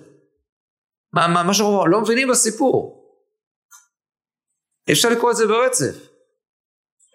מה, 1.13 1.27
מה, 1.27 1.43
מה 1.43 1.53
שאנחנו 1.53 1.87
לא 1.87 2.01
מבינים 2.01 2.27
בסיפור. 2.27 3.03
אי 4.87 4.93
אפשר 4.93 5.09
לקרוא 5.09 5.31
את 5.31 5.35
זה 5.35 5.47
ברצף. 5.47 6.13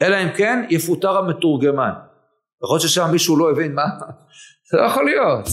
אלא 0.03 0.17
אם 0.17 0.37
כן 0.37 0.67
יפוטר 0.71 1.19
המתורגמן. 1.19 1.93
יכול 2.65 2.75
להיות 2.75 2.89
ששם 2.89 3.09
מישהו 3.13 3.37
לא 3.37 3.51
הבין 3.51 3.75
מה, 3.75 3.83
זה 4.71 4.77
לא 4.79 4.87
יכול 4.87 5.05
להיות. 5.05 5.45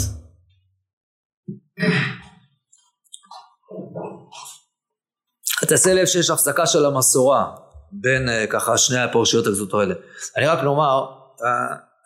תעשה 5.68 5.94
לב 5.94 6.06
שיש 6.06 6.30
הפסקה 6.30 6.66
של 6.66 6.86
המסורה 6.86 7.56
בין 7.92 8.30
uh, 8.30 8.52
ככה 8.52 8.78
שני 8.78 9.00
הפרשיות 9.00 9.48
הגזות 9.48 9.74
האלה. 9.74 9.96
אני 10.38 10.48
רק 10.48 10.60
נאמר, 10.60 11.06
uh, 11.38 11.44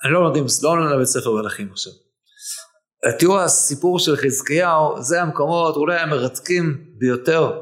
אני 0.03 0.13
לא 0.13 0.23
לומדים, 0.23 0.45
לא 0.63 0.77
לומד 0.77 0.97
בית 0.97 1.07
ספר 1.07 1.31
מלכים 1.31 1.71
עכשיו. 1.71 1.93
תראו 3.19 3.39
הסיפור 3.39 3.99
של 3.99 4.15
חזקיהו, 4.15 5.01
זה 5.01 5.21
המקומות 5.21 5.75
אולי 5.75 5.99
המרתקים 5.99 6.77
ביותר, 6.97 7.61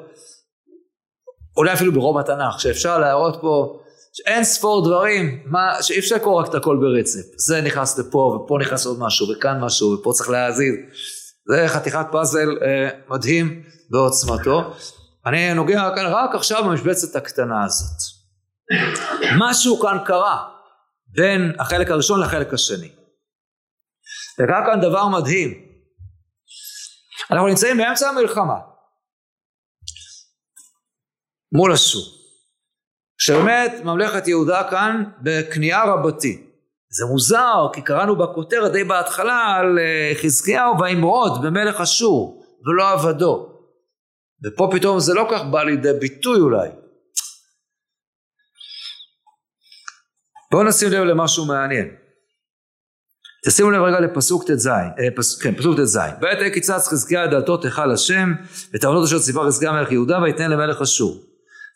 אולי 1.58 1.74
אפילו 1.74 1.94
ברוב 1.94 2.18
התנ"ך, 2.18 2.60
שאפשר 2.60 2.98
להראות 2.98 3.38
פה 3.42 3.80
אין 4.26 4.44
ספור 4.44 4.86
דברים, 4.86 5.44
מה, 5.46 5.84
שאי 5.84 6.00
אפשר 6.00 6.16
לקרוא 6.16 6.42
רק 6.42 6.50
את 6.50 6.56
הכל 6.56 6.78
ברצף. 6.82 7.38
זה 7.38 7.62
נכנס 7.62 8.00
לפה, 8.00 8.18
ופה 8.18 8.58
נכנס 8.62 8.86
עוד 8.86 9.00
משהו, 9.00 9.28
וכאן 9.30 9.60
משהו, 9.62 9.92
ופה 9.92 10.12
צריך 10.14 10.30
להזיז. 10.30 10.76
זה 11.48 11.68
חתיכת 11.68 12.06
פאזל 12.12 12.50
אה, 12.62 12.90
מדהים 13.10 13.64
בעוצמתו. 13.90 14.74
אני 15.26 15.54
נוגע 15.54 15.90
כאן 15.96 16.06
רק 16.06 16.36
עכשיו 16.36 16.64
במשבצת 16.64 17.16
הקטנה 17.16 17.64
הזאת. 17.64 17.98
משהו 19.40 19.80
כאן 19.80 19.98
קרה 20.06 20.46
בין 21.08 21.54
החלק 21.60 21.92
הראשון 21.92 22.20
לחלק 22.20 22.54
השני. 22.54 22.90
וקרה 24.42 24.66
כאן 24.66 24.82
דבר 24.82 25.08
מדהים. 25.08 25.68
אנחנו 27.32 27.48
נמצאים 27.48 27.78
באמצע 27.78 28.10
המלחמה 28.10 28.60
מול 31.52 31.72
אשור. 31.72 32.04
שבאמת 33.18 33.72
ממלכת 33.84 34.28
יהודה 34.28 34.70
כאן 34.70 35.04
בכניעה 35.22 35.94
רבתי. 35.94 36.44
זה 36.90 37.06
מוזר 37.06 37.68
כי 37.74 37.82
קראנו 37.82 38.16
בכותרת 38.16 38.72
די 38.72 38.84
בהתחלה 38.84 39.56
על 39.60 39.80
אה, 39.80 40.12
חזקיהו 40.22 40.80
וימרוד 40.80 41.42
במלך 41.44 41.82
אשור 41.82 42.44
ולא 42.66 42.90
עבדו. 42.92 43.54
ופה 44.46 44.70
פתאום 44.76 45.00
זה 45.00 45.14
לא 45.14 45.28
כך 45.32 45.42
בא 45.52 45.64
לידי 45.64 45.94
ביטוי 46.00 46.40
אולי. 46.40 46.70
בואו 50.52 50.64
נשים 50.64 50.90
לב 50.92 51.04
למשהו 51.04 51.46
מעניין. 51.46 52.07
תשימו 53.48 53.72
לב 53.72 53.82
רגע 53.82 54.00
לפסוק 54.00 54.44
ט"ז, 54.44 54.68
אה, 54.68 54.92
פס, 55.16 55.42
כן, 55.42 55.56
פסוק 55.56 55.80
ט"ז. 55.80 55.98
בעת 56.20 56.38
עת 56.42 56.54
קיצץ 56.54 56.88
חזקיה 56.88 57.26
את 57.26 57.30
דלתות 57.30 57.66
היכל 57.66 57.92
השם, 57.92 58.30
ואת 58.74 58.84
העונות 58.84 59.04
אשר 59.04 59.20
ציווה 59.20 59.46
חזקיה 59.46 59.72
מלך 59.72 59.92
יהודה, 59.92 60.20
ויתן 60.22 60.52
למלך 60.52 60.82
אשור. 60.82 61.16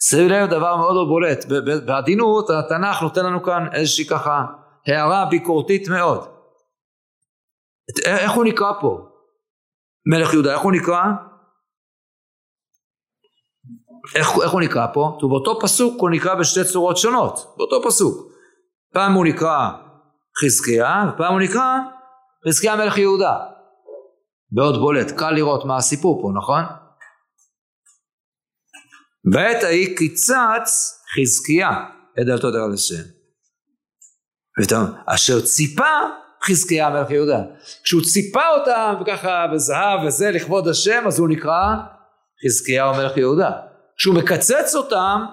שימו 0.04 0.30
לב 0.30 0.50
דבר 0.50 0.78
מאוד 0.78 0.94
מאוד 0.94 1.08
בולט, 1.08 1.46
בעדינות 1.86 2.50
התנ"ך 2.50 3.02
נותן 3.02 3.26
לנו 3.26 3.44
כאן 3.44 3.68
איזושהי 3.74 4.06
ככה 4.06 4.46
הערה 4.88 5.26
ביקורתית 5.26 5.88
מאוד. 5.88 6.28
איך 8.06 8.32
הוא 8.32 8.46
נקרא 8.46 8.72
פה? 8.82 9.08
מלך 10.06 10.34
יהודה, 10.34 10.54
איך 10.54 10.62
הוא 10.62 10.72
נקרא? 10.72 11.04
איך, 14.16 14.30
איך 14.44 14.52
הוא 14.52 14.62
נקרא 14.62 14.88
פה? 14.94 15.18
באותו 15.22 15.60
פסוק 15.62 16.02
הוא 16.02 16.10
נקרא 16.10 16.36
בשתי 16.36 16.64
צורות 16.64 16.98
שונות, 16.98 17.56
באותו 17.58 17.82
פסוק. 17.88 18.32
פעם 18.94 19.14
הוא 19.14 19.26
נקרא 19.26 19.70
חזקיה, 20.40 21.04
ופעם 21.14 21.34
הוא 21.34 21.42
נקרא 21.42 21.78
חזקיה 22.48 22.76
מלך 22.76 22.98
יהודה. 22.98 23.38
מאוד 24.52 24.80
בולט, 24.80 25.12
קל 25.12 25.32
לראות 25.32 25.66
מה 25.66 25.78
הסיפור 25.78 26.22
פה, 26.22 26.32
נכון? 26.38 26.64
בעת 29.34 29.64
ההיא 29.64 29.98
קיצץ 29.98 31.02
חזקיה 31.16 31.70
את 32.20 32.26
דלתות 32.26 32.54
על 32.56 32.74
השם. 32.74 33.04
אשר 35.08 35.42
ציפה 35.42 35.94
חזקיה 36.44 36.90
מלך 36.90 37.10
יהודה. 37.10 37.40
כשהוא 37.84 38.02
ציפה 38.02 38.48
אותם 38.48 38.94
וככה 39.02 39.48
בזהב 39.54 40.00
וזה 40.08 40.32
לכבוד 40.32 40.68
השם 40.68 41.04
אז 41.08 41.20
הוא 41.20 41.30
נקרא 41.30 41.76
חזקיה 42.46 42.92
מלך 42.92 43.18
יהודה. 43.18 43.52
כשהוא 43.98 44.16
מקצץ 44.16 44.76
אותם, 44.76 45.26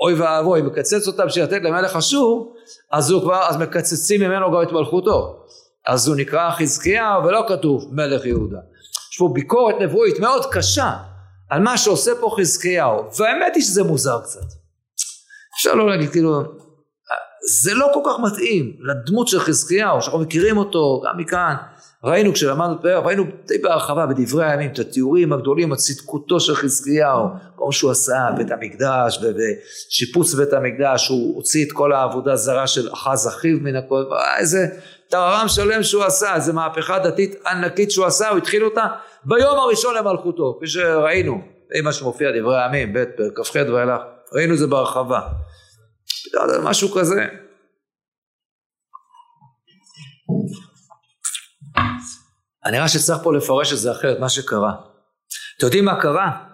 אוי 0.00 0.14
ואבוי, 0.14 0.62
מקצץ 0.62 1.06
אותם 1.06 1.26
בשביל 1.26 1.44
לתת 1.44 1.60
למלך 1.62 1.96
אשור, 1.96 2.54
אז 2.92 3.10
הוא 3.10 3.22
כבר, 3.22 3.48
אז 3.48 3.56
מקצצים 3.56 4.20
ממנו 4.20 4.52
גם 4.52 4.62
את 4.62 4.72
מלכותו. 4.72 5.44
אז 5.86 6.08
הוא 6.08 6.16
נקרא 6.16 6.50
חזקיהו 6.50 7.24
ולא 7.24 7.44
כתוב 7.48 7.88
מלך 7.92 8.24
יהודה. 8.24 8.58
יש 9.12 9.18
פה 9.18 9.30
ביקורת 9.32 9.74
נבואית 9.80 10.18
מאוד 10.20 10.46
קשה 10.52 10.92
על 11.50 11.62
מה 11.62 11.78
שעושה 11.78 12.12
פה 12.20 12.34
חזקיהו, 12.38 13.04
והאמת 13.18 13.52
היא 13.54 13.62
שזה 13.62 13.82
מוזר 13.82 14.20
קצת. 14.22 14.46
אפשר 15.56 15.74
לא 15.74 15.90
להגיד 15.90 16.10
כאילו, 16.10 16.42
זה 17.62 17.74
לא 17.74 17.86
כל 17.94 18.00
כך 18.06 18.16
מתאים 18.20 18.76
לדמות 18.80 19.28
של 19.28 19.40
חזקיהו, 19.40 20.02
שאנחנו 20.02 20.18
מכירים 20.18 20.56
אותו 20.56 21.02
גם 21.06 21.18
מכאן, 21.18 21.54
ראינו 22.04 22.32
כשלמדנו 22.32 22.72
את 22.74 22.78
פרק, 22.82 23.04
ראינו 23.04 23.24
די 23.46 23.58
בהרחבה 23.58 24.06
בדברי 24.06 24.50
הימים 24.50 24.70
את 24.72 24.78
התיאורים 24.78 25.32
הגדולים, 25.32 25.72
הצדקותו 25.72 26.40
של 26.40 26.54
חזקיהו, 26.54 27.26
כמו 27.56 27.72
שהוא 27.72 27.90
עשה 27.90 28.28
בית 28.36 28.50
המקדש 28.50 29.18
ושיפוץ 29.22 30.34
בית 30.34 30.52
המקדש, 30.52 31.08
הוא 31.08 31.36
הוציא 31.36 31.66
את 31.66 31.72
כל 31.72 31.92
העבודה 31.92 32.32
הזרה 32.32 32.66
של 32.66 32.92
אחז 32.92 33.28
אחיו 33.28 33.58
מן 33.60 33.76
הכל, 33.76 34.04
איזה 34.38 34.66
טררם 35.08 35.48
שלם 35.48 35.82
שהוא 35.82 36.04
עשה, 36.04 36.34
איזה 36.34 36.52
מהפכה 36.52 36.98
דתית 36.98 37.34
ענקית 37.46 37.90
שהוא 37.90 38.06
עשה, 38.06 38.28
הוא 38.28 38.38
התחיל 38.38 38.64
אותה 38.64 38.86
ביום 39.24 39.58
הראשון 39.58 39.94
למלכותו, 39.94 40.54
כפי 40.56 40.66
שראינו, 40.66 41.40
זה 41.76 41.82
מה 41.82 41.92
שמופיע 41.92 42.28
דברי 42.40 42.62
הימים, 42.62 42.92
בית 42.92 43.08
פרק 43.16 43.38
כ"ח 43.38 43.54
ואילך, 43.54 44.00
ראינו 44.32 44.56
זה 44.56 44.66
בהרחבה. 44.66 45.20
משהו 46.62 46.88
כזה. 46.90 47.26
נראה 52.66 52.88
שצריך 52.88 53.22
פה 53.22 53.34
לפרש 53.34 53.72
את 53.72 53.78
זה 53.78 53.92
אחרת, 53.92 54.18
מה 54.18 54.28
שקרה. 54.28 54.72
אתם 55.56 55.66
יודעים 55.66 55.84
מה 55.84 56.00
קרה? 56.00 56.44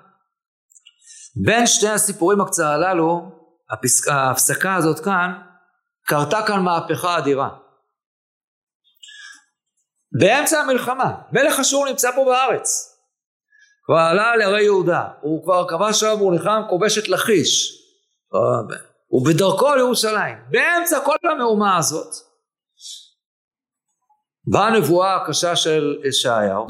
בין 1.44 1.66
שני 1.66 1.90
הסיפורים 1.90 2.40
הקצרה 2.40 2.74
הללו, 2.74 3.30
הפסק, 3.70 4.08
ההפסקה 4.08 4.74
הזאת 4.74 5.00
כאן, 5.04 5.32
קרתה 6.06 6.38
כאן 6.46 6.60
מהפכה 6.60 7.18
אדירה. 7.18 7.48
באמצע 10.20 10.60
המלחמה, 10.60 11.14
מלך 11.32 11.60
אשור 11.60 11.88
נמצא 11.88 12.10
פה 12.14 12.24
בארץ. 12.24 12.96
כבר 13.84 13.96
עלה 13.96 14.36
להרי 14.36 14.62
יהודה, 14.62 15.08
הוא 15.20 15.44
כבר 15.44 15.68
קבע 15.68 15.92
שם, 15.92 16.18
הוא 16.18 16.32
נלחם 16.32 16.62
כובש 16.68 16.98
את 16.98 17.08
לכיש. 17.08 17.82
הוא 19.06 19.26
בדרכו 19.26 19.74
לירושלים. 19.74 20.38
באמצע 20.50 21.00
כל 21.04 21.16
המהומה 21.32 21.76
הזאת, 21.76 22.14
באה 24.46 24.66
הנבואה 24.66 25.16
הקשה 25.16 25.56
של 25.56 25.98
ישעיהו, 26.04 26.66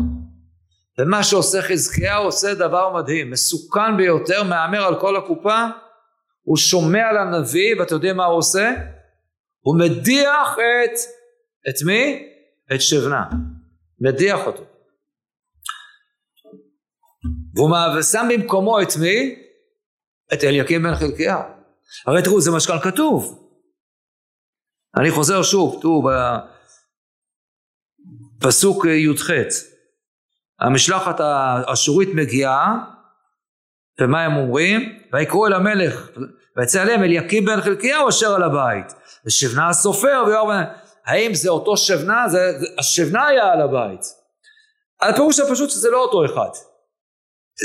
ומה 0.98 1.24
שעושה 1.24 1.62
חזקיהו 1.62 2.24
עושה 2.24 2.54
דבר 2.54 2.92
מדהים, 2.92 3.30
מסוכן 3.30 3.96
ביותר, 3.96 4.42
מהמר 4.42 4.82
על 4.82 5.00
כל 5.00 5.16
הקופה, 5.16 5.66
הוא 6.42 6.56
שומע 6.56 7.12
לנביא, 7.12 7.80
ואתם 7.80 7.94
יודעים 7.94 8.16
מה 8.16 8.24
הוא 8.24 8.38
עושה? 8.38 8.74
הוא 9.60 9.78
מדיח 9.78 10.52
את, 10.52 10.98
את 11.68 11.82
מי? 11.86 12.28
את 12.74 12.80
שבנה. 12.80 13.24
מדיח 14.00 14.46
אותו. 14.46 14.64
והוא 17.54 18.02
שם 18.02 18.28
במקומו 18.32 18.82
את 18.82 18.96
מי? 19.00 19.36
את 20.32 20.44
אליקים 20.44 20.82
בן 20.82 20.94
חלקיהו. 20.94 21.40
הרי 22.06 22.22
תראו, 22.22 22.40
זה 22.40 22.50
מה 22.50 22.60
שכאן 22.60 22.78
כתוב. 22.82 23.48
אני 24.96 25.10
חוזר 25.10 25.42
שוב, 25.42 25.78
תראו, 25.80 26.02
בפסוק 28.38 28.84
י"ח, 28.84 29.30
המשלחת 30.60 31.20
האשורית 31.20 32.08
מגיעה, 32.14 32.74
ומה 34.00 34.24
הם 34.24 34.36
אומרים? 34.36 34.98
ויקראו 35.12 35.46
אל 35.46 35.52
המלך, 35.52 36.08
ויצא 36.56 36.82
עליהם 36.82 37.02
אליקים 37.02 37.44
בן 37.44 37.60
חלקיהו 37.60 38.08
אשר 38.08 38.34
על 38.34 38.42
הבית, 38.42 38.92
ושבנה 39.26 39.68
הסופר 39.68 40.24
ויואב, 40.26 40.48
האם 41.06 41.34
זה 41.34 41.48
אותו 41.48 41.76
שבנה? 41.76 42.28
זה, 42.28 42.38
השבנה 42.78 43.26
היה 43.26 43.52
על 43.52 43.60
הבית. 43.60 44.00
הפירוש 45.02 45.40
הפשוט 45.40 45.70
שזה 45.70 45.90
לא 45.90 46.02
אותו 46.02 46.24
אחד. 46.24 46.50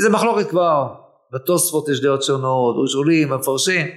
זה 0.04 0.10
מחלוקת 0.10 0.50
כבר, 0.50 0.94
בתוספות 1.32 1.90
יש 1.90 2.02
דעות 2.02 2.24
שונות, 2.24 2.76
ראשונים, 2.82 3.34
מפרשים. 3.34 3.88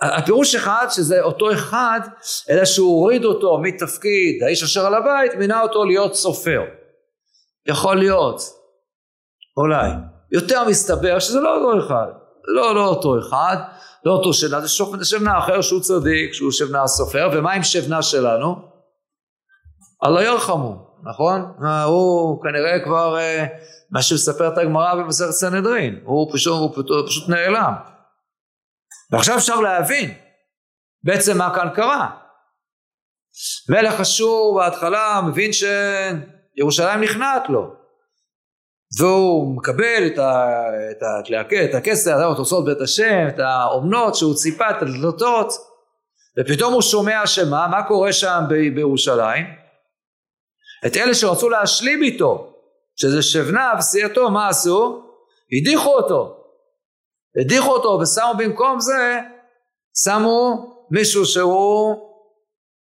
הפירוש 0.00 0.54
אחד 0.54 0.86
שזה 0.90 1.22
אותו 1.22 1.52
אחד, 1.52 2.00
אלא 2.50 2.64
שהוא 2.64 3.00
הוריד 3.00 3.24
אותו 3.24 3.58
מתפקיד 3.58 4.42
האיש 4.42 4.62
אשר 4.62 4.86
על 4.86 4.94
הבית, 4.94 5.34
מינה 5.34 5.60
אותו 5.60 5.84
להיות 5.84 6.14
סופר. 6.14 6.62
יכול 7.66 7.96
להיות, 7.96 8.40
אולי. 9.56 9.90
יותר 10.32 10.68
מסתבר 10.68 11.18
שזה 11.18 11.40
לא 11.40 11.56
אותו 11.56 11.86
אחד. 11.86 12.06
לא, 12.44 12.74
לא 12.74 12.86
אותו 12.88 13.18
אחד, 13.18 13.56
לא 14.04 14.12
אותו 14.12 14.32
שבנה, 14.32 14.60
זה 14.60 15.04
שבנה 15.04 15.38
אחר 15.38 15.60
שהוא 15.60 15.80
צדיק, 15.80 16.32
שהוא 16.32 16.52
שבנה 16.52 16.82
הסופר, 16.82 17.30
ומה 17.32 17.52
עם 17.52 17.62
שבנה 17.62 18.02
שלנו? 18.02 18.56
אללה 20.04 20.22
ירחמו. 20.22 20.88
נכון? 21.02 21.52
הוא 21.86 22.42
כנראה 22.42 22.84
כבר, 22.84 23.18
אה, 23.18 23.46
מה 23.90 24.02
שמספר 24.02 24.48
את 24.48 24.58
הגמרא 24.58 24.94
במסכת 24.94 25.30
סנהדרין, 25.30 26.00
הוא 26.04 26.30
הוא 26.46 27.06
פשוט 27.06 27.28
נעלם. 27.28 27.72
ועכשיו 29.12 29.36
אפשר 29.36 29.60
להבין 29.60 30.14
בעצם 31.04 31.38
מה 31.38 31.54
כאן 31.54 31.68
קרה. 31.74 32.10
מלך 33.68 34.00
אשור 34.00 34.60
בהתחלה 34.60 35.20
מבין 35.26 35.50
שירושלים 35.52 37.00
נכנעת 37.00 37.48
לו 37.48 37.78
והוא 38.98 39.56
מקבל 39.56 40.06
את, 40.06 40.18
ה, 40.18 40.50
את, 40.90 41.02
ה, 41.02 41.20
את 41.64 41.74
הכסף, 41.74 42.10
את 42.10 42.36
תוצאות 42.36 42.64
בית 42.64 42.80
השם, 42.80 43.26
את 43.28 43.38
האומנות 43.38 44.14
שהוא 44.14 44.34
ציפה, 44.34 44.70
את 44.70 44.82
הדלתות 44.82 45.52
ופתאום 46.40 46.72
הוא 46.72 46.82
שומע 46.82 47.26
שמה, 47.26 47.66
מה 47.68 47.82
קורה 47.82 48.12
שם 48.12 48.44
בירושלים? 48.74 49.46
את 50.86 50.96
אלה 50.96 51.14
שרצו 51.14 51.48
להשלים 51.48 52.02
איתו, 52.02 52.54
שזה 52.96 53.22
שבנה 53.22 53.72
וסיעתו, 53.78 54.30
מה 54.30 54.48
עשו? 54.48 55.02
הדיחו 55.52 55.90
אותו. 55.90 56.37
הדיחו 57.40 57.70
אותו 57.70 57.88
ושמו 57.88 58.34
במקום 58.38 58.80
זה, 58.80 59.20
שמו 60.04 60.66
מישהו 60.90 61.24
שהוא 61.24 61.96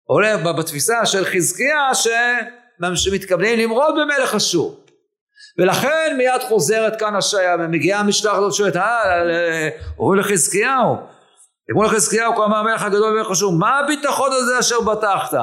עולה 0.04 0.38
בתפיסה 0.38 1.06
של 1.06 1.26
חזקיה 1.26 1.89
שמתכוונים 2.95 3.60
למרוד 3.60 3.95
במלך 4.02 4.36
אשור. 4.36 4.80
ולכן 5.60 6.15
מיד 6.17 6.41
חוזרת 6.47 7.00
כאן 7.00 7.15
השעיה 7.15 7.56
ומגיעה 7.60 8.00
המשלחת 8.00 8.38
הזאת 8.38 8.54
שואלת 8.54 8.76
אה 8.76 9.69
אומרים 10.00 10.19
לחזקיהו 10.19 10.95
אמרו 11.71 11.84
לחזקיהו 11.84 12.36
כה 12.36 12.45
אמר 12.45 12.58
המלך 12.58 12.84
הגדול 12.84 13.13
במלך 13.13 13.32
אשור 13.32 13.52
מה 13.52 13.80
הביטחון 13.80 14.30
הזה 14.34 14.60
אשר 14.60 14.82
בטחת 14.82 15.38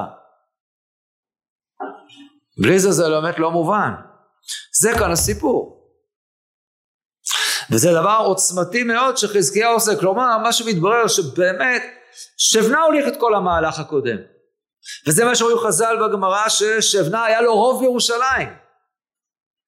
בלי 2.62 2.78
זה 2.78 2.92
זה 2.92 3.08
באמת 3.08 3.38
לא 3.38 3.50
מובן. 3.50 3.90
זה 4.80 4.92
כאן 4.98 5.10
הסיפור. 5.10 5.73
וזה 7.70 7.92
דבר 7.92 8.22
עוצמתי 8.24 8.82
מאוד 8.82 9.16
שחזקיה 9.16 9.68
עושה, 9.68 9.96
כלומר 9.96 10.38
מה 10.38 10.52
שמתברר 10.52 11.08
שבאמת 11.08 11.82
שבנה 12.36 12.82
הוליך 12.82 13.08
את 13.08 13.16
כל 13.20 13.34
המהלך 13.34 13.78
הקודם. 13.78 14.16
וזה 15.06 15.24
מה 15.24 15.34
שאומרים 15.34 15.58
חז"ל 15.58 15.96
בגמרא 16.02 16.48
ששבנה 16.48 17.24
היה 17.24 17.40
לו 17.40 17.54
רוב 17.54 17.80
בירושלים. 17.80 18.48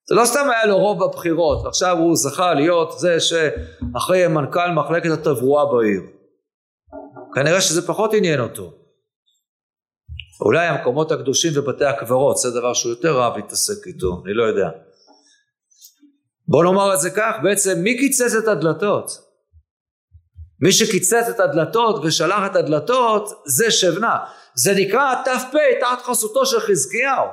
זה 0.09 0.15
לא 0.15 0.25
סתם 0.25 0.51
היה 0.51 0.67
לו 0.67 0.79
רוב 0.79 1.05
בבחירות, 1.05 1.65
ועכשיו 1.65 1.99
הוא 1.99 2.17
זכה 2.17 2.55
להיות 2.55 2.99
זה 2.99 3.17
שאחרי 3.21 4.29
מנכ"ל 4.29 4.71
מחלקת 4.71 5.11
התברואה 5.11 5.65
בעיר. 5.73 6.03
כנראה 7.35 7.61
שזה 7.61 7.87
פחות 7.87 8.15
עניין 8.15 8.41
אותו. 8.41 8.73
אולי 10.41 10.67
המקומות 10.67 11.13
הקדושים 11.13 11.53
ובתי 11.55 11.85
הקברות, 11.85 12.37
זה 12.37 12.51
דבר 12.51 12.75
שהוא 12.75 12.91
יותר 12.91 13.21
רב 13.21 13.37
להתעסק 13.37 13.87
איתו, 13.87 14.23
אני 14.25 14.35
לא 14.35 14.43
יודע. 14.43 14.69
בוא 16.49 16.65
נאמר 16.65 16.95
את 16.95 17.01
זה 17.01 17.11
כך, 17.11 17.33
בעצם 17.43 17.79
מי 17.83 17.99
קיצץ 17.99 18.35
את 18.35 18.49
הדלתות? 18.49 19.11
מי 20.61 20.73
שקיצץ 20.73 21.29
את 21.31 21.41
הדלתות 21.41 22.05
ושלח 22.05 22.51
את 22.51 22.57
הדלתות 22.57 23.43
זה 23.47 23.71
שבנה. 23.71 24.17
זה 24.55 24.75
נקרא 24.75 25.15
ת"פ 25.25 25.57
תחת 25.81 26.03
חסותו 26.03 26.47
של 26.47 26.61
חזקיהו. 26.61 27.27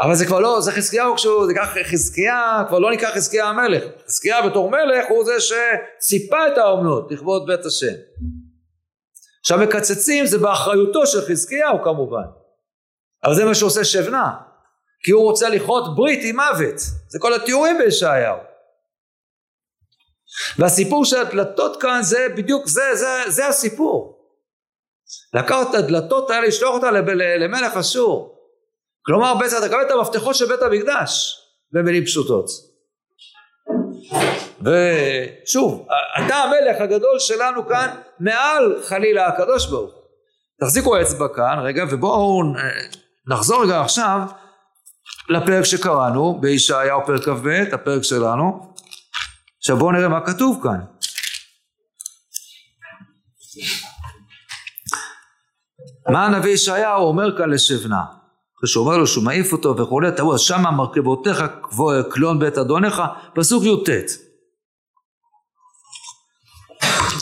אבל 0.00 0.14
זה 0.14 0.26
כבר 0.26 0.40
לא, 0.40 0.60
זה 0.60 0.72
חזקיהו 0.72 1.16
כשהוא, 1.16 1.46
זה 1.46 1.52
נקרא 1.52 1.66
חזקיה, 1.66 2.64
כבר 2.68 2.78
לא 2.78 2.92
נקרא 2.92 3.10
חזקיה 3.14 3.46
המלך. 3.46 3.82
חזקיה 4.06 4.48
בתור 4.48 4.70
מלך 4.70 5.04
הוא 5.08 5.24
זה 5.24 5.32
שציפה 5.40 6.46
את 6.52 6.58
האומנות 6.58 7.12
לכבוד 7.12 7.46
בית 7.46 7.66
השם. 7.66 7.94
עכשיו 9.40 9.58
מקצצים 9.58 10.26
זה 10.26 10.38
באחריותו 10.38 11.06
של 11.06 11.20
חזקיהו 11.20 11.82
כמובן 11.84 12.24
אבל 13.24 13.34
זה 13.34 13.44
מה 13.44 13.54
שעושה 13.54 13.84
שבנה 13.84 14.34
כי 15.02 15.10
הוא 15.10 15.22
רוצה 15.22 15.48
לכרות 15.48 15.96
ברית 15.96 16.20
עם 16.22 16.36
מוות. 16.36 16.78
זה 17.08 17.18
כל 17.20 17.34
התיאורים 17.34 17.78
בישעיהו. 17.78 18.36
והסיפור 20.58 21.04
של 21.04 21.16
הדלתות 21.16 21.82
כאן 21.82 22.02
זה 22.02 22.26
בדיוק 22.36 22.66
זה 22.66 22.94
זה 22.94 23.24
זה 23.26 23.46
הסיפור. 23.46 24.18
לקחת 25.34 25.70
את 25.70 25.74
הדלתות 25.74 26.30
האלה 26.30 26.46
לשלוח 26.46 26.74
אותה 26.74 26.90
למלך 27.38 27.76
אשור. 27.76 28.38
כלומר 29.06 29.34
בעצם 29.34 29.56
אתה 29.58 29.68
קבל 29.68 29.82
את 29.82 29.90
המפתחות 29.90 30.34
של 30.34 30.46
בית 30.46 30.62
המקדש 30.62 31.38
במילים 31.72 32.04
פשוטות. 32.04 32.46
ושוב, 34.60 35.86
אתה 36.18 36.34
המלך 36.34 36.80
הגדול 36.80 37.18
שלנו 37.18 37.68
כאן 37.68 38.00
מעל 38.20 38.82
חלילה 38.82 39.26
הקדוש 39.26 39.66
ברוך 39.66 39.94
הוא. 39.94 40.02
תחזיקו 40.60 41.00
אצבע 41.00 41.28
כאן 41.36 41.58
רגע 41.62 41.84
ובואו 41.90 42.42
נחזור 43.28 43.62
רגע 43.64 43.80
עכשיו 43.80 44.20
לפרק 45.28 45.64
שקראנו 45.64 46.38
בישעיהו 46.40 47.06
פרק 47.06 47.24
כ"ב, 47.24 47.48
הפרק 47.72 48.02
שלנו. 48.02 48.74
עכשיו 49.58 49.76
בואו 49.76 49.92
נראה 49.92 50.08
מה 50.08 50.26
כתוב 50.26 50.60
כאן. 50.62 50.80
מה 56.12 56.26
הנביא 56.26 56.52
ישעיהו 56.52 57.02
אומר 57.02 57.38
כאן 57.38 57.50
לשבנה? 57.50 58.02
אחרי 58.58 58.68
שהוא 58.68 58.86
אומר 58.86 58.96
לו 58.96 59.06
שהוא 59.06 59.24
מעיף 59.24 59.52
אותו 59.52 59.76
וכולי, 59.76 60.12
תראו, 60.12 60.38
שמה 60.38 60.70
מרכבותיך 60.70 61.44
קלון 62.10 62.38
בית 62.38 62.58
אדונך, 62.58 63.02
פסוק 63.34 63.64
י"ט. 63.64 63.88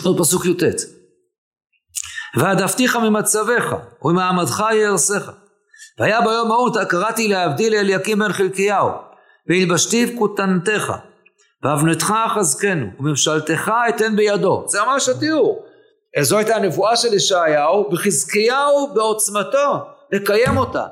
עוד 0.05 0.19
פסוק 0.19 0.47
י"ט. 0.47 0.63
והעדפתיך 2.37 2.97
ממצבך 2.97 3.75
וממעמדך 4.03 4.65
יהרסך. 4.73 5.31
והיה 5.99 6.21
ביום 6.21 6.53
ההוא 6.53 6.71
קראתי 6.89 7.29
להבדיל 7.29 7.75
אליקים 7.75 8.19
בן 8.19 8.33
חלקיהו 8.33 8.89
והלבשתיו 9.49 10.09
כותנתך 10.19 10.93
ואבנתך 11.63 12.15
אחזקנו, 12.27 12.87
וממשלתך 13.01 13.73
אתן 13.89 14.17
בידו. 14.17 14.65
זה 14.67 14.79
ממש 14.87 15.09
התיאור. 15.09 15.67
זו 16.21 16.39
הייתה 16.39 16.57
הנבואה 16.57 16.97
של 16.97 17.15
ישעיהו, 17.15 17.91
וחזקיהו 17.93 18.95
בעוצמתו 18.95 19.79
לקיים 20.13 20.57
אותה. 20.57 20.85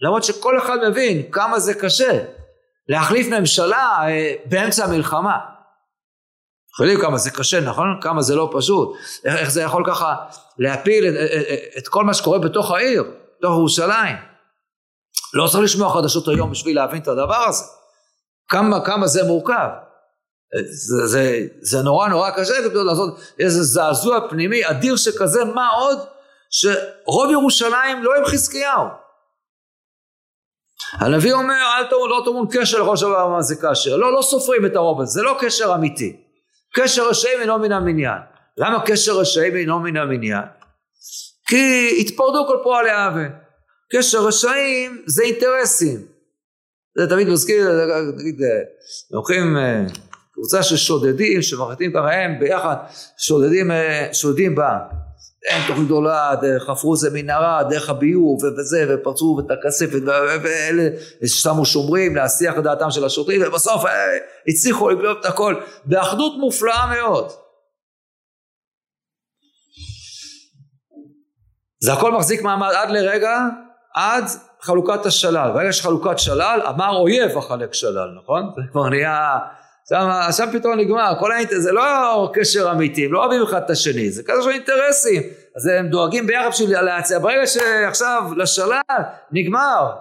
למרות 0.00 0.24
שכל 0.24 0.58
אחד 0.58 0.78
מבין 0.88 1.22
כמה 1.32 1.58
זה 1.58 1.74
קשה 1.74 2.18
להחליף 2.88 3.26
ממשלה 3.28 3.98
אה, 4.02 4.34
באמצע 4.44 4.84
המלחמה. 4.84 5.38
אנחנו 6.70 6.84
יודעים 6.84 7.00
כמה 7.00 7.18
זה 7.18 7.30
קשה, 7.30 7.60
נכון? 7.60 7.98
כמה 8.00 8.22
זה 8.22 8.34
לא 8.34 8.50
פשוט. 8.52 8.96
איך, 9.24 9.36
איך 9.36 9.50
זה 9.50 9.62
יכול 9.62 9.84
ככה 9.86 10.14
להפיל 10.58 11.08
את, 11.08 11.14
את, 11.14 11.78
את 11.78 11.88
כל 11.88 12.04
מה 12.04 12.14
שקורה 12.14 12.38
בתוך 12.38 12.70
העיר, 12.70 13.04
בתוך 13.38 13.52
ירושלים. 13.52 14.31
לא 15.34 15.46
צריך 15.46 15.64
לשמוע 15.64 15.92
חדשות 15.92 16.28
היום 16.28 16.50
בשביל 16.50 16.76
להבין 16.76 17.02
את 17.02 17.08
הדבר 17.08 17.44
הזה. 17.48 17.64
כמה, 18.48 18.84
כמה 18.84 19.06
זה 19.06 19.22
מורכב. 19.22 19.68
זה, 20.70 21.06
זה, 21.06 21.46
זה 21.60 21.82
נורא 21.82 22.08
נורא 22.08 22.30
קשה 22.30 22.54
לעשות 22.74 23.20
איזה 23.38 23.62
זעזוע 23.62 24.28
פנימי 24.30 24.70
אדיר 24.70 24.96
שכזה, 24.96 25.44
מה 25.44 25.68
עוד? 25.68 25.98
שרוב 26.50 27.30
ירושלים 27.30 28.02
לא 28.02 28.10
עם 28.18 28.24
חזקיהו. 28.24 28.86
הנביא 30.92 31.32
אומר, 31.32 31.64
אל 31.78 31.84
תאמרו, 31.84 32.08
לא 32.08 32.22
תאמרו 32.24 32.48
קשר 32.50 32.78
לראש 32.78 33.02
הממשלה 33.02 33.28
מה 33.28 33.42
זה 33.42 33.54
קשר. 33.62 33.96
לא, 33.96 34.12
לא 34.12 34.22
סופרים 34.22 34.66
את 34.66 34.76
הרוב 34.76 35.00
הזה, 35.00 35.12
זה 35.12 35.22
לא 35.22 35.36
קשר 35.40 35.74
אמיתי. 35.74 36.16
קשר 36.74 37.08
רשעים 37.08 37.40
אינו 37.40 37.58
מן 37.58 37.72
המניין. 37.72 38.18
למה 38.56 38.82
קשר 38.86 39.12
רשעים 39.12 39.56
אינו 39.56 39.80
מן 39.80 39.96
המניין? 39.96 40.44
כי 41.48 41.96
התפרדו 42.00 42.46
כל 42.46 42.58
פועלי 42.62 42.90
האוון. 42.90 43.41
קשר 43.92 44.26
רשעים 44.26 45.02
זה 45.06 45.22
אינטרסים. 45.22 46.06
זה 46.98 47.06
תמיד 47.08 47.28
מזכיר, 47.28 47.70
נגיד, 48.18 48.40
לוקחים 49.10 49.56
אה, 49.56 49.84
קבוצה 50.34 50.62
של 50.62 50.76
שודדים 50.76 51.42
שמחליטים 51.42 51.92
ככה 51.92 52.12
הם 52.12 52.40
ביחד 52.40 52.76
שודדים, 53.18 53.70
אה, 53.70 54.08
שודדים 54.12 54.54
בה 54.54 54.78
אין 55.48 55.62
תוכנית 55.66 55.86
גדולה, 55.86 56.34
חפרו 56.58 56.94
איזה 56.94 57.10
מנהרה, 57.12 57.62
דרך 57.70 57.90
הביוב 57.90 58.44
וזה, 58.44 58.86
ופרצו 58.88 59.40
את 59.46 59.50
הכספת, 59.50 60.02
ואלה 60.42 60.88
שמו 61.26 61.64
שומרים 61.64 62.16
להסיח 62.16 62.54
את 62.58 62.62
דעתם 62.62 62.90
של 62.90 63.04
השוטרים, 63.04 63.42
ובסוף 63.46 63.84
אה, 63.84 63.90
הצליחו 64.48 64.90
לגלוב 64.90 65.18
את 65.20 65.24
הכל, 65.24 65.54
באחדות 65.84 66.32
מופלאה 66.38 66.86
מאוד. 66.86 67.32
זה 71.82 71.92
הכל 71.92 72.12
מחזיק 72.12 72.42
מעמד 72.42 72.70
עד 72.76 72.90
לרגע, 72.90 73.38
עד 73.94 74.24
חלוקת 74.60 75.06
השלל. 75.06 75.50
ברגע 75.54 75.72
שחלוקת 75.72 76.18
שלל, 76.18 76.60
אמר 76.68 76.96
אויב 76.96 77.38
החלק 77.38 77.74
שלל, 77.74 78.08
נכון? 78.22 78.50
זה 78.56 78.62
כבר 78.72 78.88
נהיה... 78.88 79.38
שם, 79.88 80.08
שם 80.36 80.58
פתאום 80.58 80.78
נגמר, 80.78 81.12
כל 81.20 81.32
האינטר... 81.32 81.58
זה 81.58 81.72
לא 81.72 82.30
קשר 82.34 82.72
אמיתי, 82.72 83.04
הם 83.04 83.12
לא 83.12 83.18
אוהבים 83.24 83.42
אחד 83.42 83.62
את 83.64 83.70
השני, 83.70 84.10
זה 84.10 84.22
כזה 84.22 84.42
של 84.42 84.50
אינטרסים, 84.50 85.22
אז 85.56 85.66
הם 85.66 85.88
דואגים 85.88 86.26
ביחד 86.26 86.48
בשביל 86.48 86.80
להציע, 86.80 87.18
ברגע 87.18 87.46
שעכשיו 87.46 88.22
לשלל, 88.36 88.80
נגמר, 89.32 89.92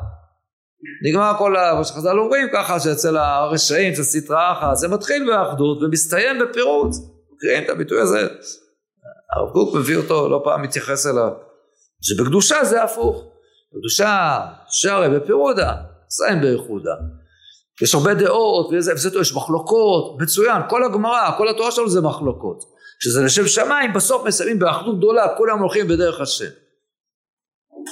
נגמר 1.08 1.34
כל 1.38 1.56
ה... 1.56 1.76
מה 1.76 1.84
שחז"ל 1.84 2.20
אומרים 2.20 2.48
ככה, 2.54 2.80
שאצל 2.80 3.18
הרשעים, 3.18 3.94
אצל 3.94 4.04
סטרא 4.04 4.52
אחת, 4.52 4.76
זה 4.76 4.88
מתחיל 4.88 5.28
באחדות 5.28 5.84
ומסתיים 5.84 6.40
בפירוט, 6.40 6.92
מכירים 7.36 7.64
את 7.64 7.70
הביטוי 7.70 8.02
הזה, 8.02 8.28
הרב 9.34 9.52
קוק 9.54 9.76
מביא 9.76 9.98
אותו, 9.98 10.30
לא 10.30 10.42
פעם 10.44 10.62
מתייחס 10.62 11.08
אליו, 11.08 11.32
שבקדושה 12.02 12.64
זה 12.64 12.84
הפוך, 12.84 13.31
בקדושה 13.74 14.40
שרי 14.68 15.10
בפירודה, 15.10 15.74
מסיים 16.08 16.42
באיחודה. 16.42 16.96
יש 17.82 17.96
הרבה 17.96 18.14
דעות, 18.14 18.70
וזה, 18.74 18.94
וזה, 18.94 19.20
יש 19.20 19.36
מחלוקות, 19.36 20.22
מצוין, 20.22 20.62
כל 20.70 20.84
הגמרא, 20.84 21.32
כל 21.38 21.50
התורה 21.50 21.72
שלנו 21.72 21.90
זה 21.90 22.02
מחלוקות. 22.02 22.64
כשזה 23.00 23.24
לשם 23.24 23.48
שמיים, 23.48 23.94
בסוף 23.94 24.26
מסיימים 24.26 24.60
באחדות 24.60 24.98
גדולה, 24.98 25.28
כולם 25.38 25.60
הולכים 25.60 25.88
בדרך 25.88 26.22
השם. 26.22 26.50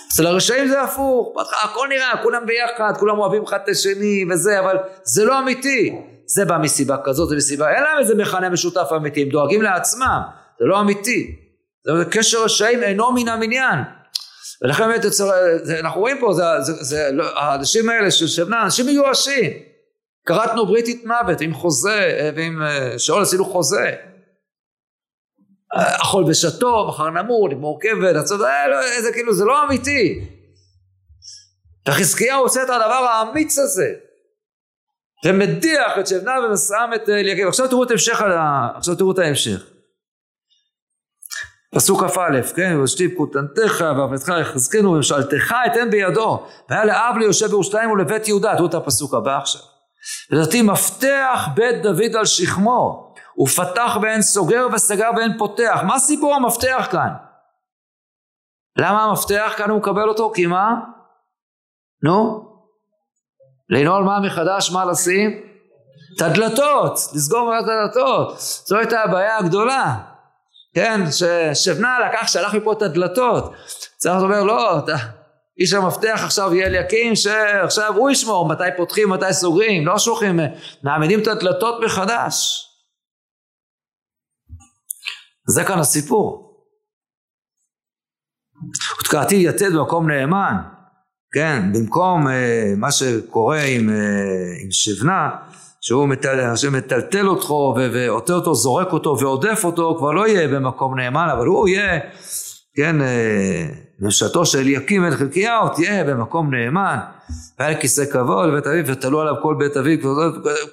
אצל 0.07 0.27
הרשעים 0.27 0.67
זה 0.67 0.81
הפוך, 0.81 1.33
הכל 1.63 1.87
נראה, 1.89 2.23
כולם 2.23 2.45
ביחד, 2.45 2.93
כולם 2.99 3.19
אוהבים 3.19 3.43
אחד 3.43 3.57
את 3.63 3.69
השני 3.69 4.25
וזה, 4.31 4.59
אבל 4.59 4.77
זה 5.03 5.25
לא 5.25 5.39
אמיתי. 5.39 5.95
זה 6.25 6.45
בא 6.45 6.57
מסיבה 6.57 6.97
כזאת, 7.03 7.29
זה 7.29 7.35
מסיבה, 7.35 7.69
אין 7.69 7.83
להם 7.83 7.99
איזה 7.99 8.15
מכנה 8.15 8.49
משותף 8.49 8.89
אמיתי, 8.95 9.21
הם 9.21 9.29
דואגים 9.29 9.61
לעצמם, 9.61 10.21
זה 10.59 10.65
לא 10.65 10.79
אמיתי. 10.79 11.35
זה 11.85 12.05
קשר 12.11 12.43
רשעים 12.43 12.83
אינו 12.83 13.11
מן 13.11 13.27
המניין. 13.27 13.79
ולכן 14.61 14.87
באמת 14.87 15.01
אנחנו 15.79 16.01
רואים 16.01 16.17
פה, 16.19 16.33
זה, 16.33 16.43
זה, 16.61 16.73
זה, 16.83 17.09
לא, 17.11 17.39
האנשים 17.39 17.89
האלה 17.89 18.11
של 18.11 18.27
שבנה, 18.27 18.63
אנשים 18.63 18.85
מיואשים. 18.85 19.51
כרתנו 20.25 20.65
בריתית 20.65 21.05
מוות 21.05 21.41
עם 21.41 21.53
חוזה 21.53 22.31
ועם 22.35 22.61
אה, 22.61 22.99
שאול 22.99 23.21
עשינו 23.21 23.45
חוזה. 23.45 23.95
אכול 25.75 26.29
בשעתו 26.29 26.87
מחר 26.87 27.09
נמור 27.09 27.49
נגמור 27.49 27.79
כבד 27.81 28.15
אה, 28.15 28.67
לא, 28.67 29.01
זה 29.01 29.11
כאילו 29.13 29.33
זה 29.33 29.45
לא 29.45 29.63
אמיתי. 29.63 30.25
וחזקיהו 31.87 32.41
עושה 32.41 32.63
את 32.63 32.69
הדבר 32.69 33.07
האמיץ 33.09 33.59
הזה. 33.59 33.93
ומדיח 35.25 35.91
את 35.99 36.07
שבנה 36.07 36.31
ומסעם 36.39 36.93
את 36.93 37.09
אליקים. 37.09 37.47
עכשיו 37.47 37.67
תראו 37.67 37.83
את 37.83 37.91
המשך 37.91 38.21
עכשיו 38.75 38.95
תראו 38.95 39.11
את 39.11 39.19
ההמשך 39.19 39.68
פסוק 41.75 42.03
כ"א, 42.03 42.41
כן, 42.55 42.79
ושתיב 42.83 43.11
כותנתך 43.17 43.85
ועבדך 43.97 44.31
יחזקנו 44.41 44.91
וממשלתך 44.91 45.55
אתן 45.65 45.89
בידו 45.89 46.45
והיה 46.69 46.85
לאב 46.85 47.17
ליושב 47.17 47.47
בירושלים 47.47 47.91
ולבית 47.91 48.27
יהודה, 48.27 48.55
תראו 48.55 48.67
את 48.67 48.73
הפסוק 48.73 49.13
הבא 49.13 49.37
עכשיו 49.37 49.61
לדעתי 50.31 50.61
מפתח 50.61 51.47
בית 51.55 51.81
דוד 51.83 52.15
על 52.15 52.25
שכמו 52.25 53.13
ופתח 53.43 53.97
ואין 54.01 54.21
סוגר 54.21 54.67
וסגר 54.73 55.09
ואין 55.17 55.37
פותח 55.37 55.79
מה 55.87 55.99
סיפור 55.99 56.35
המפתח 56.35 56.87
כאן? 56.91 57.09
למה 58.77 59.03
המפתח 59.03 59.53
כאן 59.57 59.69
הוא 59.69 59.79
מקבל 59.79 60.09
אותו? 60.09 60.31
כי 60.35 60.45
מה? 60.45 60.75
נו? 62.03 62.45
לנעול 63.69 64.03
מה 64.03 64.19
מחדש 64.19 64.71
מה 64.71 64.85
לשים? 64.85 65.41
את 66.15 66.21
הדלתות, 66.21 66.93
לסגור 66.93 67.53
את 67.59 67.63
הדלתות 67.63 68.39
זו 68.39 68.77
הייתה 68.77 69.01
הבעיה 69.01 69.37
הגדולה 69.37 69.97
כן, 70.73 71.01
ששבנה 71.11 71.97
לקח, 71.99 72.27
שלח 72.27 72.53
מפה 72.53 72.73
את 72.73 72.81
הדלתות. 72.81 73.53
צריך 73.97 74.21
לומר 74.21 74.43
לא, 74.43 74.79
אתה 74.79 74.95
איש 75.59 75.73
המפתח 75.73 76.21
עכשיו 76.23 76.53
יהיה 76.53 76.67
אליקים 76.67 77.15
שעכשיו 77.15 77.95
הוא 77.95 78.09
ישמור 78.09 78.47
מתי 78.47 78.63
פותחים 78.77 79.09
מתי 79.09 79.33
סוגרים 79.33 79.87
לא 79.87 79.99
שולחים 79.99 80.39
מעמידים 80.83 81.21
את 81.21 81.27
הדלתות 81.27 81.83
מחדש. 81.85 82.65
זה 85.47 85.63
כאן 85.63 85.79
הסיפור. 85.79 86.49
ותקעתי 88.99 89.35
יתד 89.35 89.73
במקום 89.73 90.11
נאמן. 90.11 90.55
כן 91.31 91.73
במקום 91.73 92.27
אה, 92.27 92.73
מה 92.77 92.91
שקורה 92.91 93.61
עם, 93.61 93.89
אה, 93.89 94.63
עם 94.63 94.71
שבנה 94.71 95.29
שהוא 95.81 96.07
מטל, 96.07 96.53
מטלטל 96.71 97.27
אותו 97.27 97.75
ועוטה 97.93 98.33
אותו 98.33 98.55
זורק 98.55 98.93
אותו 98.93 99.17
ועודף 99.19 99.61
אותו 99.63 99.95
כבר 99.97 100.11
לא 100.11 100.27
יהיה 100.27 100.47
במקום 100.47 100.99
נאמן 100.99 101.27
אבל 101.31 101.45
הוא 101.45 101.67
יהיה 101.67 101.99
כן 102.75 103.01
אה, 103.01 103.65
ממשלתו 103.99 104.45
של 104.45 104.59
אליקים 104.59 105.01
בן 105.01 105.15
חלקיהו 105.15 105.69
תהיה 105.69 106.03
במקום 106.03 106.55
נאמן. 106.55 106.97
והיה 107.59 107.81
כיסא 107.81 108.05
כבוד 108.05 108.49
לבית 108.49 108.67
אביו 108.67 108.87
ותלו 108.87 109.21
עליו 109.21 109.33
כל 109.41 109.55
בית 109.59 109.77
אביו 109.77 109.97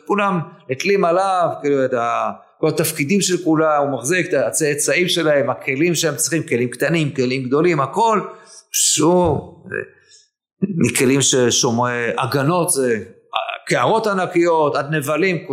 כולם 0.07 0.41
נתלים 0.71 1.05
עליו 1.05 1.49
כאילו 1.63 1.85
את 1.85 1.95
ה... 1.95 2.31
כל 2.61 2.69
התפקידים 2.69 3.21
של 3.21 3.45
כולם 3.45 3.83
הוא 3.83 3.99
מחזיק 3.99 4.27
את 4.29 4.35
הצאצאים 4.35 5.09
שלהם 5.09 5.51
הכלים 5.51 5.95
שהם 5.95 6.17
צריכים 6.17 6.43
כלים 6.43 6.69
קטנים 6.69 7.11
כלים 7.11 7.43
גדולים 7.43 7.81
הכל. 7.81 8.21
שהוא 8.73 9.55
מכלים 10.63 11.21
ששומרי 11.21 12.11
הגנות 12.19 12.69
קערות 13.67 14.07
ענקיות, 14.07 14.77
עד 14.77 14.91
נבלים, 14.91 15.47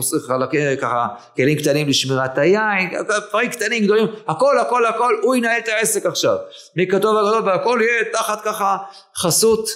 ככה 0.81 1.07
כלים 1.35 1.57
קטנים 1.57 1.89
לשמירת 1.89 2.37
היין, 2.37 2.89
דברים 3.29 3.49
קטנים 3.49 3.83
גדולים, 3.83 4.07
הכל 4.27 4.59
הכל 4.59 4.85
הכל, 4.85 5.15
הוא 5.21 5.35
ינהל 5.35 5.59
את 5.59 5.67
העסק 5.67 6.05
עכשיו, 6.05 6.37
מכתוב 6.75 7.17
הגדול 7.17 7.49
והכל 7.49 7.79
יהיה 7.81 8.11
תחת 8.13 8.41
ככה 8.41 8.77
חסות 9.17 9.69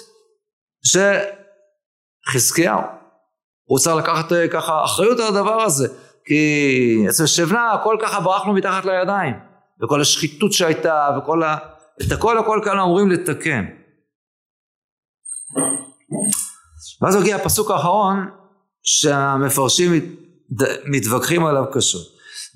שחזקיהו, 2.26 2.80
הוא 3.64 3.78
צריך 3.78 3.96
לקחת 3.96 4.32
ככה 4.52 4.84
אחריות 4.84 5.20
על 5.20 5.26
הדבר 5.26 5.62
הזה, 5.62 5.88
כי 6.24 7.04
אצל 7.08 7.26
שבנה 7.26 7.72
הכל 7.72 7.96
ככה 8.02 8.20
ברחנו 8.20 8.52
מתחת 8.52 8.84
לידיים, 8.84 9.34
וכל 9.82 10.00
השחיתות 10.00 10.52
שהייתה 10.52 11.08
וכל 11.18 11.42
ה... 11.42 11.56
את 12.06 12.12
הכל 12.12 12.38
הכל 12.38 12.60
כאן 12.64 12.78
אמורים 12.78 13.10
לתקן. 13.10 13.64
ואז 17.02 17.16
הגיע 17.16 17.36
הפסוק 17.36 17.70
האחרון 17.70 18.30
שהמפרשים 18.82 19.92
מת, 19.92 20.04
מתווכחים 20.84 21.46
עליו 21.46 21.64
קשות. 21.72 22.06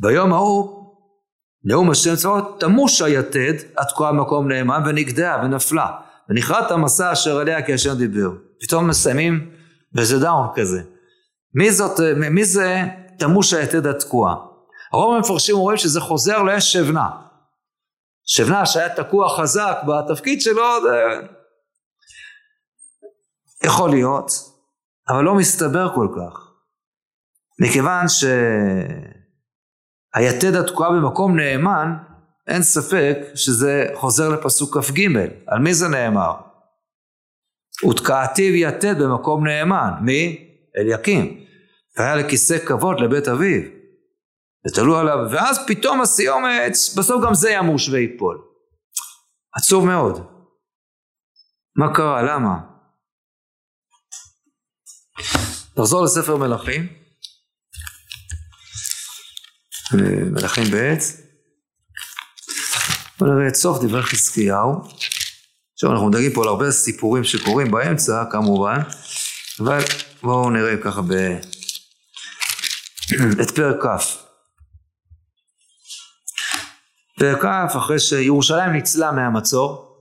ביום 0.01 0.32
ההוא 0.32 0.82
נאום 1.64 1.90
השם 1.90 2.16
צבאות 2.16 2.61
תמוש 2.61 3.03
היתד 3.03 3.55
התקועה 3.78 4.12
במקום 4.12 4.53
נאמן 4.53 4.82
ונגדעה 4.86 5.45
ונפלה 5.45 5.86
ונכרת 6.28 6.70
המסע 6.70 7.12
אשר 7.12 7.38
עליה 7.38 7.66
כי 7.66 7.72
השם 7.72 7.95
דיבר. 7.95 8.30
פתאום 8.61 8.88
מסיימים 8.88 9.51
באיזה 9.93 10.18
דאון 10.18 10.49
כזה. 10.55 10.82
מי 11.55 11.72
זאת, 11.72 12.01
מי 12.30 12.45
זה 12.45 12.82
תמוש 13.18 13.55
היתד 13.55 13.86
התקועה. 13.86 14.34
הרוב 14.93 15.14
המפרשים 15.14 15.57
אומרים 15.57 15.76
שזה 15.76 16.01
חוזר 16.01 16.43
לאש 16.43 16.72
שבנה. 16.72 17.09
שבנה 18.26 18.66
שהיה 18.66 18.88
תקוע 18.88 19.28
חזק 19.28 19.76
בתפקיד 19.88 20.40
שלו, 20.43 20.62
יכול 23.65 23.91
להיות, 23.91 24.31
אבל 25.09 25.25
לא 25.25 25.35
מסתבר 25.35 25.95
כל 25.95 26.09
כך. 26.17 26.53
מכיוון 27.61 28.07
שהיתד 30.15 30.55
התקועה 30.57 30.91
במקום 30.91 31.37
נאמן, 31.37 31.97
אין 32.49 32.63
ספק 32.63 33.17
שזה 33.35 33.87
חוזר 33.95 34.29
לפסוק 34.29 34.79
כ"ג. 34.79 35.09
על 35.47 35.59
מי 35.59 35.75
זה 35.75 35.89
נאמר? 35.89 36.33
ותקעתיו 37.91 38.55
יתד 38.55 39.03
במקום 39.03 39.47
נאמן. 39.47 39.91
מי? 40.01 40.49
אליקים. 40.77 41.45
והיה 41.99 42.17
לכיסא 42.17 42.59
כבוד 42.59 43.01
לבית 43.01 43.29
אביו. 43.29 43.63
ותלו 44.67 44.99
עליו, 44.99 45.19
ואז 45.31 45.67
פתאום 45.67 46.01
הסיומת, 46.01 46.73
בסוף 46.97 47.25
גם 47.25 47.35
זה 47.35 47.51
ימוש 47.51 47.89
ויפול. 47.89 48.43
עצוב 49.57 49.87
מאוד. 49.87 50.27
מה 51.77 51.95
קרה? 51.95 52.23
למה? 52.23 52.72
נחזור 55.77 56.05
לספר 56.05 56.37
מלכים. 56.37 56.89
מלכים 60.33 60.64
ב', 60.73 60.95
בוא 63.18 63.29
נראה 63.29 63.49
את 63.49 63.55
סוף 63.55 63.85
דברי 63.85 64.03
חזקיהו. 64.03 64.73
עכשיו 65.75 65.93
אנחנו 65.93 66.09
מדברים 66.09 66.33
פה 66.33 66.43
על 66.43 66.49
הרבה 66.49 66.70
סיפורים 66.70 67.25
שקורים 67.25 67.70
באמצע 67.70 68.25
כמובן, 68.31 68.79
אבל 69.61 69.81
בואו 70.23 70.51
נראה 70.51 70.77
ככה 70.85 71.03
ב... 71.03 71.12
את 73.43 73.51
פרק 73.51 73.77
כ'. 73.83 74.16
פרק 77.18 77.43
כ', 77.43 77.77
אחרי 77.77 77.99
שירושלים 77.99 78.73
ניצלה 78.73 79.12
מהמצור, 79.12 79.91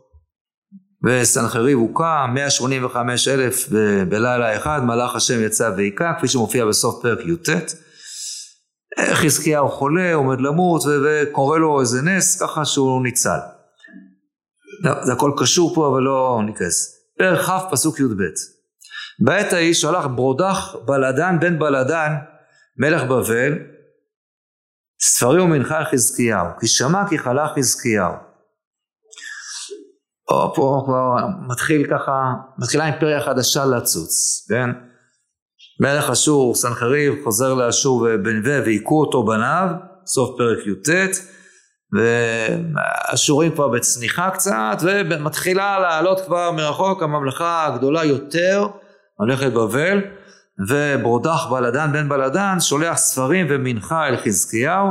וסנחריב 1.03 1.77
הוקם, 1.77 2.31
185 2.33 3.27
אלף 3.27 3.69
בלילה 4.09 4.57
אחד, 4.57 4.81
מלאך 4.83 5.15
השם 5.15 5.43
יצא 5.43 5.71
והיכה, 5.77 6.13
כפי 6.17 6.27
שמופיע 6.27 6.65
בסוף 6.65 7.01
פרק 7.01 7.19
י"ט. 7.25 7.49
חזקיהו 9.13 9.69
חולה, 9.69 10.13
עומד 10.13 10.41
למות, 10.41 10.81
וקורה 11.05 11.57
לו 11.57 11.81
איזה 11.81 12.01
נס, 12.01 12.41
ככה 12.41 12.65
שהוא 12.65 13.03
ניצל. 13.03 13.39
לא, 14.83 15.05
זה 15.05 15.13
הכל 15.13 15.31
קשור 15.37 15.75
פה, 15.75 15.87
אבל 15.87 16.01
לא 16.01 16.41
ניכנס. 16.45 16.97
פרק 17.19 17.39
כ', 17.39 17.71
פסוק 17.71 17.99
י"ב. 17.99 18.23
בעת 19.19 19.53
ההיא 19.53 19.73
שלח 19.73 20.05
ברודח 20.05 20.75
בלדן 20.85 21.39
בן 21.39 21.59
בלדן, 21.59 22.13
מלך 22.77 23.03
בבל, 23.03 23.53
ספרים 25.01 25.41
ומנחה 25.41 25.83
חזקיהו, 25.91 26.47
כי 26.59 26.67
שמע 26.67 27.07
כי 27.09 27.17
חלה 27.17 27.47
חזקיהו. 27.55 28.30
או 30.31 30.53
פה 30.55 30.83
כבר 30.85 31.15
מתחיל 31.47 31.87
ככה, 31.91 32.33
מתחילה 32.57 32.85
אימפריה 32.85 33.21
חדשה 33.21 33.65
לצוץ, 33.65 34.45
כן? 34.49 34.69
מלך 35.79 36.09
אשור, 36.09 36.55
סנחריב, 36.55 37.13
חוזר 37.23 37.53
לאשור 37.53 38.07
בנווה 38.23 38.61
והיכו 38.65 38.99
אותו 38.99 39.25
בניו, 39.25 39.67
סוף 40.05 40.37
פרק 40.37 40.57
י"ט, 40.67 40.89
והאשורים 41.93 43.51
כבר 43.51 43.67
בצניחה 43.67 44.29
קצת, 44.29 44.77
ומתחילה 44.81 45.79
לעלות 45.79 46.21
כבר 46.25 46.51
מרחוק 46.51 47.03
הממלכה 47.03 47.65
הגדולה 47.65 48.05
יותר, 48.05 48.67
ממלכת 49.19 49.53
בבל, 49.53 50.01
וברודח 50.69 51.47
בלדן 51.51 51.91
בן 51.93 52.09
בלדן 52.09 52.59
שולח 52.59 52.97
ספרים 52.97 53.47
ומנחה 53.49 54.07
אל 54.07 54.17
חזקיהו, 54.17 54.87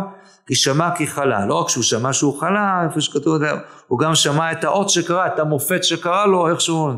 כי 0.50 0.54
שמע 0.54 0.96
כי 0.96 1.06
חלה. 1.06 1.46
לא 1.46 1.54
רק 1.54 1.68
שהוא 1.68 1.84
שמע 1.84 2.12
שהוא 2.12 2.40
חלה, 2.40 2.84
איפה 2.84 3.00
שכתוב, 3.00 3.42
הוא 3.86 3.98
גם 3.98 4.14
שמע 4.14 4.52
את 4.52 4.64
האות 4.64 4.90
שקרה, 4.90 5.26
את 5.26 5.38
המופת 5.38 5.84
שקרה 5.84 6.26
לו, 6.26 6.50
איכשהו... 6.50 6.90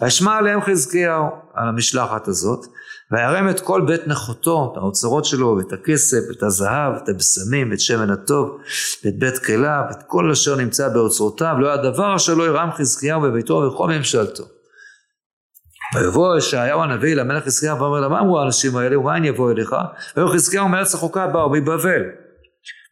וישמע 0.00 0.36
עליהם 0.36 0.62
חזקיהו, 0.62 1.26
על 1.54 1.68
המשלחת 1.68 2.28
הזאת, 2.28 2.66
וירם 3.12 3.48
את 3.50 3.60
כל 3.60 3.80
בית 3.86 4.06
נכותו, 4.06 4.70
את 4.72 4.76
האוצרות 4.76 5.24
שלו, 5.24 5.56
ואת 5.58 5.72
הכסף, 5.72 6.18
את 6.30 6.42
הזהב, 6.42 6.94
את 6.94 7.08
הבשמים, 7.08 7.72
את 7.72 7.80
שמן 7.80 8.10
הטוב, 8.10 8.58
ואת 9.04 9.18
בית 9.18 9.38
כליו, 9.38 9.82
את 9.90 10.02
כל 10.06 10.30
אשר 10.30 10.56
נמצא 10.56 10.88
באוצרותיו, 10.88 11.54
לא 11.58 11.68
היה 11.68 11.76
דבר 11.76 12.16
אשר 12.16 12.34
לא 12.34 12.44
ירם 12.44 12.70
חזקיהו 12.72 13.20
בביתו 13.20 13.54
ובכל 13.54 13.88
ממשלתו. 13.88 14.44
ויבוא 15.94 16.36
ישעיהו 16.36 16.82
הנביא 16.82 17.14
למלך 17.14 17.44
חזקיהו 17.44 17.78
ואומר 17.78 18.00
לה, 18.00 18.08
מה 18.08 18.20
אמרו 18.20 18.40
האנשים 18.40 18.76
האלה 18.76 18.98
ומה 18.98 19.16
אני 19.16 19.30
אבוא 19.30 19.50
אליך? 19.52 19.74
ויאמר 20.16 20.32
חזקיהו 20.32 20.68
מארץ 20.68 20.94
רחוקה 20.94 21.26
באו 21.26 21.50
מבבל. 21.50 22.21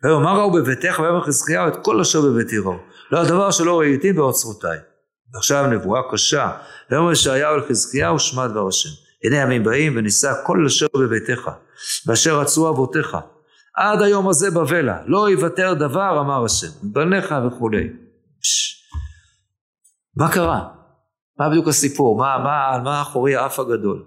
ויאמר 0.05 0.39
ראו 0.39 0.53
בביתך 0.53 0.99
ויאמר 0.99 1.25
חזקיהו 1.25 1.69
את 1.69 1.77
כל 1.85 2.01
אשר 2.01 2.21
בביתי 2.21 2.59
ראו. 2.59 2.77
לא 3.13 3.19
הדבר 3.19 3.51
שלא 3.51 3.79
ראיתי 3.79 4.13
באוצרותיי. 4.13 4.79
ועכשיו 5.35 5.67
נבואה 5.67 6.01
קשה. 6.13 6.53
ויאמר 6.91 7.13
ישעיהו 7.13 7.55
אל 7.55 7.69
חזקיהו 7.69 8.19
שמע 8.19 8.47
דבר 8.47 8.69
השם. 8.69 8.89
הנה 9.25 9.37
ימים 9.37 9.65
באים 9.65 9.97
ונישא 9.97 10.33
כל 10.47 10.65
אשר 10.67 10.87
בביתך 10.95 11.51
ואשר 12.07 12.41
רצו 12.41 12.69
אבותיך. 12.69 13.17
עד 13.77 14.03
היום 14.03 14.29
הזה 14.29 14.51
בבלה 14.51 14.99
לא 15.07 15.31
יוותר 15.31 15.75
דבר 15.75 16.21
אמר 16.21 16.45
השם 16.45 16.67
בניך 16.83 17.35
וכולי. 17.47 17.89
מה 20.17 20.33
קרה? 20.33 20.69
מה 21.39 21.49
בדיוק 21.49 21.69
הסיפור? 21.69 22.19
מה, 22.19 22.39
מה, 22.39 22.79
מה 22.79 22.85
מאחורי 22.85 23.37
האף 23.37 23.59
הגדול? 23.59 24.05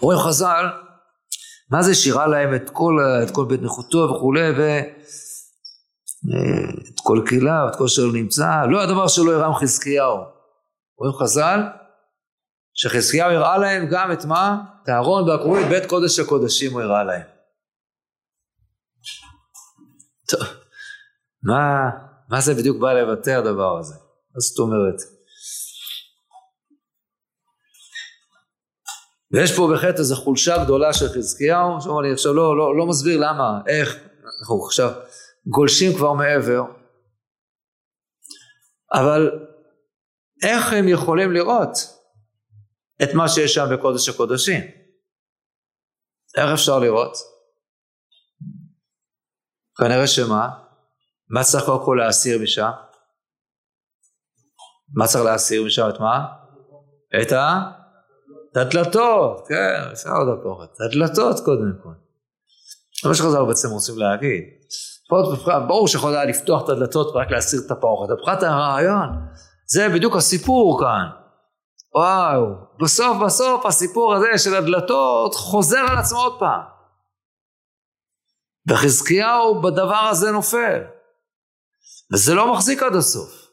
רואים 0.00 0.20
חז"ל, 0.20 0.66
מה 1.70 1.82
זה 1.82 1.94
שירה 1.94 2.26
להם 2.26 2.54
את 2.54 2.70
כל, 2.70 2.98
את 3.22 3.30
כל 3.30 3.44
בית 3.48 3.62
נכותו 3.62 3.98
וכולי, 3.98 4.50
ואת 4.50 4.96
כל 7.02 7.22
קהילה, 7.26 7.68
את 7.68 7.76
כל 7.76 7.84
אשר 7.84 8.02
נמצא, 8.12 8.64
לא 8.70 8.82
הדבר 8.82 9.08
שלא 9.08 9.32
ירם 9.32 9.54
חזקיהו. 9.54 10.16
רואים 10.98 11.14
חז"ל, 11.18 11.60
שחזקיהו 12.74 13.30
הראה 13.30 13.58
להם 13.58 13.88
גם 13.90 14.12
את 14.12 14.24
מה? 14.24 14.62
את 14.82 14.88
הארון 14.88 15.28
והכרובית, 15.28 15.68
בית 15.68 15.86
קודש 15.86 16.18
הקודשים 16.18 16.72
הוא 16.72 16.82
הראה 16.82 17.04
להם. 17.04 17.26
טוב, 20.30 20.40
מה, 21.42 21.90
מה 22.28 22.40
זה 22.40 22.54
בדיוק 22.54 22.80
בא 22.80 22.92
לבטא 22.92 23.30
הדבר 23.30 23.78
הזה? 23.78 23.94
מה 23.94 24.40
זאת 24.40 24.58
אומרת? 24.58 25.13
ויש 29.34 29.56
פה 29.56 29.68
בהחלט 29.72 29.98
איזו 29.98 30.16
חולשה 30.16 30.64
גדולה 30.64 30.92
של 30.92 31.08
חזקיהו, 31.08 31.80
שאומר 31.80 32.00
אני 32.00 32.12
עכשיו 32.12 32.34
לא, 32.34 32.56
לא, 32.56 32.76
לא 32.76 32.86
מסביר 32.86 33.20
למה, 33.20 33.60
איך, 33.66 33.94
אנחנו 34.40 34.66
עכשיו 34.66 34.90
גולשים 35.46 35.92
כבר 35.96 36.12
מעבר, 36.12 36.62
אבל 38.92 39.30
איך 40.42 40.72
הם 40.72 40.88
יכולים 40.88 41.32
לראות 41.32 41.76
את 43.02 43.08
מה 43.14 43.28
שיש 43.28 43.54
שם 43.54 43.66
בקודש 43.72 44.08
הקודשים? 44.08 44.60
איך 46.36 46.50
אפשר 46.54 46.78
לראות? 46.78 47.16
כנראה 49.78 50.06
שמה? 50.06 50.48
מה 51.28 51.44
צריך 51.44 51.64
קודם 51.64 51.84
כל 51.84 51.96
להסיר 52.04 52.42
משם? 52.42 52.70
מה 54.96 55.06
צריך 55.06 55.24
להסיר 55.24 55.64
משם 55.66 55.88
את 55.88 56.00
מה? 56.00 56.26
את 57.22 57.32
ה... 57.32 57.83
את 58.54 58.58
הדלתות, 58.58 59.46
כן, 59.48 59.82
אפשר 59.92 60.10
עוד 60.10 60.38
הפוכת, 60.38 60.68
את 60.74 60.80
הדלתות 60.80 61.44
קודם 61.44 61.72
כל. 61.82 61.92
זה 63.02 63.08
מה 63.08 63.14
שחז"ל 63.14 63.44
בעצם 63.48 63.70
רוצים 63.70 63.98
להגיד. 63.98 64.42
ברור 65.68 65.88
שיכול 65.88 66.14
היה 66.14 66.24
לפתוח 66.24 66.64
את 66.64 66.68
הדלתות 66.68 67.06
ורק 67.06 67.30
להסיר 67.30 67.60
את 67.66 67.70
הפרוכת, 67.70 68.12
מבחינת 68.12 68.42
הרעיון, 68.42 69.08
זה 69.66 69.88
בדיוק 69.88 70.16
הסיפור 70.16 70.80
כאן. 70.80 71.08
וואו, 71.94 72.46
בסוף 72.80 73.16
בסוף 73.26 73.66
הסיפור 73.66 74.14
הזה 74.14 74.38
של 74.38 74.54
הדלתות 74.54 75.34
חוזר 75.34 75.86
על 75.90 75.98
עצמו 75.98 76.18
עוד 76.18 76.38
פעם. 76.38 76.60
וחזקיהו 78.68 79.62
בדבר 79.62 80.08
הזה 80.10 80.30
נופל. 80.30 80.82
וזה 82.12 82.34
לא 82.34 82.52
מחזיק 82.52 82.82
עד 82.82 82.94
הסוף. 82.94 83.43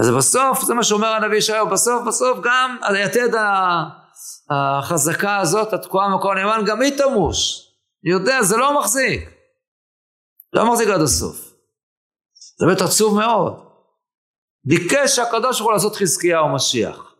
אז 0.00 0.10
בסוף, 0.10 0.64
זה 0.64 0.74
מה 0.74 0.82
שאומר 0.82 1.08
הנביא 1.08 1.38
ישעיהו, 1.38 1.68
בסוף 1.68 2.06
בסוף 2.06 2.38
גם 2.42 2.76
על 2.82 2.96
היתד 2.96 3.28
החזקה 4.50 5.36
הזאת, 5.36 5.72
התקועה 5.72 6.08
במקום 6.08 6.34
נאמן, 6.34 6.64
גם 6.66 6.80
היא 6.80 6.98
תמוש. 6.98 7.68
אני 8.04 8.12
יודע, 8.12 8.42
זה 8.42 8.56
לא 8.56 8.78
מחזיק. 8.78 9.30
לא 10.52 10.72
מחזיק 10.72 10.88
עד 10.88 11.00
הסוף. 11.00 11.36
זה 12.58 12.66
באמת 12.66 12.80
עצוב 12.80 13.18
מאוד. 13.18 13.64
ביקש 14.64 15.18
הקדוש 15.18 15.58
ברוך 15.58 15.70
הוא 15.70 15.72
לעשות 15.72 15.96
חזקיהו 15.96 16.48
משיח. 16.48 17.14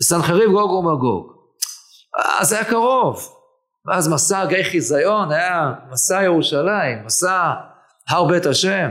וסנחריב 0.00 0.50
גוג 0.50 0.70
ומגוג. 0.70 1.32
אז 2.38 2.52
היה 2.52 2.64
קרוב. 2.64 3.28
ואז 3.86 4.08
מסע 4.08 4.44
גיא 4.44 4.62
חיזיון 4.62 5.32
היה 5.32 5.72
מסע 5.90 6.22
ירושלים, 6.22 7.04
מסע 7.04 7.52
הר 8.08 8.24
בית 8.24 8.46
השם. 8.46 8.90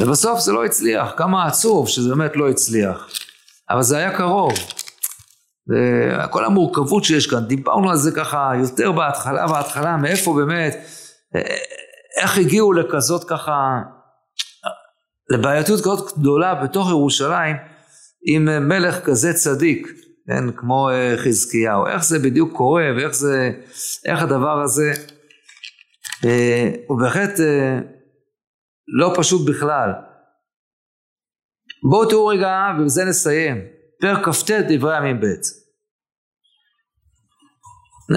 ובסוף 0.00 0.40
זה 0.40 0.52
לא 0.52 0.64
הצליח, 0.64 1.12
כמה 1.16 1.46
עצוב 1.46 1.88
שזה 1.88 2.08
באמת 2.14 2.36
לא 2.36 2.48
הצליח. 2.48 3.08
אבל 3.70 3.82
זה 3.82 3.96
היה 3.96 4.16
קרוב. 4.16 4.52
כל 6.30 6.44
המורכבות 6.44 7.04
שיש 7.04 7.26
כאן, 7.26 7.44
דיברנו 7.44 7.90
על 7.90 7.96
זה 7.96 8.10
ככה 8.12 8.52
יותר 8.60 8.92
בהתחלה, 8.92 9.46
בהתחלה, 9.46 9.96
מאיפה 9.96 10.34
באמת, 10.34 10.76
איך 12.22 12.38
הגיעו 12.38 12.72
לכזאת 12.72 13.24
ככה, 13.28 13.80
לבעייתיות 15.30 15.80
כזאת 15.80 16.18
גדולה 16.18 16.54
בתוך 16.54 16.88
ירושלים, 16.88 17.56
עם 18.26 18.68
מלך 18.68 19.04
כזה 19.04 19.32
צדיק, 19.32 19.88
כן, 20.28 20.52
כמו 20.56 20.90
אה, 20.90 21.14
חזקיהו, 21.16 21.86
איך 21.86 22.04
זה 22.04 22.18
בדיוק 22.18 22.56
קורה 22.56 22.84
ואיך 22.96 23.12
זה, 23.12 23.50
איך 24.06 24.22
הדבר 24.22 24.62
הזה, 24.62 24.92
אה, 26.24 26.70
הוא 26.86 27.00
בהחלט 27.00 27.40
אה, 27.40 27.78
לא 28.88 29.12
פשוט 29.16 29.48
בכלל. 29.48 29.90
בואו 31.90 32.08
תראו 32.08 32.26
רגע, 32.26 32.66
ובזה 32.80 33.04
נסיים, 33.04 33.56
פרק 34.00 34.28
כ"ט 34.28 34.50
דברי 34.50 34.96
ימים 34.96 35.20
ב'. 35.20 35.24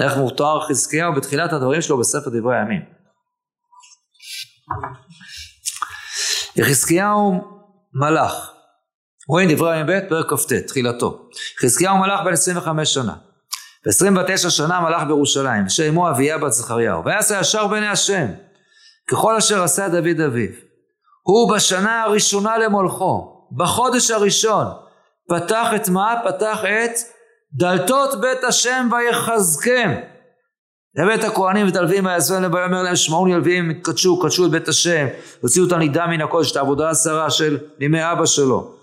איך 0.02 0.16
מותואר 0.16 0.68
חזקיהו 0.68 1.14
בתחילת 1.14 1.52
הדברים 1.52 1.82
שלו 1.82 1.98
בספר 1.98 2.30
דברי 2.30 2.56
הימים. 2.56 2.82
יחזקיהו 6.56 7.40
מלאך, 7.94 8.52
רואים 9.28 9.54
דברי 9.54 9.72
הימים 9.72 9.86
ב' 9.86 10.08
פרק 10.08 10.30
כ"ט, 10.30 10.52
תחילתו. 10.52 11.28
חזקיהו 11.62 11.98
מלאך 11.98 12.20
בן 12.24 12.32
25 12.32 12.94
שנה. 12.94 13.16
ב-29 13.86 14.50
שנה 14.50 14.80
מלאך 14.80 15.02
בירושלים, 15.06 15.66
אשר 15.66 15.88
אמו 15.88 16.10
אביה 16.10 16.38
בת 16.38 16.52
זכריהו, 16.52 17.04
ויעשה 17.04 17.40
ישר 17.40 17.66
בעיני 17.66 17.88
השם, 17.88 18.26
ככל 19.10 19.36
אשר 19.36 19.62
עשה 19.62 19.88
דוד 19.88 20.20
אביו. 20.26 20.50
הוא 21.22 21.54
בשנה 21.54 22.02
הראשונה 22.02 22.58
למולכו, 22.58 23.46
בחודש 23.56 24.10
הראשון, 24.10 24.66
פתח 25.28 25.68
את 25.76 25.88
מה? 25.88 26.14
פתח 26.24 26.64
את 26.64 26.90
דלתות 27.54 28.20
בית 28.20 28.44
השם 28.44 28.88
ויחזקם. 28.92 29.92
הבאת 30.98 31.24
הכהנים 31.24 31.66
ואת 31.66 31.76
הלווים 31.76 32.06
ויעשו 32.06 32.34
ויאמר 32.34 32.82
להם 32.82 32.96
שמעו 32.96 33.26
לי 33.26 33.34
הלווים 33.34 33.80
קדשו 33.82 34.20
קדשו 34.20 34.46
את 34.46 34.50
בית 34.50 34.68
השם 34.68 35.06
הוציאו 35.40 35.66
את 35.66 35.72
הנידה 35.72 36.06
מן 36.06 36.20
הקודש 36.20 36.52
את 36.52 36.56
העבודה 36.56 36.88
הזרה 36.88 37.30
של 37.30 37.58
ימי 37.80 38.12
אבא 38.12 38.26
שלו 38.26 38.74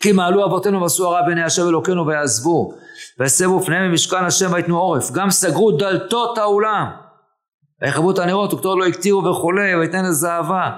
כי 0.00 0.12
מעלו 0.12 0.44
אבותינו 0.44 0.82
ועשו 0.82 1.06
הרע 1.06 1.22
בעיני 1.22 1.42
השם 1.42 1.68
אלוקינו 1.68 2.06
ויעזבו 2.06 2.74
ויסבו 3.18 3.60
פניהם 3.60 3.90
ממשכן 3.90 4.24
השם 4.24 4.52
ויתנו 4.52 4.78
עורף 4.78 5.10
גם 5.10 5.30
סגרו 5.30 5.72
דלתות 5.72 6.38
האולם 6.38 6.86
ויחברו 7.82 8.10
את 8.10 8.18
הנרות 8.18 8.54
וכתוב 8.54 8.78
לא 8.78 8.86
הקטירו 8.86 9.24
וכולי 9.24 9.76
ויתן 9.76 10.02
אהבה 10.28 10.70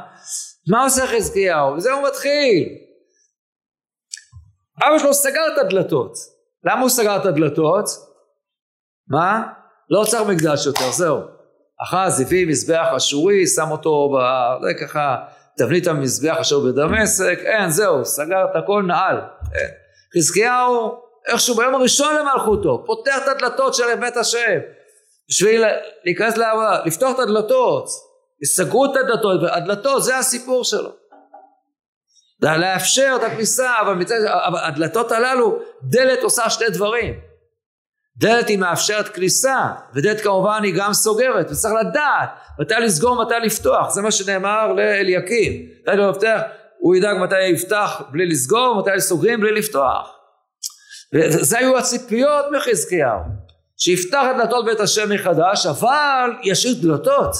מה 0.69 0.85
עושה 0.85 1.07
חזקיהו? 1.07 1.75
וזה 1.75 1.93
הוא 1.93 2.09
מתחיל 2.09 2.69
אבא 4.83 4.99
שלו 4.99 5.15
סגר 5.15 5.43
את 5.55 5.59
הדלתות 5.59 6.13
למה 6.65 6.81
הוא 6.81 6.89
סגר 6.89 7.17
את 7.17 7.27
הדלתות? 7.27 7.85
מה? 9.09 9.43
לא 9.91 10.05
צריך 10.05 10.29
מקדש 10.29 10.67
יותר, 10.67 10.91
זהו. 10.91 11.21
אחז 11.83 12.21
הביא 12.21 12.47
מזבח 12.47 12.87
אשורי, 12.97 13.47
שם 13.47 13.71
אותו, 13.71 14.09
ב... 14.09 14.17
זה 14.63 14.75
ככה, 14.85 15.17
תבנית 15.59 15.87
המזבח 15.87 16.37
אשר 16.41 16.61
בדמשק, 16.61 17.39
אין, 17.45 17.71
זהו, 17.71 18.05
סגר 18.05 18.45
את 18.45 18.57
הכל, 18.63 18.83
נעל. 18.87 19.21
חזקיהו, 20.17 21.01
איכשהו 21.29 21.57
ביום 21.57 21.75
הראשון 21.75 22.17
למלכותו, 22.17 22.83
פותח 22.87 23.17
את 23.23 23.29
הדלתות 23.29 23.75
של 23.75 23.95
בית 24.01 24.17
השם, 24.17 24.59
בשביל 25.29 25.65
להיכנס 26.05 26.37
לעבודה, 26.37 26.85
לפתוח 26.85 27.15
את 27.15 27.19
הדלתות, 27.19 27.89
יסגרו 28.43 28.85
את 28.85 28.91
הדלתות, 28.97 29.41
הדלתות 29.51 30.03
זה 30.05 30.19
הסיפור 30.19 30.65
שלו. 30.65 30.91
לאפשר 32.43 33.13
את 33.17 33.23
הכניסה, 33.23 33.73
אבל, 33.81 33.95
מצד, 33.95 34.15
אבל 34.25 34.59
הדלתות 34.63 35.13
הללו, 35.13 35.59
דלת 35.83 36.23
עושה 36.23 36.51
שני 36.51 36.69
דברים. 36.69 37.15
דלת 38.17 38.49
היא 38.49 38.59
מאפשרת 38.59 39.09
כניסה, 39.09 39.59
ודלת 39.95 40.21
כמובן 40.21 40.61
היא 40.63 40.75
גם 40.77 40.93
סוגרת, 40.93 41.51
וצריך 41.51 41.75
לדעת 41.81 42.29
מתי 42.61 42.75
לסגור, 42.75 43.25
מתי 43.25 43.35
לפתוח, 43.43 43.91
זה 43.91 44.03
מה 44.03 44.11
שנאמר 44.11 44.73
לאליקים. 44.73 45.69
מתי 45.83 45.97
לא 45.97 46.11
יפתח, 46.11 46.41
הוא 46.79 46.97
ידאג 46.97 47.17
מתי 47.17 47.43
יפתח 47.43 48.03
בלי 48.11 48.27
לסגור, 48.27 48.79
מתי 48.79 49.01
סוגרים 49.01 49.41
בלי 49.41 49.53
לפתוח. 49.53 50.15
וזה 51.15 51.59
היו 51.59 51.79
הציפיות 51.79 52.45
מחזקיהו, 52.57 53.19
שיפתח 53.79 54.23
את 54.31 54.37
דלתות 54.37 54.65
בית 54.65 54.81
השם 54.81 55.11
מחדש, 55.13 55.67
אבל 55.67 56.31
ישאיר 56.43 56.75
דלתות. 56.83 57.33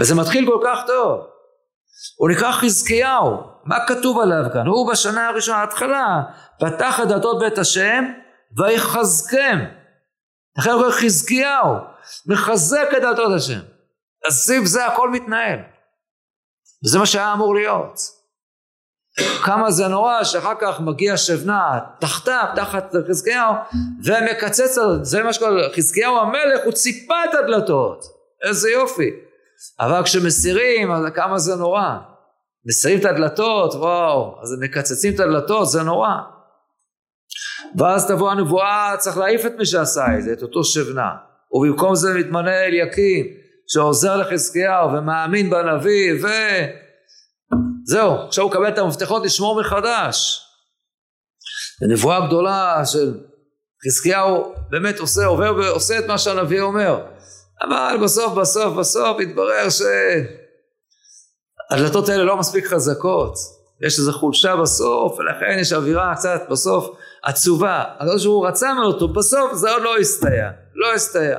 וזה 0.00 0.14
מתחיל 0.14 0.46
כל 0.46 0.60
כך 0.64 0.78
טוב. 0.86 1.26
הוא 2.16 2.30
נקרא 2.30 2.52
חזקיהו, 2.52 3.42
מה 3.64 3.76
כתוב 3.86 4.18
עליו 4.20 4.52
כאן? 4.52 4.66
הוא 4.66 4.90
בשנה 4.92 5.28
הראשונה, 5.28 5.58
ההתחלה, 5.58 6.22
פתח 6.60 7.00
את 7.02 7.08
דלתות 7.08 7.38
בית 7.38 7.58
השם 7.58 8.04
ויחזקם. 8.56 9.58
לכן 10.58 10.70
הוא 10.70 10.80
קורא 10.82 10.92
חזקיהו, 10.92 11.74
מחזק 12.26 12.88
את 12.96 13.02
דלתות 13.02 13.32
השם. 13.36 13.60
אז 14.26 14.32
סביב 14.34 14.64
זה 14.64 14.86
הכל 14.86 15.10
מתנהל. 15.10 15.58
וזה 16.84 16.98
מה 16.98 17.06
שהיה 17.06 17.32
אמור 17.32 17.54
להיות. 17.54 18.21
כמה 19.18 19.70
זה 19.70 19.88
נורא 19.88 20.24
שאחר 20.24 20.54
כך 20.60 20.80
מגיע 20.80 21.16
שבנה 21.16 21.78
תחתיו, 22.00 22.44
תחת 22.56 22.94
חזקיהו, 23.08 23.54
ומקצץ, 24.04 24.78
זה 25.02 25.22
מה 25.22 25.32
שקורה, 25.32 25.62
חזקיהו 25.76 26.18
המלך, 26.18 26.60
הוא 26.64 26.72
ציפה 26.72 27.14
את 27.30 27.34
הדלתות. 27.34 28.04
איזה 28.48 28.70
יופי. 28.70 29.10
אבל 29.80 30.02
כשמסירים, 30.02 30.92
אז 30.92 31.04
כמה 31.14 31.38
זה 31.38 31.56
נורא. 31.56 31.96
מסירים 32.66 32.98
את 32.98 33.04
הדלתות, 33.04 33.74
וואו, 33.74 34.36
אז 34.42 34.56
מקצצים 34.60 35.14
את 35.14 35.20
הדלתות, 35.20 35.68
זה 35.68 35.82
נורא. 35.82 36.14
ואז 37.78 38.06
תבוא 38.06 38.30
הנבואה, 38.30 38.94
צריך 38.98 39.18
להעיף 39.18 39.46
את 39.46 39.52
מי 39.58 39.66
שעשה 39.66 40.04
את 40.18 40.22
זה, 40.22 40.32
את 40.32 40.42
אותו 40.42 40.64
שבנה. 40.64 41.10
ובמקום 41.52 41.94
זה 41.94 42.14
מתמנה 42.14 42.64
אליקים, 42.64 43.26
שעוזר 43.68 44.16
לחזקיהו 44.16 44.92
ומאמין 44.92 45.50
בנביא, 45.50 46.12
ו... 46.22 46.26
זהו, 47.84 48.14
עכשיו 48.26 48.44
הוא 48.44 48.50
מקבל 48.50 48.68
את 48.68 48.78
המפתחות 48.78 49.24
לשמור 49.24 49.60
מחדש. 49.60 50.40
הנבואה 51.82 52.26
גדולה 52.26 52.82
של 52.86 53.14
חזקיהו 53.86 54.54
באמת 54.70 54.98
עושה, 54.98 55.26
עובר 55.26 55.54
ועושה 55.56 55.98
את 55.98 56.04
מה 56.04 56.18
שהנביא 56.18 56.60
אומר. 56.60 57.06
אבל 57.62 57.96
בסוף 58.02 58.34
בסוף 58.34 58.76
בסוף 58.76 59.16
התברר 59.20 59.66
שהדלתות 61.70 62.08
האלה 62.08 62.24
לא 62.24 62.36
מספיק 62.36 62.66
חזקות, 62.66 63.34
יש 63.86 63.98
איזו 63.98 64.12
חולשה 64.12 64.56
בסוף 64.56 65.18
ולכן 65.18 65.58
יש 65.60 65.72
אווירה 65.72 66.14
קצת 66.14 66.42
בסוף 66.50 66.96
עצובה, 67.22 67.84
אבל 68.00 68.18
שהוא 68.18 68.46
רצה 68.46 68.74
ממנו 68.74 68.86
אותו, 68.86 69.08
בסוף 69.08 69.54
זה 69.54 69.70
עוד 69.70 69.82
לא 69.82 69.98
הסתייע, 69.98 70.50
לא 70.74 70.94
הסתייע. 70.94 71.38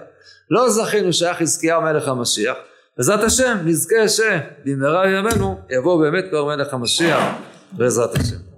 לא 0.49 0.70
זכינו 0.70 1.14
שהיה 1.14 1.34
חזקיהו 1.34 1.82
מלך 1.82 2.07
המשיח, 2.07 2.57
בעזרת 2.98 3.24
השם 3.24 3.58
נזכה 3.66 4.08
שבמהרה 4.08 5.04
בימינו 5.04 5.60
יבוא 5.70 6.02
באמת 6.02 6.26
כבר 6.30 6.46
מלך 6.46 6.74
המשיח 6.74 7.24
בעזרת 7.72 8.16
השם. 8.16 8.53